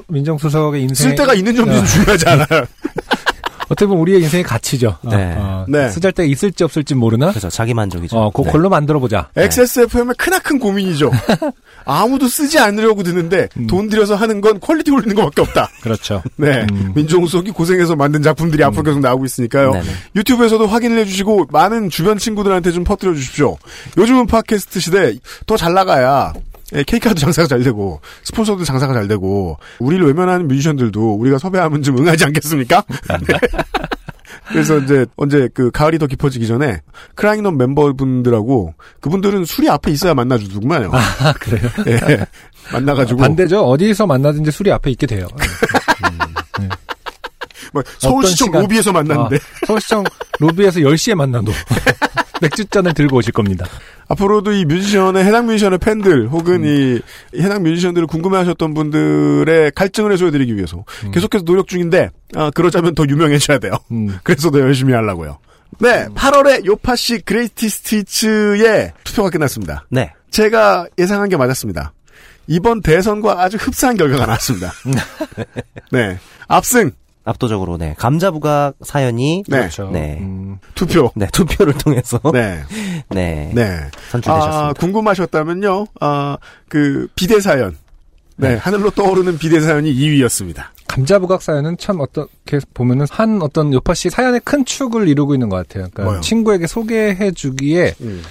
[0.08, 2.66] 민정수석의 인생 쓸 데가 있는 점도 어, 좀 중요하지 않아요.
[3.66, 4.98] 어떻게 보면 우리의 인생의 가치죠.
[5.10, 5.34] 네.
[5.34, 5.90] 어, 어, 네.
[5.90, 7.30] 쓰잘 데가 있을지 없을지 모르나?
[7.30, 8.18] 그래서 자기 만족이죠.
[8.18, 9.30] 어, 그걸로 만들어 보자.
[9.38, 11.10] XSFM의 크나큰 고민이죠.
[11.86, 15.70] 아무도 쓰지 않으려고 드는데 돈 들여서 하는 건 quality 올리는 것밖에 없다.
[15.82, 16.22] 그렇죠.
[16.36, 16.68] 네.
[16.96, 19.72] 민종석이 고생해서 만든 작품들이 앞으로 계속 나오고 있으니까요.
[19.72, 19.86] 네네.
[20.18, 23.58] 유튜브에서도 확인을 해주시고 많은 주변 친구들한테 좀 퍼뜨려 주십시오.
[23.98, 26.34] 요즘은 팟캐스트 시대 더 잘 나가야
[26.74, 31.98] 예, 케이크도 장사가 잘 되고 스폰서도 장사가 잘 되고 우리를 외면하는 뮤지션들도 우리가 섭외하면 좀
[31.98, 32.84] 응하지 않겠습니까?
[33.28, 33.38] 네.
[34.48, 36.82] 그래서 이제 언제 그 가을이 더 깊어지기 전에
[37.16, 40.92] 크라잉넛 멤버분들하고 그분들은 술이 앞에 있어야 만나주더구만요.
[40.94, 41.70] 아, 그래요?
[41.88, 42.26] 예.
[42.74, 43.62] 만나가지고 반대죠.
[43.64, 45.28] 어디서 만나든지 술이 앞에 있게 돼요.
[47.74, 50.04] 뭐 서울시청 시간- 로비에서 만났는데 아, 서울시청
[50.40, 51.52] 로비에서 10시에 만나도
[52.42, 53.66] 맥주잔을 들고 오실 겁니다.
[54.12, 57.00] 앞으로도 이 뮤지션의 해당 뮤지션의 팬들 혹은 이
[57.42, 60.84] 해당 뮤지션들을 궁금해하셨던 분들의 갈증을 해소해드리기 위해서
[61.14, 63.74] 계속해서 노력 중인데 아, 그러자면 더 유명해져야 돼요.
[64.24, 65.38] 그래서 더 열심히 하려고요.
[65.80, 69.86] 네, 8월에 요파시 그레이티 스티츠의 투표가 끝났습니다.
[69.90, 70.12] 네.
[70.30, 71.94] 제가 예상한 게 맞았습니다.
[72.48, 74.74] 이번 대선과 아주 흡사한 결과가 나왔습니다.
[75.92, 76.18] 네,
[76.48, 76.92] 압승
[77.24, 79.60] 압도적으로 네 감자 부각 사연이 네.
[79.60, 79.90] 그렇죠.
[79.92, 80.22] 네.
[80.76, 81.12] 투표.
[81.16, 82.62] 네 투표를 통해서 네.
[83.10, 83.52] 네.
[83.54, 83.78] 네.
[84.10, 84.68] 선출되셨습니다.
[84.68, 86.38] 아, 궁금하셨다면요, 아,
[86.68, 87.78] 그, 비대 사연.
[88.38, 90.64] 네, 하늘로 떠오르는 비대 사연이 2위였습니다.
[90.88, 95.48] 감자 부각 사연은 참 어떻게 보면은 한 어떤 요파 씨 사연의 큰 축을 이루고 있는
[95.48, 95.88] 것 같아요.
[95.92, 96.22] 그러니까 뭐요?
[96.22, 98.22] 친구에게 소개해주기에 음.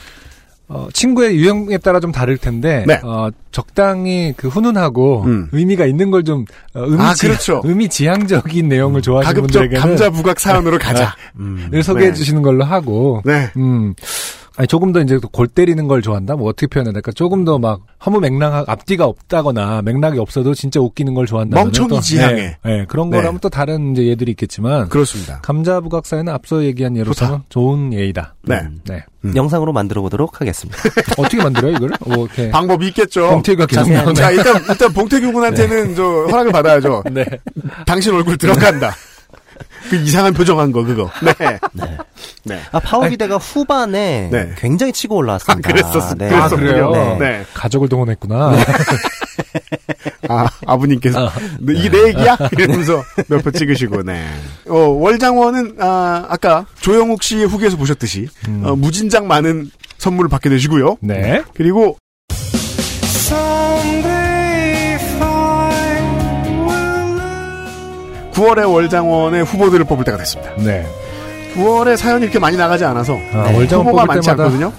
[0.73, 3.01] 어, 친구의 유형에 따라 좀 다를 텐데 네.
[3.03, 5.49] 어, 적당히 그 훈훈하고 음.
[5.51, 6.45] 의미가 있는 걸좀
[6.75, 7.61] 어, 의미 아, 지- 그렇죠.
[7.65, 11.17] 의미 지향적인 내용을 좋아하시는 분들에게는 감자 부각 사연으로 가자.
[11.75, 12.15] 을 소개해 네.
[12.15, 13.51] 주시는 걸로 하고 네.
[13.57, 13.95] 음.
[14.57, 16.37] 아니 조금 더 이제 골 때리는 걸 좋아한다.
[16.37, 17.13] 뭐 어떻게 표현해야 될까?
[17.13, 21.63] 조금 더 막 허무 맹랑 앞뒤가 없다거나 맥락이 없어도 진짜 웃기는 걸 좋아한다.
[21.63, 22.35] 멍청이 지향에.
[22.35, 23.19] 네, 네, 그런 네.
[23.19, 25.41] 거라면 또 다른 이제 예들이 있겠지만 그렇습니다.
[25.43, 28.35] 감자 부각사에는 앞서 얘기한 예로서는 좋은 예이다.
[28.43, 28.63] 네.
[28.89, 29.05] 네.
[29.37, 30.79] 영상으로 만들어 보도록 하겠습니다.
[31.19, 31.91] 어떻게 만들어요 이걸?
[32.07, 33.29] 뭐 이렇게 방법이 있겠죠.
[33.29, 34.15] 봉태규가 계속 나오네.
[34.15, 37.03] 자, 일단, 일단 봉태규 군한테는 저 허락을 받아야죠.
[37.13, 37.27] 네.
[37.87, 38.95] 당신 얼굴 들어간다.
[39.89, 41.11] 그 이상한 표정한 거, 그거.
[41.23, 41.59] 네.
[42.45, 42.61] 네.
[42.73, 44.53] 아 파워비데가 후반에 네.
[44.59, 45.69] 굉장히 치고 올라왔습니다.
[45.69, 46.29] 아, 그랬었- 네.
[46.29, 46.67] 그랬었군요.
[46.67, 46.91] 그래요?
[46.93, 47.19] 네.
[47.19, 47.45] 네.
[47.55, 48.53] 가족을 동원했구나.
[50.29, 51.29] 아, 아버님께서.
[51.29, 51.33] 아.
[51.61, 52.37] 네, 이게 내 얘기야?
[52.53, 54.27] 이러면서 몇 표 찍으시고, 네.
[54.69, 58.29] 어, 월장원은, 아, 아까 조영욱 씨의 후기에서 보셨듯이,
[58.63, 60.99] 어, 무진장 많은 선물을 받게 되시고요.
[61.01, 61.43] 네.
[61.55, 61.97] 그리고
[68.33, 70.53] 9월에 월장원의 후보들을 뽑을 때가 됐습니다.
[70.57, 70.87] 네.
[71.57, 73.57] 9월에 사연이 이렇게 많이 나가지 않아서 아, 네.
[73.57, 74.73] 월장원 후보가 많지 때마다 않거든요.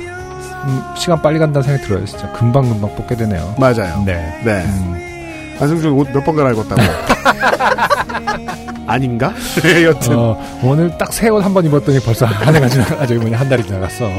[0.64, 2.06] 음, 시간 빨리 간다는 생각이 들어요.
[2.06, 3.56] 진짜 금방 금방 뽑게 되네요.
[3.58, 4.04] 맞아요.
[4.06, 4.14] 네.
[4.44, 4.64] 네.
[4.66, 5.56] 음.
[5.60, 6.82] 안승준 옷 몇 번 갈아입었다고.
[8.88, 9.34] 아닌가?
[9.62, 10.16] 네, 여튼.
[10.18, 13.64] 어, 오늘 딱 새 옷 한 번 입었더니 벌써 한 해가 지나가지고 뭐냐 한 달이
[13.64, 14.10] 지나갔어.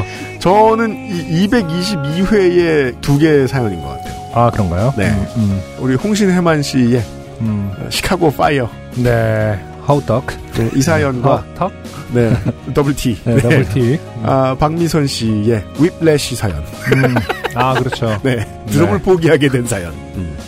[0.41, 4.13] 저는 이 222회의 두 개의 사연인 것 같아요.
[4.35, 4.93] 아 그런가요?
[4.97, 5.09] 네.
[5.09, 7.03] 음, 음, 우리 홍신해만 씨의
[7.41, 7.73] 음.
[7.91, 8.69] 시카고 파이어.
[8.97, 9.59] 네.
[9.85, 10.27] 하우떡.
[10.53, 11.73] 네, 이 사연과, 턱.
[12.15, 12.33] 네,
[12.73, 13.19] double T.
[13.25, 13.99] 네, double T.
[14.23, 16.59] 아, 박미선 씨의 whiplash 사연.
[16.59, 17.15] 음.
[17.55, 18.19] 아 그렇죠.
[18.23, 19.03] 네, 드럼을 네.
[19.03, 19.93] 포기하게 된 사연.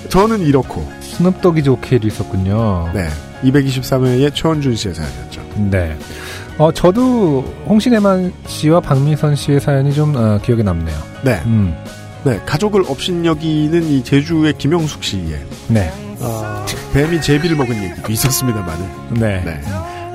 [0.09, 2.91] 저는 이렇고, 스눕독이 좋게도 있었군요.
[2.95, 3.09] 네,
[3.43, 5.43] 223회의 최원준 씨의 사연이었죠.
[5.71, 5.97] 네.
[6.57, 10.97] 어 저도 홍신혜만 씨와 박미선 씨의 사연이 좀 어, 기억에 남네요.
[11.23, 11.75] 네, 음.
[12.23, 15.93] 네, 가족을 업신여기는 이 제주의 김영숙 씨의 네.
[16.27, 18.89] 아, 뱀이 제비를 먹은 얘기도 있었습니다만은.
[19.11, 19.43] 네.
[19.45, 19.61] 네.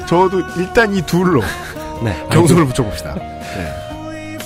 [0.07, 1.41] 저도 일단 이 둘로
[2.03, 2.15] 네.
[2.31, 3.15] 경선을 붙여봅시다.
[3.15, 3.73] 네.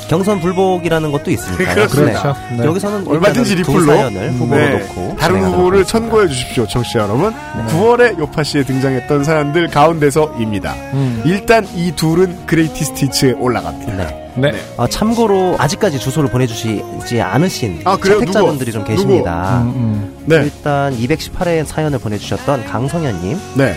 [0.10, 1.88] 경선 불복이라는 것도 있으니까요.
[1.88, 2.36] 그렇죠.
[2.58, 2.66] 네.
[2.66, 4.70] 여기서는 얼마든지 리플로 사연을 후보로 네.
[4.80, 5.86] 놓고 다른 후보를.
[5.86, 7.34] 천거해 주십시오, 청취자 여러분.
[7.70, 10.74] 9월에 요파 씨에 등장했던 사연들 가운데서입니다.
[10.94, 11.22] 음.
[11.26, 13.94] 일단 이 둘은 greatest hits에 올라갑니다.
[13.96, 14.30] 네.
[14.36, 14.52] 네.
[14.78, 18.20] 아, 참고로 아직까지 주소를 보내주시지 않으신 아, 그래요?
[18.20, 18.94] 채택자분들이 좀 누구?
[18.96, 19.62] 계십니다.
[19.62, 20.13] 음, 음.
[20.26, 23.76] 네, 일단 218회 사연을 보내주셨던 강성현님, 네,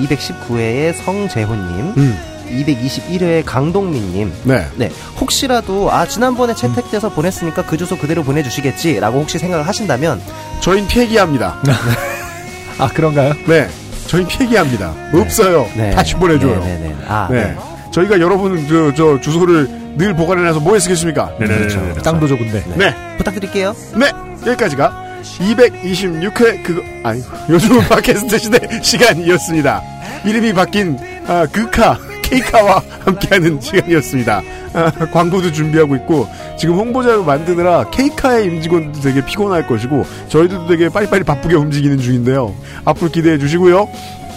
[0.00, 2.18] 219회의 성재훈님, 음,
[2.50, 4.32] 221회의 강동민님.
[4.44, 4.66] 네.
[4.76, 4.90] 네,
[5.20, 10.20] 혹시라도 아 지난번에 채택돼서 보냈으니까 그 주소 그대로 보내주시겠지라고 혹시 생각을 하신다면
[10.60, 11.56] 저희는 폐기합니다.
[12.78, 13.34] 아 그런가요?
[13.46, 13.68] 네,
[14.06, 14.92] 저희 폐기합니다.
[15.12, 15.68] 없어요.
[15.76, 15.90] 네.
[15.92, 16.60] 다시 보내줘요.
[16.60, 16.96] 네, 네, 네.
[17.06, 17.42] 아, 네.
[17.44, 17.56] 네.
[17.92, 21.36] 저희가 여러분 저, 저 주소를 늘 보관해놔서 뭐 했겠습니까?
[21.36, 21.94] 그렇죠.
[22.02, 22.64] 땅도 좁은데.
[22.74, 22.94] 네.
[23.16, 23.74] 부탁드릴게요.
[23.96, 24.10] 네,
[24.44, 29.82] 여기까지가 226회 그거 아니 요즘 팟캐스트 시대 시간이었습니다.
[30.26, 34.42] 이름이 바뀐 아, 그카 케이카와 함께하는 시간이었습니다.
[34.74, 36.28] 아, 광고도 준비하고 있고
[36.58, 42.54] 지금 홍보자료 만드느라 케이카의 임직원도 되게 피곤할 것이고 저희들도 되게 빨리빨리 바쁘게 움직이는 중인데요.
[42.84, 43.88] 앞으로 기대해 주시고요.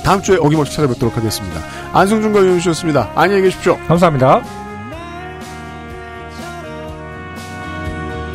[0.03, 1.59] 다음 주에 어김없이 찾아뵙도록 하겠습니다.
[1.93, 3.11] 안승준과 윤수였습니다.
[3.15, 3.77] 안녕히 계십시오.
[3.87, 4.41] 감사합니다.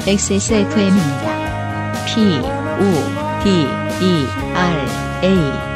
[0.07, 1.32] XSFM입니다.
[2.15, 2.91] P, O,
[3.43, 3.49] D,
[4.05, 4.87] E, R,
[5.23, 5.72] A.